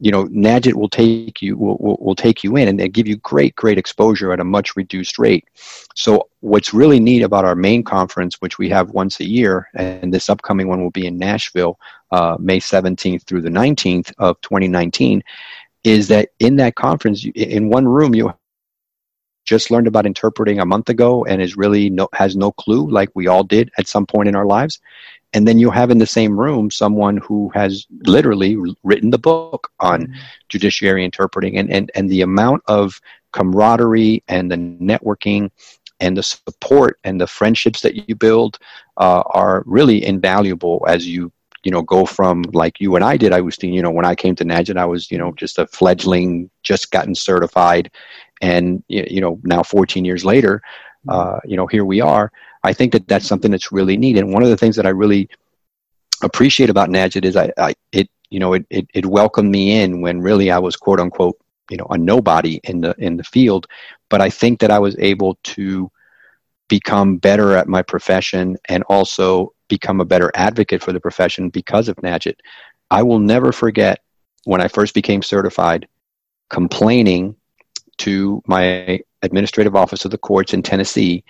you 0.00 0.10
know, 0.10 0.26
NAJIT 0.26 0.74
will 0.74 0.88
take 0.88 1.40
you 1.40 1.56
will, 1.56 1.76
will, 1.78 1.96
will 2.00 2.14
take 2.14 2.42
you 2.42 2.56
in 2.56 2.68
and 2.68 2.78
they 2.78 2.88
give 2.88 3.06
you 3.06 3.16
great 3.16 3.54
great 3.56 3.78
exposure 3.78 4.32
at 4.32 4.40
a 4.40 4.44
much 4.44 4.76
reduced 4.76 5.18
rate. 5.18 5.48
So 5.94 6.28
what's 6.40 6.74
really 6.74 7.00
neat 7.00 7.22
about 7.22 7.44
our 7.44 7.54
main 7.54 7.84
conference, 7.84 8.40
which 8.40 8.58
we 8.58 8.68
have 8.70 8.90
once 8.90 9.20
a 9.20 9.28
year, 9.28 9.68
and 9.74 10.12
this 10.12 10.28
upcoming 10.28 10.68
one 10.68 10.82
will 10.82 10.90
be 10.90 11.06
in 11.06 11.16
Nashville, 11.16 11.78
uh, 12.10 12.36
May 12.38 12.60
17th 12.60 13.22
through 13.22 13.42
the 13.42 13.48
19th 13.50 14.12
of 14.18 14.40
2019, 14.40 15.22
is 15.84 16.08
that 16.08 16.30
in 16.38 16.56
that 16.56 16.74
conference, 16.74 17.24
in 17.34 17.68
one 17.68 17.86
room, 17.86 18.14
you 18.14 18.34
just 19.44 19.70
learned 19.70 19.86
about 19.86 20.06
interpreting 20.06 20.58
a 20.58 20.66
month 20.66 20.88
ago 20.88 21.24
and 21.24 21.40
is 21.40 21.56
really 21.56 21.90
no, 21.90 22.08
has 22.14 22.34
no 22.34 22.50
clue, 22.52 22.90
like 22.90 23.10
we 23.14 23.26
all 23.26 23.44
did 23.44 23.70
at 23.78 23.86
some 23.86 24.06
point 24.06 24.28
in 24.28 24.34
our 24.34 24.46
lives. 24.46 24.80
And 25.34 25.46
then 25.48 25.58
you 25.58 25.70
have 25.70 25.90
in 25.90 25.98
the 25.98 26.06
same 26.06 26.38
room 26.38 26.70
someone 26.70 27.16
who 27.18 27.50
has 27.54 27.86
literally 28.06 28.56
written 28.84 29.10
the 29.10 29.18
book 29.18 29.70
on 29.80 30.04
mm-hmm. 30.04 30.14
judiciary 30.48 31.04
interpreting 31.04 31.58
and, 31.58 31.70
and, 31.70 31.90
and 31.94 32.08
the 32.08 32.22
amount 32.22 32.62
of 32.66 33.00
camaraderie 33.32 34.22
and 34.28 34.50
the 34.50 34.56
networking 34.56 35.50
and 36.00 36.16
the 36.16 36.22
support 36.22 36.98
and 37.04 37.20
the 37.20 37.26
friendships 37.26 37.80
that 37.82 38.08
you 38.08 38.14
build 38.14 38.58
uh, 38.96 39.22
are 39.26 39.64
really 39.66 40.04
invaluable 40.04 40.84
as 40.88 41.06
you 41.06 41.32
you 41.64 41.70
know 41.70 41.82
go 41.82 42.04
from 42.04 42.42
like 42.52 42.78
you 42.78 42.94
and 42.94 43.04
I 43.04 43.16
did. 43.16 43.32
I 43.32 43.40
was 43.40 43.60
you 43.62 43.82
know 43.82 43.90
when 43.90 44.04
I 44.04 44.14
came 44.14 44.34
to 44.36 44.44
NAJIT, 44.44 44.76
I 44.76 44.84
was 44.84 45.10
you 45.10 45.18
know 45.18 45.32
just 45.32 45.58
a 45.58 45.66
fledgling, 45.66 46.50
just 46.62 46.90
gotten 46.90 47.14
certified, 47.14 47.90
and 48.40 48.84
you 48.88 49.20
know 49.20 49.40
now 49.44 49.62
14 49.62 50.04
years 50.04 50.24
later, 50.24 50.62
uh, 51.08 51.40
you 51.44 51.56
know 51.56 51.66
here 51.66 51.84
we 51.84 52.00
are. 52.00 52.30
I 52.64 52.72
think 52.72 52.92
that 52.92 53.06
that's 53.06 53.26
something 53.26 53.50
that's 53.50 53.70
really 53.70 53.96
neat. 53.96 54.18
And 54.18 54.32
one 54.32 54.42
of 54.42 54.48
the 54.48 54.56
things 54.56 54.76
that 54.76 54.86
I 54.86 54.90
really 54.90 55.28
appreciate 56.22 56.70
about 56.70 56.88
NAJIT 56.88 57.24
is 57.24 57.36
I, 57.36 57.52
I 57.58 57.74
it 57.92 58.08
you 58.30 58.40
know 58.40 58.54
it, 58.54 58.66
it 58.70 58.86
it 58.94 59.06
welcomed 59.06 59.50
me 59.50 59.82
in 59.82 60.00
when 60.00 60.20
really 60.20 60.50
I 60.50 60.58
was 60.58 60.76
quote 60.76 60.98
unquote 60.98 61.38
you 61.70 61.76
know 61.76 61.86
a 61.90 61.98
nobody 61.98 62.60
in 62.64 62.80
the 62.80 62.94
in 62.98 63.16
the 63.16 63.24
field, 63.24 63.66
but 64.08 64.20
I 64.20 64.30
think 64.30 64.60
that 64.60 64.70
I 64.70 64.78
was 64.78 64.96
able 64.98 65.38
to 65.44 65.90
become 66.68 67.18
better 67.18 67.54
at 67.54 67.68
my 67.68 67.82
profession 67.82 68.56
and 68.68 68.82
also 68.88 69.52
become 69.68 70.00
a 70.00 70.04
better 70.04 70.30
advocate 70.34 70.82
for 70.82 70.92
the 70.92 71.00
profession 71.00 71.50
because 71.50 71.88
of 71.88 71.96
NAJIT. 71.96 72.36
I 72.90 73.02
will 73.02 73.18
never 73.18 73.52
forget 73.52 74.00
when 74.44 74.60
I 74.60 74.68
first 74.68 74.94
became 74.94 75.22
certified 75.22 75.86
complaining 76.48 77.36
to 77.98 78.42
my 78.46 79.00
administrative 79.22 79.76
office 79.76 80.04
of 80.04 80.10
the 80.10 80.18
courts 80.18 80.54
in 80.54 80.62
Tennessee 80.62 81.24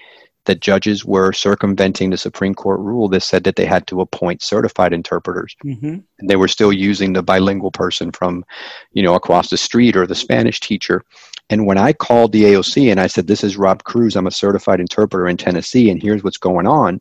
that 0.46 0.60
judges 0.60 1.04
were 1.04 1.32
circumventing 1.32 2.10
the 2.10 2.16
Supreme 2.16 2.54
Court 2.54 2.80
rule 2.80 3.08
that 3.08 3.22
said 3.22 3.44
that 3.44 3.56
they 3.56 3.64
had 3.64 3.86
to 3.86 4.00
appoint 4.00 4.42
certified 4.42 4.92
interpreters. 4.92 5.56
Mm-hmm. 5.64 5.98
And 6.18 6.30
they 6.30 6.36
were 6.36 6.48
still 6.48 6.72
using 6.72 7.12
the 7.12 7.22
bilingual 7.22 7.70
person 7.70 8.12
from, 8.12 8.44
you 8.92 9.02
know, 9.02 9.14
across 9.14 9.50
the 9.50 9.56
street 9.56 9.96
or 9.96 10.06
the 10.06 10.14
Spanish 10.14 10.60
teacher. 10.60 11.02
And 11.50 11.66
when 11.66 11.78
I 11.78 11.92
called 11.92 12.32
the 12.32 12.44
AOC 12.44 12.90
and 12.90 13.00
I 13.00 13.06
said, 13.06 13.26
This 13.26 13.44
is 13.44 13.56
Rob 13.56 13.84
Cruz, 13.84 14.16
I'm 14.16 14.26
a 14.26 14.30
certified 14.30 14.80
interpreter 14.80 15.28
in 15.28 15.36
Tennessee, 15.36 15.90
and 15.90 16.02
here's 16.02 16.24
what's 16.24 16.38
going 16.38 16.66
on, 16.66 17.00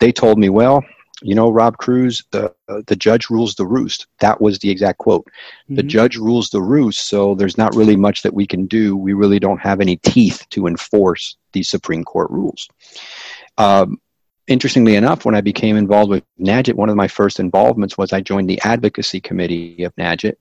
they 0.00 0.12
told 0.12 0.38
me, 0.38 0.48
well, 0.48 0.84
you 1.22 1.34
know, 1.34 1.50
Rob 1.50 1.78
Cruz, 1.78 2.22
the 2.32 2.52
uh, 2.68 2.82
the 2.86 2.96
judge 2.96 3.30
rules 3.30 3.54
the 3.54 3.66
roost. 3.66 4.06
That 4.20 4.40
was 4.40 4.58
the 4.58 4.70
exact 4.70 4.98
quote. 4.98 5.24
Mm-hmm. 5.26 5.76
The 5.76 5.82
judge 5.82 6.16
rules 6.16 6.50
the 6.50 6.60
roost, 6.60 7.08
so 7.08 7.34
there's 7.34 7.56
not 7.56 7.74
really 7.74 7.96
much 7.96 8.22
that 8.22 8.34
we 8.34 8.46
can 8.46 8.66
do. 8.66 8.96
We 8.96 9.12
really 9.14 9.38
don't 9.38 9.60
have 9.60 9.80
any 9.80 9.96
teeth 9.98 10.44
to 10.50 10.66
enforce 10.66 11.36
these 11.54 11.70
Supreme 11.70 12.04
Court 12.04 12.30
rules. 12.30 12.68
Um, 13.56 13.98
interestingly 14.46 14.96
enough, 14.96 15.24
when 15.24 15.34
I 15.34 15.40
became 15.40 15.76
involved 15.76 16.10
with 16.10 16.24
NAJIT, 16.38 16.74
one 16.74 16.90
of 16.90 16.96
my 16.96 17.08
first 17.08 17.40
involvements 17.40 17.96
was 17.96 18.12
I 18.12 18.20
joined 18.20 18.50
the 18.50 18.60
advocacy 18.62 19.20
committee 19.20 19.84
of 19.84 19.94
NAJIT, 19.96 20.34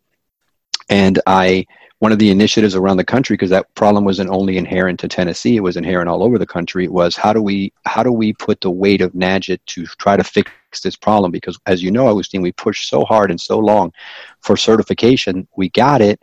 and 0.90 1.22
I 1.26 1.66
one 2.00 2.12
of 2.12 2.20
the 2.20 2.32
initiatives 2.32 2.76
around 2.76 2.98
the 2.98 3.06
country 3.06 3.36
because 3.36 3.52
that 3.52 3.74
problem 3.76 4.04
wasn't 4.04 4.30
only 4.30 4.58
inherent 4.58 5.00
to 5.00 5.08
Tennessee 5.08 5.56
it 5.56 5.62
was 5.62 5.78
inherent 5.78 6.10
all 6.10 6.22
over 6.22 6.38
the 6.38 6.46
country 6.46 6.90
was 6.90 7.16
how 7.16 7.32
do 7.32 7.42
we 7.42 7.72
how 7.86 8.04
do 8.04 8.12
we 8.12 8.34
put 8.34 8.60
the 8.60 8.70
weight 8.70 9.00
of 9.00 9.14
NAJIT 9.14 9.60
to 9.68 9.86
try 9.86 10.18
to 10.18 10.24
fix 10.24 10.52
this 10.84 10.98
problem? 10.98 11.32
Because 11.32 11.58
as 11.66 11.82
you 11.82 11.92
know 11.92 12.08
Augustine 12.08 12.42
we 12.42 12.52
pushed 12.52 12.90
so 12.90 13.06
hard 13.06 13.32
and 13.32 13.40
so 13.40 13.58
long 13.58 13.94
for 14.42 14.58
certification. 14.58 15.48
We 15.56 15.70
got 15.70 16.02
it 16.02 16.20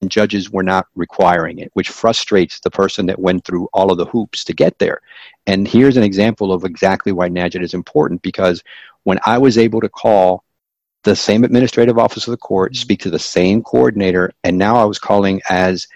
and 0.00 0.10
judges 0.10 0.50
were 0.50 0.62
not 0.62 0.86
requiring 0.94 1.58
it 1.58 1.70
which 1.74 1.88
frustrates 1.88 2.60
the 2.60 2.70
person 2.70 3.06
that 3.06 3.18
went 3.18 3.44
through 3.44 3.68
all 3.72 3.90
of 3.90 3.98
the 3.98 4.06
hoops 4.06 4.44
to 4.44 4.52
get 4.52 4.78
there 4.78 5.00
and 5.46 5.66
here's 5.66 5.96
an 5.96 6.02
example 6.02 6.52
of 6.52 6.64
exactly 6.64 7.12
why 7.12 7.28
NAJIT 7.28 7.62
is 7.62 7.74
important 7.74 8.22
because 8.22 8.62
when 9.04 9.18
I 9.24 9.38
was 9.38 9.56
able 9.56 9.80
to 9.80 9.88
call 9.88 10.44
the 11.04 11.16
same 11.16 11.44
administrative 11.44 11.98
office 11.98 12.26
of 12.26 12.32
the 12.32 12.36
court, 12.36 12.76
speak 12.76 13.00
to 13.00 13.10
the 13.10 13.18
same 13.18 13.62
coordinator, 13.62 14.32
and 14.44 14.58
now 14.58 14.76
I 14.76 14.84
was 14.84 14.98
calling 14.98 15.40
as 15.48 15.86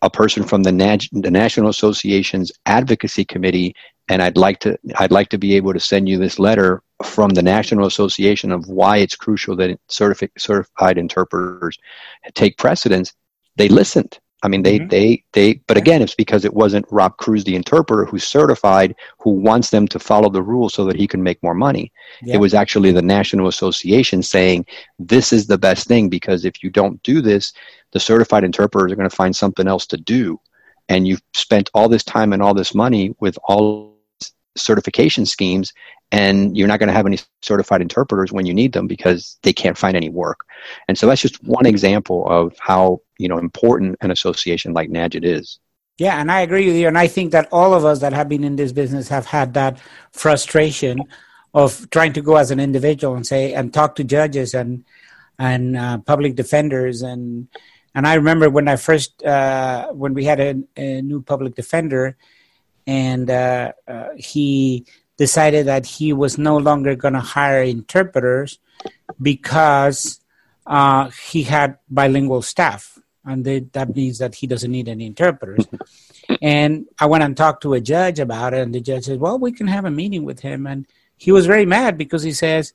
a 0.00 0.08
person 0.08 0.44
from 0.44 0.62
the, 0.62 0.72
Nat- 0.72 1.08
the 1.12 1.30
National 1.30 1.68
Association's 1.68 2.52
advocacy 2.64 3.24
committee, 3.24 3.74
and 4.08 4.22
I'd 4.22 4.38
like 4.38 4.60
to 4.60 4.78
I'd 4.96 5.12
like 5.12 5.28
to 5.30 5.38
be 5.38 5.54
able 5.56 5.74
to 5.74 5.80
send 5.80 6.08
you 6.08 6.16
this 6.16 6.38
letter 6.38 6.82
from 7.04 7.30
the 7.30 7.42
National 7.42 7.86
Association 7.86 8.52
of 8.52 8.66
why 8.68 8.98
it's 8.98 9.14
crucial 9.14 9.54
that 9.56 9.78
certifi- 9.88 10.30
certified 10.38 10.96
interpreters 10.96 11.76
take 12.34 12.56
precedence. 12.56 13.12
They 13.58 13.68
listened. 13.68 14.18
I 14.44 14.48
mean, 14.48 14.62
they, 14.62 14.78
mm-hmm. 14.78 14.88
they, 14.88 15.24
they, 15.32 15.54
but 15.66 15.76
again, 15.76 16.00
it's 16.00 16.14
because 16.14 16.44
it 16.44 16.54
wasn't 16.54 16.86
Rob 16.92 17.16
Cruz, 17.16 17.42
the 17.42 17.56
interpreter, 17.56 18.04
who's 18.04 18.22
certified, 18.22 18.94
who 19.18 19.30
wants 19.30 19.70
them 19.70 19.88
to 19.88 19.98
follow 19.98 20.30
the 20.30 20.42
rules 20.42 20.74
so 20.74 20.84
that 20.84 20.94
he 20.94 21.08
can 21.08 21.22
make 21.22 21.42
more 21.42 21.54
money. 21.54 21.92
Yeah. 22.22 22.34
It 22.34 22.38
was 22.38 22.54
actually 22.54 22.92
the 22.92 23.02
National 23.02 23.48
Association 23.48 24.22
saying, 24.22 24.66
this 25.00 25.32
is 25.32 25.48
the 25.48 25.58
best 25.58 25.88
thing 25.88 26.08
because 26.08 26.44
if 26.44 26.62
you 26.62 26.70
don't 26.70 27.02
do 27.02 27.20
this, 27.20 27.52
the 27.90 27.98
certified 27.98 28.44
interpreters 28.44 28.92
are 28.92 28.96
going 28.96 29.10
to 29.10 29.16
find 29.16 29.34
something 29.34 29.66
else 29.66 29.86
to 29.86 29.96
do. 29.96 30.40
And 30.88 31.08
you've 31.08 31.22
spent 31.34 31.68
all 31.74 31.88
this 31.88 32.04
time 32.04 32.32
and 32.32 32.40
all 32.40 32.54
this 32.54 32.76
money 32.76 33.16
with 33.18 33.36
all 33.48 33.96
certification 34.56 35.26
schemes, 35.26 35.72
and 36.10 36.56
you're 36.56 36.68
not 36.68 36.78
going 36.78 36.88
to 36.88 36.94
have 36.94 37.06
any 37.06 37.18
certified 37.42 37.82
interpreters 37.82 38.32
when 38.32 38.46
you 38.46 38.54
need 38.54 38.72
them 38.72 38.86
because 38.86 39.38
they 39.42 39.52
can't 39.52 39.76
find 39.76 39.96
any 39.96 40.08
work. 40.08 40.40
And 40.88 40.96
so 40.96 41.06
that's 41.06 41.20
just 41.20 41.42
one 41.44 41.66
example 41.66 42.26
of 42.28 42.56
how 42.58 43.02
you 43.18 43.28
know 43.28 43.38
important 43.38 43.96
an 44.00 44.10
association 44.10 44.72
like 44.72 44.90
NAJIT 44.90 45.24
is. 45.24 45.58
Yeah, 45.98 46.20
and 46.20 46.30
I 46.30 46.42
agree 46.42 46.66
with 46.66 46.76
you. 46.76 46.86
And 46.86 46.96
I 46.96 47.08
think 47.08 47.32
that 47.32 47.48
all 47.50 47.74
of 47.74 47.84
us 47.84 47.98
that 48.00 48.12
have 48.12 48.28
been 48.28 48.44
in 48.44 48.54
this 48.54 48.72
business 48.72 49.08
have 49.08 49.26
had 49.26 49.54
that 49.54 49.80
frustration 50.12 51.00
of 51.54 51.90
trying 51.90 52.12
to 52.12 52.22
go 52.22 52.36
as 52.36 52.50
an 52.50 52.60
individual 52.60 53.16
and 53.16 53.26
say 53.26 53.52
and 53.52 53.74
talk 53.74 53.96
to 53.96 54.04
judges 54.04 54.54
and 54.54 54.84
and 55.38 55.76
uh, 55.76 55.98
public 55.98 56.34
defenders 56.36 57.02
and 57.02 57.48
and 57.94 58.06
I 58.06 58.14
remember 58.14 58.48
when 58.48 58.68
I 58.68 58.76
first 58.76 59.22
uh, 59.24 59.88
when 59.92 60.14
we 60.14 60.24
had 60.24 60.40
a, 60.40 60.54
a, 60.76 61.02
new 61.02 61.20
public 61.22 61.54
defender 61.54 62.16
and 62.86 63.28
uh, 63.30 63.72
uh 63.86 64.08
he 64.16 64.86
decided 65.18 65.66
that 65.66 65.84
he 65.84 66.12
was 66.12 66.38
no 66.38 66.56
longer 66.56 66.94
going 66.94 67.14
to 67.14 67.20
hire 67.20 67.62
interpreters 67.62 68.58
because 69.20 70.20
uh, 70.66 71.10
he 71.10 71.42
had 71.42 71.78
bilingual 71.90 72.40
staff 72.40 72.98
and 73.28 73.44
they, 73.44 73.60
that 73.72 73.94
means 73.94 74.18
that 74.18 74.34
he 74.34 74.46
doesn't 74.46 74.70
need 74.70 74.88
any 74.88 75.06
interpreters. 75.06 75.66
and 76.42 76.86
I 76.98 77.06
went 77.06 77.24
and 77.24 77.36
talked 77.36 77.62
to 77.62 77.74
a 77.74 77.80
judge 77.80 78.18
about 78.18 78.54
it, 78.54 78.60
and 78.60 78.74
the 78.74 78.80
judge 78.80 79.04
said, 79.04 79.20
"Well, 79.20 79.38
we 79.38 79.52
can 79.52 79.66
have 79.66 79.84
a 79.84 79.90
meeting 79.90 80.24
with 80.24 80.40
him." 80.40 80.66
And 80.66 80.86
he 81.16 81.30
was 81.30 81.46
very 81.46 81.66
mad 81.66 81.98
because 81.98 82.22
he 82.22 82.32
says, 82.32 82.72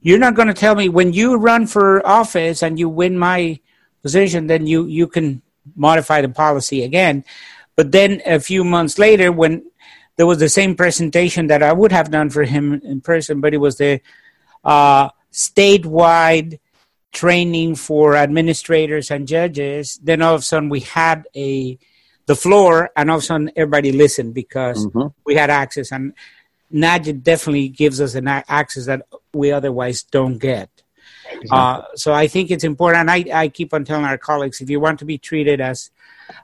"You're 0.00 0.18
not 0.18 0.34
going 0.34 0.48
to 0.48 0.54
tell 0.54 0.74
me 0.74 0.88
when 0.88 1.12
you 1.12 1.36
run 1.36 1.66
for 1.66 2.06
office 2.06 2.62
and 2.62 2.78
you 2.78 2.88
win 2.88 3.18
my 3.18 3.58
position, 4.02 4.46
then 4.46 4.66
you 4.66 4.86
you 4.86 5.06
can 5.08 5.42
modify 5.74 6.20
the 6.22 6.28
policy 6.28 6.84
again." 6.84 7.24
But 7.76 7.92
then 7.92 8.22
a 8.26 8.38
few 8.38 8.62
months 8.62 8.98
later, 8.98 9.32
when 9.32 9.69
there 10.20 10.26
was 10.26 10.36
the 10.38 10.50
same 10.50 10.74
presentation 10.74 11.46
that 11.46 11.62
I 11.62 11.72
would 11.72 11.92
have 11.92 12.10
done 12.10 12.28
for 12.28 12.44
him 12.44 12.74
in 12.84 13.00
person, 13.00 13.40
but 13.40 13.54
it 13.54 13.56
was 13.56 13.78
the 13.78 14.02
uh, 14.62 15.08
statewide 15.32 16.58
training 17.10 17.74
for 17.74 18.16
administrators 18.16 19.10
and 19.10 19.26
judges, 19.26 19.98
then 20.02 20.20
all 20.20 20.34
of 20.34 20.42
a 20.42 20.44
sudden 20.44 20.68
we 20.68 20.80
had 20.80 21.26
a 21.34 21.78
the 22.26 22.36
floor, 22.36 22.90
and 22.96 23.10
all 23.10 23.16
of 23.16 23.22
a 23.22 23.24
sudden 23.24 23.50
everybody 23.56 23.92
listened 23.92 24.34
because 24.34 24.84
mm-hmm. 24.88 25.08
we 25.24 25.36
had 25.36 25.48
access. 25.48 25.90
And 25.90 26.12
NAJIT 26.70 27.22
definitely 27.22 27.70
gives 27.70 27.98
us 27.98 28.14
an 28.14 28.28
access 28.28 28.84
that 28.84 29.06
we 29.32 29.50
otherwise 29.50 30.02
don't 30.02 30.36
get. 30.36 30.68
Exactly. 31.32 31.48
Uh, 31.50 31.80
so 31.94 32.12
I 32.12 32.26
think 32.28 32.50
it's 32.50 32.64
important. 32.64 33.08
And 33.08 33.10
I, 33.10 33.24
I 33.44 33.48
keep 33.48 33.72
on 33.72 33.86
telling 33.86 34.04
our 34.04 34.18
colleagues 34.18 34.60
if 34.60 34.68
you 34.68 34.80
want 34.80 34.98
to 34.98 35.06
be 35.06 35.16
treated 35.16 35.62
as 35.62 35.90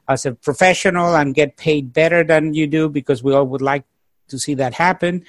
as 0.09 0.26
a 0.26 0.32
professional 0.32 1.16
and 1.16 1.34
get 1.34 1.57
paid 1.57 1.93
better 1.93 2.24
than 2.24 2.55
you 2.55 2.66
do, 2.66 2.89
because 2.89 3.22
we 3.22 3.32
all 3.32 3.47
would 3.47 3.62
like 3.62 3.84
to 4.28 4.39
see 4.39 4.55
that 4.55 4.74
happen, 4.74 5.24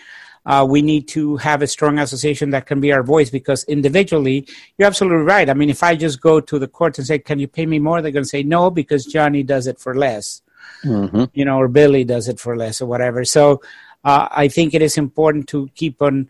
uh, 0.46 0.66
we 0.68 0.82
need 0.82 1.08
to 1.10 1.36
have 1.38 1.62
a 1.62 1.68
strong 1.68 2.00
association 2.00 2.52
that 2.52 2.66
can 2.66 2.80
be 2.80 2.92
our 2.94 3.04
voice 3.04 3.30
because 3.30 3.66
individually, 3.66 4.48
you're 4.78 4.88
absolutely 4.88 5.24
right. 5.24 5.50
I 5.50 5.54
mean, 5.54 5.70
if 5.70 5.84
I 5.84 5.96
just 5.96 6.22
go 6.22 6.40
to 6.40 6.58
the 6.58 6.68
court 6.68 6.98
and 6.98 7.06
say, 7.06 7.20
Can 7.20 7.38
you 7.38 7.48
pay 7.48 7.66
me 7.66 7.80
more? 7.80 8.02
They're 8.02 8.12
going 8.12 8.24
to 8.24 8.30
say 8.30 8.44
no 8.44 8.70
because 8.70 9.06
Johnny 9.06 9.44
does 9.44 9.68
it 9.68 9.78
for 9.78 9.94
less, 9.94 10.42
mm-hmm. 10.86 11.26
you 11.34 11.44
know, 11.44 11.58
or 11.58 11.68
Billy 11.68 12.06
does 12.06 12.30
it 12.30 12.40
for 12.40 12.56
less 12.56 12.82
or 12.82 12.86
whatever. 12.86 13.26
So, 13.26 13.62
uh, 14.06 14.30
I 14.32 14.48
think 14.48 14.74
it 14.74 14.82
is 14.82 14.98
important 14.98 15.50
to 15.50 15.70
keep 15.76 16.02
on 16.02 16.30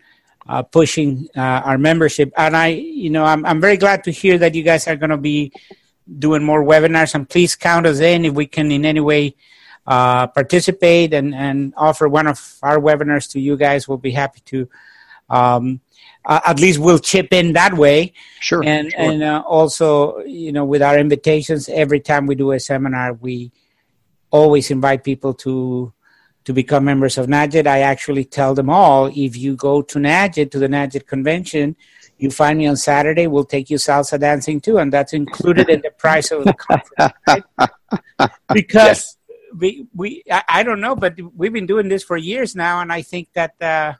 uh, 0.49 0.63
pushing 0.63 1.27
uh, 1.35 1.61
our 1.65 1.77
membership. 1.77 2.31
And 2.37 2.57
I, 2.57 2.67
you 2.67 3.11
know, 3.11 3.23
I'm, 3.23 3.45
I'm 3.45 3.61
very 3.61 3.77
glad 3.77 4.03
to 4.05 4.11
hear 4.11 4.37
that 4.39 4.55
you 4.55 4.63
guys 4.63 4.87
are 4.87 4.95
going 4.95 5.11
to 5.11 5.17
be 5.17 5.51
doing 6.19 6.43
more 6.43 6.63
webinars. 6.63 7.15
And 7.15 7.27
please 7.27 7.55
count 7.55 7.85
us 7.85 7.99
in 7.99 8.25
if 8.25 8.33
we 8.33 8.47
can 8.47 8.71
in 8.71 8.85
any 8.85 8.99
way 8.99 9.35
uh, 9.85 10.27
participate 10.27 11.13
and, 11.13 11.33
and 11.33 11.73
offer 11.77 12.07
one 12.07 12.27
of 12.27 12.57
our 12.61 12.77
webinars 12.79 13.31
to 13.31 13.39
you 13.39 13.57
guys. 13.57 13.87
We'll 13.87 13.97
be 13.97 14.11
happy 14.11 14.41
to. 14.45 14.69
Um, 15.29 15.81
uh, 16.25 16.41
at 16.45 16.59
least 16.59 16.77
we'll 16.79 16.99
chip 16.99 17.31
in 17.31 17.53
that 17.53 17.73
way. 17.73 18.11
Sure. 18.41 18.61
And 18.63 18.91
sure. 18.91 18.99
and 18.99 19.23
uh, 19.23 19.43
also, 19.47 20.19
you 20.19 20.51
know, 20.51 20.65
with 20.65 20.81
our 20.81 20.99
invitations, 20.99 21.69
every 21.69 22.01
time 22.01 22.27
we 22.27 22.35
do 22.35 22.51
a 22.51 22.59
seminar, 22.59 23.13
we 23.13 23.51
always 24.29 24.69
invite 24.69 25.05
people 25.05 25.33
to 25.33 25.93
to 26.43 26.53
become 26.53 26.85
members 26.85 27.17
of 27.17 27.27
NAJIT. 27.27 27.67
I 27.67 27.79
actually 27.79 28.25
tell 28.25 28.53
them 28.53 28.69
all 28.69 29.07
if 29.07 29.35
you 29.35 29.55
go 29.55 29.81
to 29.81 29.99
NAJIT, 29.99 30.51
to 30.51 30.59
the 30.59 30.67
NAJIT 30.67 31.05
convention, 31.05 31.75
you 32.17 32.31
find 32.31 32.57
me 32.57 32.67
on 32.67 32.75
Saturday, 32.75 33.27
we'll 33.27 33.45
take 33.45 33.69
you 33.69 33.77
salsa 33.77 34.19
dancing 34.19 34.59
too. 34.59 34.77
And 34.77 34.91
that's 34.91 35.13
included 35.13 35.69
in 35.69 35.81
the 35.81 35.91
price 35.91 36.31
of 36.31 36.43
the 36.43 36.53
conference. 36.53 37.13
Right? 38.19 38.31
Because 38.53 38.75
yes. 38.75 39.17
we, 39.55 39.87
we 39.93 40.23
I, 40.29 40.43
I, 40.49 40.63
don't 40.63 40.81
know, 40.81 40.95
but 40.95 41.15
we've 41.35 41.53
been 41.53 41.67
doing 41.67 41.87
this 41.87 42.03
for 42.03 42.17
years 42.17 42.55
now. 42.55 42.81
And 42.81 42.91
I 42.91 43.01
think 43.01 43.29
that 43.33 43.53
uh, 43.61 43.93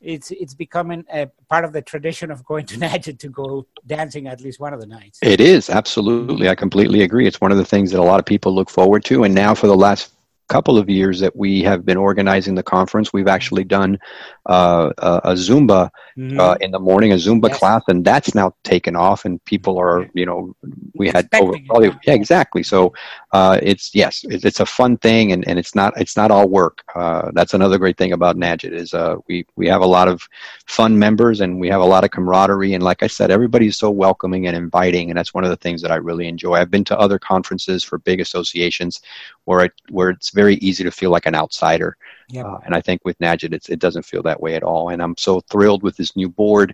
it's 0.00 0.30
it's 0.30 0.54
becoming 0.54 1.04
a 1.12 1.26
part 1.48 1.64
of 1.64 1.72
the 1.72 1.82
tradition 1.82 2.30
of 2.30 2.44
going 2.44 2.66
to 2.66 2.76
NAJIT 2.78 3.18
to 3.18 3.28
go 3.28 3.66
dancing 3.86 4.28
at 4.28 4.40
least 4.40 4.60
one 4.60 4.72
of 4.72 4.80
the 4.80 4.86
nights. 4.86 5.18
It 5.22 5.40
is, 5.40 5.68
absolutely. 5.68 6.48
I 6.48 6.54
completely 6.54 7.02
agree. 7.02 7.26
It's 7.26 7.40
one 7.40 7.52
of 7.52 7.58
the 7.58 7.64
things 7.64 7.90
that 7.90 8.00
a 8.00 8.04
lot 8.04 8.20
of 8.20 8.26
people 8.26 8.54
look 8.54 8.70
forward 8.70 9.04
to. 9.06 9.24
And 9.24 9.34
now 9.34 9.54
for 9.54 9.66
the 9.66 9.76
last 9.76 10.12
couple 10.48 10.78
of 10.78 10.88
years 10.88 11.20
that 11.20 11.36
we 11.36 11.62
have 11.62 11.84
been 11.84 11.96
organizing 11.96 12.54
the 12.54 12.62
conference, 12.62 13.12
we've 13.12 13.28
actually 13.28 13.64
done 13.64 13.98
uh, 14.46 14.90
a, 14.98 15.20
a, 15.24 15.32
Zumba 15.34 15.90
mm-hmm. 16.16 16.40
uh, 16.40 16.54
in 16.60 16.70
the 16.70 16.78
morning, 16.78 17.12
a 17.12 17.16
Zumba 17.16 17.48
yes. 17.48 17.58
class, 17.58 17.82
and 17.88 18.04
that's 18.04 18.34
now 18.34 18.54
taken 18.64 18.96
off, 18.96 19.24
and 19.26 19.44
people 19.44 19.78
are, 19.78 20.08
you 20.14 20.24
know, 20.24 20.54
we 20.94 21.08
had 21.08 21.28
over, 21.34 21.52
probably, 21.66 21.88
yeah, 22.06 22.14
exactly. 22.14 22.62
So 22.62 22.94
uh, 23.32 23.58
it's 23.62 23.94
yes, 23.94 24.24
it's, 24.24 24.44
it's, 24.44 24.60
a 24.60 24.66
fun 24.66 24.96
thing, 24.96 25.32
and, 25.32 25.46
and 25.46 25.58
it's 25.58 25.74
not 25.74 25.92
it's 26.00 26.16
not 26.16 26.30
all 26.30 26.48
work. 26.48 26.82
Uh, 26.94 27.30
that's 27.34 27.52
another 27.52 27.78
great 27.78 27.98
thing 27.98 28.12
about 28.12 28.36
NAJIT 28.36 28.72
is 28.72 28.94
uh, 28.94 29.16
we 29.28 29.44
we 29.56 29.68
have 29.68 29.82
a 29.82 29.86
lot 29.86 30.08
of 30.08 30.26
fun 30.66 30.98
members, 30.98 31.40
and 31.40 31.60
we 31.60 31.68
have 31.68 31.82
a 31.82 31.86
lot 31.86 32.04
of 32.04 32.10
camaraderie, 32.10 32.72
and 32.72 32.82
like 32.82 33.02
I 33.02 33.06
said, 33.06 33.30
everybody's 33.30 33.76
so 33.76 33.90
welcoming 33.90 34.46
and 34.46 34.56
inviting, 34.56 35.10
and 35.10 35.18
that's 35.18 35.34
one 35.34 35.44
of 35.44 35.50
the 35.50 35.56
things 35.56 35.82
that 35.82 35.92
I 35.92 35.96
really 35.96 36.26
enjoy. 36.26 36.54
I've 36.54 36.70
been 36.70 36.84
to 36.84 36.98
other 36.98 37.18
conferences 37.18 37.84
for 37.84 37.98
big 37.98 38.20
associations 38.20 39.02
where 39.44 39.66
it, 39.66 39.72
where 39.90 40.10
it's 40.10 40.30
very 40.40 40.56
easy 40.68 40.84
to 40.84 40.98
feel 41.00 41.10
like 41.10 41.26
an 41.26 41.34
outsider. 41.42 41.90
Yep. 42.30 42.44
Uh, 42.46 42.58
and 42.64 42.72
I 42.78 42.80
think 42.80 43.00
with 43.04 43.18
NAJIT, 43.18 43.68
it 43.74 43.80
doesn't 43.84 44.08
feel 44.10 44.22
that 44.22 44.40
way 44.44 44.54
at 44.54 44.62
all. 44.62 44.90
And 44.90 45.02
I'm 45.02 45.16
so 45.16 45.40
thrilled 45.52 45.82
with 45.82 45.96
this 45.96 46.14
new 46.14 46.28
board 46.28 46.68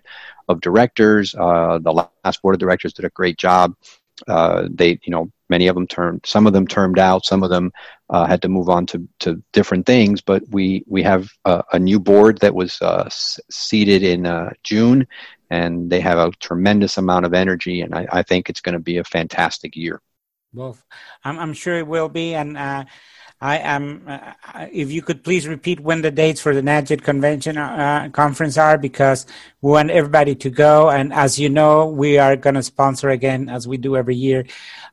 of 0.49 0.61
directors. 0.61 1.33
Uh, 1.33 1.79
the 1.87 1.93
last 2.23 2.41
board 2.41 2.55
of 2.55 2.59
directors 2.59 2.93
did 2.93 3.05
a 3.05 3.17
great 3.19 3.37
job. 3.47 3.73
Uh, 4.27 4.67
they, 4.79 4.91
you 5.05 5.11
know, 5.13 5.25
many 5.49 5.67
of 5.67 5.75
them 5.75 5.87
turned, 5.87 6.21
some 6.25 6.45
of 6.47 6.53
them 6.53 6.67
termed 6.67 6.99
out, 6.99 7.25
some 7.25 7.43
of 7.43 7.49
them 7.49 7.71
uh, 8.13 8.25
had 8.31 8.41
to 8.41 8.49
move 8.49 8.69
on 8.69 8.85
to, 8.85 8.97
to 9.23 9.41
different 9.51 9.85
things. 9.85 10.21
But 10.21 10.43
we 10.49 10.83
we 10.87 11.01
have 11.03 11.29
a, 11.43 11.63
a 11.73 11.79
new 11.79 11.99
board 11.99 12.37
that 12.39 12.53
was 12.61 12.81
uh, 12.81 13.09
seated 13.49 14.03
in 14.03 14.25
uh, 14.25 14.51
June, 14.63 15.07
and 15.49 15.89
they 15.91 16.01
have 16.01 16.19
a 16.19 16.31
tremendous 16.39 16.97
amount 16.97 17.25
of 17.25 17.33
energy. 17.33 17.81
And 17.83 17.93
I, 17.95 18.03
I 18.19 18.21
think 18.23 18.49
it's 18.49 18.61
going 18.61 18.77
to 18.79 18.91
be 18.91 18.97
a 18.99 19.03
fantastic 19.17 19.75
year. 19.75 20.01
Well, 20.53 20.77
I'm, 21.23 21.37
I'm 21.37 21.53
sure 21.53 21.77
it 21.77 21.87
will 21.87 22.09
be, 22.09 22.35
and 22.35 22.57
uh, 22.57 22.85
I 23.41 23.57
am. 23.57 24.03
Uh, 24.07 24.33
if 24.71 24.91
you 24.91 25.01
could 25.01 25.23
please 25.23 25.47
repeat 25.47 25.79
when 25.79 26.01
the 26.01 26.11
dates 26.11 26.41
for 26.41 26.55
the 26.55 26.61
NAJIT 26.61 27.03
convention 27.03 27.57
uh, 27.57 28.09
conference 28.13 28.57
are, 28.57 28.77
because 28.77 29.25
we 29.61 29.71
want 29.71 29.91
everybody 29.91 30.35
to 30.35 30.49
go. 30.49 30.89
And 30.89 31.13
as 31.13 31.37
you 31.37 31.49
know, 31.49 31.87
we 31.87 32.17
are 32.17 32.35
going 32.35 32.55
to 32.55 32.63
sponsor 32.63 33.09
again, 33.09 33.49
as 33.49 33.67
we 33.67 33.77
do 33.77 33.97
every 33.97 34.15
year, 34.15 34.45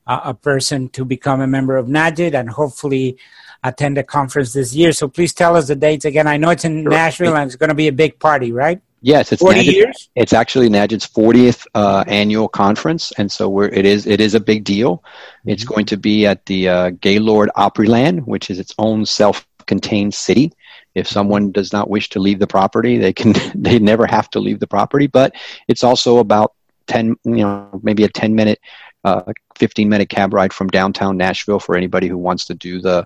uh, 0.07 0.21
a 0.25 0.35
person 0.35 0.89
to 0.91 1.05
become 1.05 1.41
a 1.41 1.47
member 1.47 1.77
of 1.77 1.87
NAJIT 1.87 2.35
and 2.35 2.51
hopefully 2.51 3.17
attend 3.63 3.97
the 3.97 4.03
conference 4.03 4.53
this 4.53 4.75
year. 4.75 4.93
So 4.93 5.09
please 5.09 5.33
tell 5.33 5.57
us 5.57 5.69
the 5.69 5.77
dates 5.77 6.05
again. 6.05 6.27
I 6.27 6.37
know 6.37 6.51
it's 6.51 6.65
in 6.65 6.83
Nashville 6.85 7.37
and 7.37 7.47
it's 7.47 7.57
going 7.57 7.69
to 7.69 7.77
be 7.77 7.89
a 7.89 7.93
big 7.93 8.19
party, 8.19 8.51
right? 8.51 8.81
Yes, 9.05 9.33
it's 9.33 9.43
40 9.43 9.61
NAJIT, 9.61 9.73
years. 9.73 10.09
It's 10.15 10.33
actually 10.33 10.69
NAJIT's 10.69 11.09
40th 11.09 11.67
uh, 11.75 12.05
annual 12.07 12.49
conference, 12.49 13.13
and 13.19 13.31
so 13.31 13.49
we're, 13.49 13.67
it 13.67 13.85
is 13.85 14.07
it 14.07 14.21
is 14.21 14.35
a 14.35 14.41
big 14.41 14.63
deal. 14.63 14.99
Mm-hmm. 14.99 15.51
It's 15.51 15.65
going 15.65 15.87
to 15.87 15.97
be 15.97 16.25
at 16.25 16.47
the 16.47 16.69
uh, 16.69 16.91
Gaylord 16.91 17.51
Opryland, 17.57 18.25
which 18.27 18.49
is 18.49 18.61
its 18.61 18.73
own 18.79 19.05
self-contained 19.05 20.15
city. 20.15 20.53
If 20.95 21.09
someone 21.09 21.51
does 21.51 21.73
not 21.73 21.91
wish 21.91 22.11
to 22.11 22.21
leave 22.21 22.39
the 22.39 22.47
property, 22.47 22.97
they 22.97 23.13
can 23.13 23.35
they 23.57 23.81
never 23.81 24.07
have 24.07 24.31
to 24.31 24.41
leave 24.41 24.61
the 24.61 24.69
property. 24.69 25.09
But 25.09 25.35
it's 25.67 25.83
also 25.83 26.19
about 26.19 26.55
10, 26.87 27.17
you 27.25 27.37
know, 27.37 27.81
maybe 27.83 28.05
a 28.05 28.09
10 28.09 28.37
minute, 28.37 28.61
uh, 29.03 29.33
15 29.57 29.89
minute 29.89 30.11
cab 30.11 30.33
ride 30.33 30.53
from 30.53 30.69
downtown 30.69 31.17
Nashville 31.17 31.59
for 31.59 31.77
anybody 31.77 32.07
who 32.07 32.19
wants 32.19 32.45
to 32.47 32.55
do 32.55 32.81
the 32.81 33.05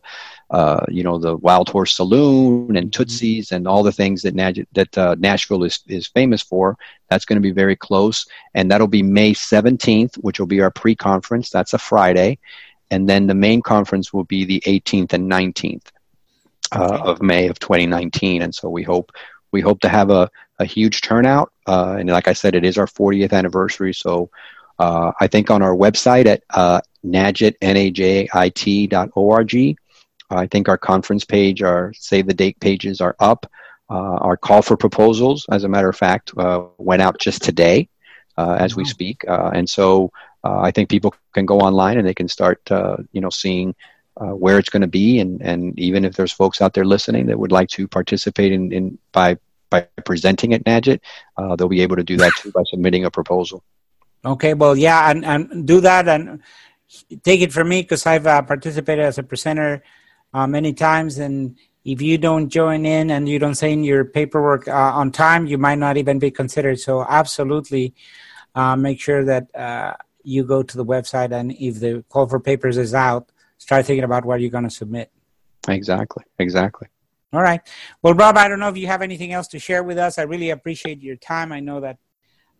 uh, 0.50 0.84
you 0.88 1.02
know, 1.02 1.18
the 1.18 1.36
Wild 1.36 1.68
Horse 1.68 1.96
Saloon 1.96 2.76
and 2.76 2.90
mm-hmm. 2.90 3.02
Tootsie's 3.02 3.52
and 3.52 3.66
all 3.66 3.82
the 3.82 3.92
things 3.92 4.22
that, 4.22 4.34
Naj- 4.34 4.66
that 4.72 4.96
uh, 4.96 5.16
Nashville 5.18 5.64
is, 5.64 5.80
is 5.88 6.06
famous 6.06 6.42
for. 6.42 6.78
That's 7.08 7.24
going 7.24 7.36
to 7.36 7.42
be 7.42 7.50
very 7.50 7.74
close. 7.74 8.26
And 8.54 8.70
that'll 8.70 8.86
be 8.86 9.02
May 9.02 9.34
17th, 9.34 10.16
which 10.18 10.38
will 10.38 10.46
be 10.46 10.60
our 10.60 10.70
pre 10.70 10.94
conference. 10.94 11.50
That's 11.50 11.74
a 11.74 11.78
Friday. 11.78 12.38
And 12.90 13.08
then 13.08 13.26
the 13.26 13.34
main 13.34 13.62
conference 13.62 14.12
will 14.12 14.24
be 14.24 14.44
the 14.44 14.62
18th 14.66 15.12
and 15.12 15.30
19th 15.30 15.86
uh, 16.72 17.00
of 17.02 17.20
May 17.20 17.48
of 17.48 17.58
2019. 17.58 18.42
And 18.42 18.54
so 18.54 18.68
we 18.68 18.84
hope 18.84 19.10
we 19.52 19.60
hope 19.60 19.80
to 19.80 19.88
have 19.88 20.10
a, 20.10 20.30
a 20.58 20.64
huge 20.64 21.00
turnout. 21.00 21.52
Uh, 21.66 21.96
and 21.98 22.08
like 22.08 22.28
I 22.28 22.34
said, 22.34 22.54
it 22.54 22.64
is 22.64 22.78
our 22.78 22.86
40th 22.86 23.32
anniversary. 23.32 23.94
So 23.94 24.30
uh, 24.78 25.12
I 25.20 25.26
think 25.26 25.50
on 25.50 25.62
our 25.62 25.74
website 25.74 26.26
at 26.26 26.42
uh, 26.50 26.82
najit, 27.04 27.54
N-A-J-I-T.org, 27.60 28.36
I 30.30 30.46
think 30.46 30.68
our 30.68 30.78
conference 30.78 31.24
page, 31.24 31.62
our 31.62 31.92
save 31.94 32.26
the 32.26 32.34
date 32.34 32.58
pages 32.60 33.00
are 33.00 33.16
up. 33.18 33.50
Uh, 33.88 34.18
our 34.18 34.36
call 34.36 34.62
for 34.62 34.76
proposals, 34.76 35.46
as 35.52 35.62
a 35.62 35.68
matter 35.68 35.88
of 35.88 35.96
fact, 35.96 36.32
uh, 36.36 36.64
went 36.78 37.00
out 37.00 37.20
just 37.20 37.42
today 37.42 37.88
uh, 38.36 38.56
as 38.58 38.74
we 38.74 38.84
speak. 38.84 39.24
Uh, 39.28 39.50
and 39.54 39.68
so 39.70 40.10
uh, 40.44 40.58
I 40.60 40.72
think 40.72 40.88
people 40.88 41.14
can 41.32 41.46
go 41.46 41.60
online 41.60 41.96
and 41.96 42.06
they 42.06 42.14
can 42.14 42.28
start, 42.28 42.60
uh, 42.70 42.96
you 43.12 43.20
know, 43.20 43.30
seeing 43.30 43.74
where 44.18 44.58
it's 44.58 44.70
going 44.70 44.80
to 44.80 44.88
be. 44.88 45.20
And, 45.20 45.42
and 45.42 45.78
even 45.78 46.04
if 46.04 46.16
there's 46.16 46.32
folks 46.32 46.60
out 46.60 46.72
there 46.72 46.86
listening 46.86 47.26
that 47.26 47.38
would 47.38 47.52
like 47.52 47.68
to 47.70 47.86
participate 47.86 48.50
in, 48.50 48.72
in 48.72 48.98
by 49.12 49.38
by 49.68 49.86
presenting 50.04 50.54
at 50.54 50.64
NAJIT, 50.64 51.00
they'll 51.58 51.68
be 51.68 51.82
able 51.82 51.96
to 51.96 52.04
do 52.04 52.16
that 52.16 52.32
too 52.38 52.50
by 52.52 52.62
submitting 52.64 53.04
a 53.04 53.10
proposal. 53.10 53.62
Okay, 54.24 54.54
well, 54.54 54.76
yeah, 54.76 55.10
and, 55.10 55.24
and 55.24 55.66
do 55.66 55.80
that 55.82 56.08
and 56.08 56.40
take 57.22 57.42
it 57.42 57.52
from 57.52 57.68
me 57.68 57.82
because 57.82 58.06
I've 58.06 58.24
participated 58.24 59.04
as 59.04 59.18
a 59.18 59.22
presenter 59.22 59.82
uh, 60.34 60.46
many 60.46 60.72
times. 60.72 61.18
And 61.18 61.56
if 61.84 62.02
you 62.02 62.18
don't 62.18 62.48
join 62.48 62.86
in 62.86 63.10
and 63.10 63.28
you 63.28 63.38
don't 63.38 63.54
sign 63.54 63.84
your 63.84 64.04
paperwork 64.04 64.68
uh, 64.68 64.72
on 64.72 65.12
time, 65.12 65.46
you 65.46 65.58
might 65.58 65.78
not 65.78 65.96
even 65.96 66.18
be 66.18 66.30
considered. 66.30 66.80
So, 66.80 67.04
absolutely 67.08 67.94
uh, 68.54 68.74
make 68.74 69.00
sure 69.00 69.24
that 69.24 69.54
uh, 69.54 69.94
you 70.22 70.42
go 70.42 70.62
to 70.62 70.76
the 70.76 70.84
website 70.84 71.32
and 71.32 71.52
if 71.52 71.78
the 71.78 72.02
call 72.08 72.26
for 72.26 72.40
papers 72.40 72.78
is 72.78 72.94
out, 72.94 73.30
start 73.58 73.86
thinking 73.86 74.04
about 74.04 74.24
what 74.24 74.40
you're 74.40 74.50
going 74.50 74.64
to 74.64 74.70
submit. 74.70 75.12
Exactly. 75.68 76.24
Exactly. 76.38 76.88
All 77.32 77.42
right. 77.42 77.60
Well, 78.02 78.14
Rob, 78.14 78.36
I 78.36 78.48
don't 78.48 78.60
know 78.60 78.68
if 78.68 78.76
you 78.76 78.86
have 78.86 79.02
anything 79.02 79.32
else 79.32 79.48
to 79.48 79.58
share 79.58 79.82
with 79.82 79.98
us. 79.98 80.18
I 80.18 80.22
really 80.22 80.50
appreciate 80.50 81.02
your 81.02 81.16
time. 81.16 81.52
I 81.52 81.60
know 81.60 81.80
that 81.80 81.98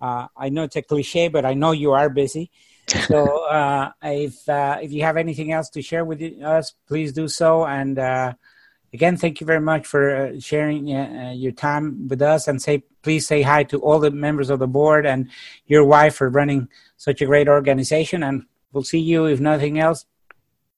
uh, 0.01 0.27
I 0.37 0.51
know 0.51 0.65
it's 0.65 0.77
a 0.77 0.83
cliche, 0.83 1.29
but 1.29 1.45
I 1.45 1.55
know 1.55 1.73
you 1.73 1.93
are 1.93 2.11
busy. 2.11 2.51
So 2.87 3.47
uh, 3.49 3.91
if 4.03 4.49
uh, 4.49 4.79
if 4.81 4.93
you 4.93 5.03
have 5.03 5.17
anything 5.17 5.53
else 5.53 5.69
to 5.71 5.83
share 5.83 6.05
with 6.05 6.21
us, 6.43 6.75
please 6.87 7.13
do 7.13 7.29
so. 7.29 7.67
And 7.67 7.99
uh, 7.99 8.35
again, 8.93 9.17
thank 9.17 9.41
you 9.41 9.47
very 9.47 9.61
much 9.61 9.87
for 9.87 10.17
uh, 10.17 10.41
sharing 10.41 10.95
uh, 10.95 11.33
your 11.35 11.53
time 11.53 12.09
with 12.09 12.23
us. 12.23 12.49
And 12.49 12.61
say 12.61 12.85
please 13.03 13.27
say 13.27 13.43
hi 13.43 13.65
to 13.65 13.79
all 13.81 13.99
the 13.99 14.11
members 14.11 14.51
of 14.51 14.59
the 14.59 14.67
board 14.67 15.07
and 15.07 15.31
your 15.67 15.85
wife 15.85 16.17
for 16.17 16.29
running 16.29 16.69
such 16.97 17.21
a 17.23 17.27
great 17.27 17.49
organization. 17.49 18.23
And 18.23 18.47
we'll 18.73 18.83
see 18.83 19.01
you, 19.01 19.27
if 19.27 19.41
nothing 19.41 19.79
else, 19.79 20.07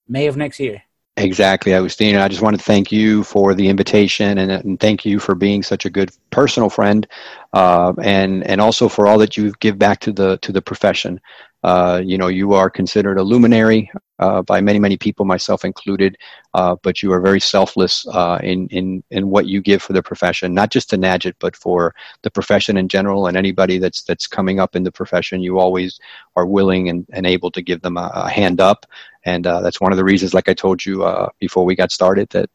May 0.09 0.27
of 0.27 0.37
next 0.37 0.61
year. 0.61 0.83
Exactly, 1.19 1.73
Agustino. 1.73 2.21
I 2.21 2.29
just 2.29 2.43
want 2.43 2.57
to 2.57 2.63
thank 2.63 2.93
you 2.93 3.25
for 3.25 3.55
the 3.55 3.69
invitation 3.69 4.39
and, 4.39 4.53
and 4.53 4.79
thank 4.79 5.05
you 5.05 5.19
for 5.19 5.35
being 5.35 5.63
such 5.63 5.85
a 5.85 5.91
good 5.91 6.11
personal 6.31 6.71
friend, 6.71 7.09
uh, 7.53 7.93
and 8.01 8.47
and 8.47 8.61
also 8.61 8.89
for 8.89 9.07
all 9.07 9.19
that 9.19 9.37
you 9.37 9.53
give 9.59 9.79
back 9.79 9.99
to 10.01 10.13
the 10.13 10.37
to 10.39 10.53
the 10.53 10.63
profession. 10.63 11.21
Uh, 11.63 12.01
you 12.05 12.17
know, 12.19 12.29
you 12.29 12.53
are 12.55 12.71
considered 12.71 13.19
a 13.19 13.23
luminary 13.23 13.91
uh, 14.21 14.43
by 14.43 14.61
many, 14.61 14.79
many 14.79 14.97
people, 14.97 15.25
myself 15.25 15.65
included. 15.65 16.17
Uh, 16.55 16.77
but 16.83 17.03
you 17.03 17.13
are 17.13 17.21
very 17.21 17.41
selfless 17.41 18.07
uh, 18.09 18.39
in 18.43 18.69
in 18.69 19.03
in 19.11 19.29
what 19.31 19.47
you 19.47 19.61
give 19.61 19.83
for 19.83 19.93
the 19.93 20.03
profession, 20.03 20.55
not 20.55 20.71
just 20.71 20.91
to 20.91 20.99
NAJIT, 20.99 21.35
but 21.41 21.57
for 21.57 21.95
the 22.23 22.31
profession 22.31 22.77
in 22.77 22.89
general, 22.89 23.27
and 23.27 23.37
anybody 23.37 23.79
that's 23.79 24.03
that's 24.03 24.27
coming 24.27 24.61
up 24.61 24.77
in 24.77 24.85
the 24.85 24.93
profession. 24.93 25.43
You 25.43 25.59
always 25.59 25.99
are 26.37 26.47
willing 26.47 26.89
and, 26.89 27.07
and 27.13 27.27
able 27.27 27.51
to 27.53 27.63
give 27.63 27.83
them 27.83 27.97
a, 27.97 28.11
a 28.15 28.31
hand 28.31 28.61
up 28.61 28.87
And 29.25 29.47
uh, 29.47 29.61
that's 29.61 29.81
one 29.81 29.93
of 29.93 29.99
the 29.99 30.05
reasons, 30.05 30.35
like 30.35 30.49
I 30.49 30.55
told 30.55 30.87
you 30.87 31.05
uh, 31.05 31.29
before 31.41 31.65
we 31.65 31.77
got 31.77 31.93
started, 31.93 32.29
that 32.31 32.51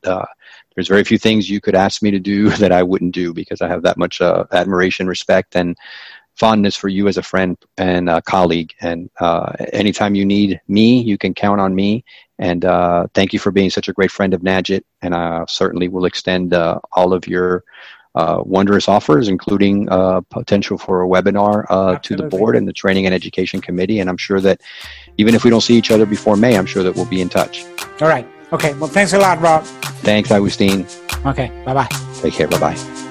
there's 0.75 0.87
very 0.87 1.03
few 1.03 1.17
things 1.17 1.49
you 1.49 1.61
could 1.61 1.75
ask 1.75 2.01
me 2.01 2.11
to 2.11 2.19
do 2.19 2.49
that 2.61 2.71
I 2.71 2.83
wouldn't 2.83 3.13
do 3.13 3.33
because 3.33 3.61
I 3.61 3.67
have 3.67 3.83
that 3.83 3.97
much 3.97 4.21
uh, 4.21 4.45
admiration, 4.51 5.07
respect, 5.07 5.55
and 5.55 5.77
fondness 6.35 6.75
for 6.75 6.87
you 6.87 7.07
as 7.07 7.17
a 7.17 7.23
friend 7.23 7.57
and 7.77 8.09
a 8.09 8.21
colleague. 8.21 8.73
And 8.81 9.09
uh, 9.19 9.53
anytime 9.71 10.15
you 10.15 10.25
need 10.25 10.59
me, 10.67 11.01
you 11.01 11.17
can 11.17 11.33
count 11.33 11.61
on 11.61 11.75
me. 11.75 12.03
And 12.39 12.65
uh, 12.65 13.07
thank 13.13 13.33
you 13.33 13.39
for 13.39 13.51
being 13.51 13.69
such 13.69 13.87
a 13.87 13.93
great 13.93 14.11
friend 14.11 14.33
of 14.33 14.41
NAJIT. 14.41 14.83
And 15.01 15.13
I 15.13 15.45
certainly 15.47 15.87
will 15.87 16.05
extend 16.05 16.53
uh, 16.53 16.79
all 16.93 17.13
of 17.13 17.27
your 17.27 17.63
uh, 18.15 18.41
wondrous 18.45 18.87
offers, 18.87 19.27
including 19.27 19.89
uh, 19.89 20.21
potential 20.21 20.77
for 20.77 21.03
a 21.03 21.07
webinar 21.07 21.65
uh, 21.69 21.97
to 21.99 22.15
the 22.15 22.23
board 22.23 22.55
and 22.55 22.67
the 22.67 22.73
Training 22.73 23.05
and 23.05 23.13
Education 23.13 23.61
Committee. 23.61 23.99
And 23.99 24.09
I'm 24.09 24.17
sure 24.17 24.39
that 24.41 24.61
even 25.17 25.35
if 25.35 25.43
we 25.43 25.49
don't 25.49 25.61
see 25.61 25.75
each 25.75 25.91
other 25.91 26.05
before 26.05 26.35
May, 26.35 26.57
I'm 26.57 26.65
sure 26.65 26.83
that 26.83 26.95
we'll 26.95 27.05
be 27.05 27.21
in 27.21 27.29
touch. 27.29 27.65
All 28.01 28.07
right. 28.07 28.27
Okay. 28.51 28.73
Well, 28.75 28.89
thanks 28.89 29.13
a 29.13 29.19
lot, 29.19 29.41
Rob. 29.41 29.63
Thanks, 30.03 30.31
Agustin. 30.31 30.85
Okay. 31.25 31.49
Bye 31.65 31.73
bye. 31.73 31.87
Take 32.21 32.33
care. 32.33 32.47
Bye 32.47 32.59
bye. 32.59 33.02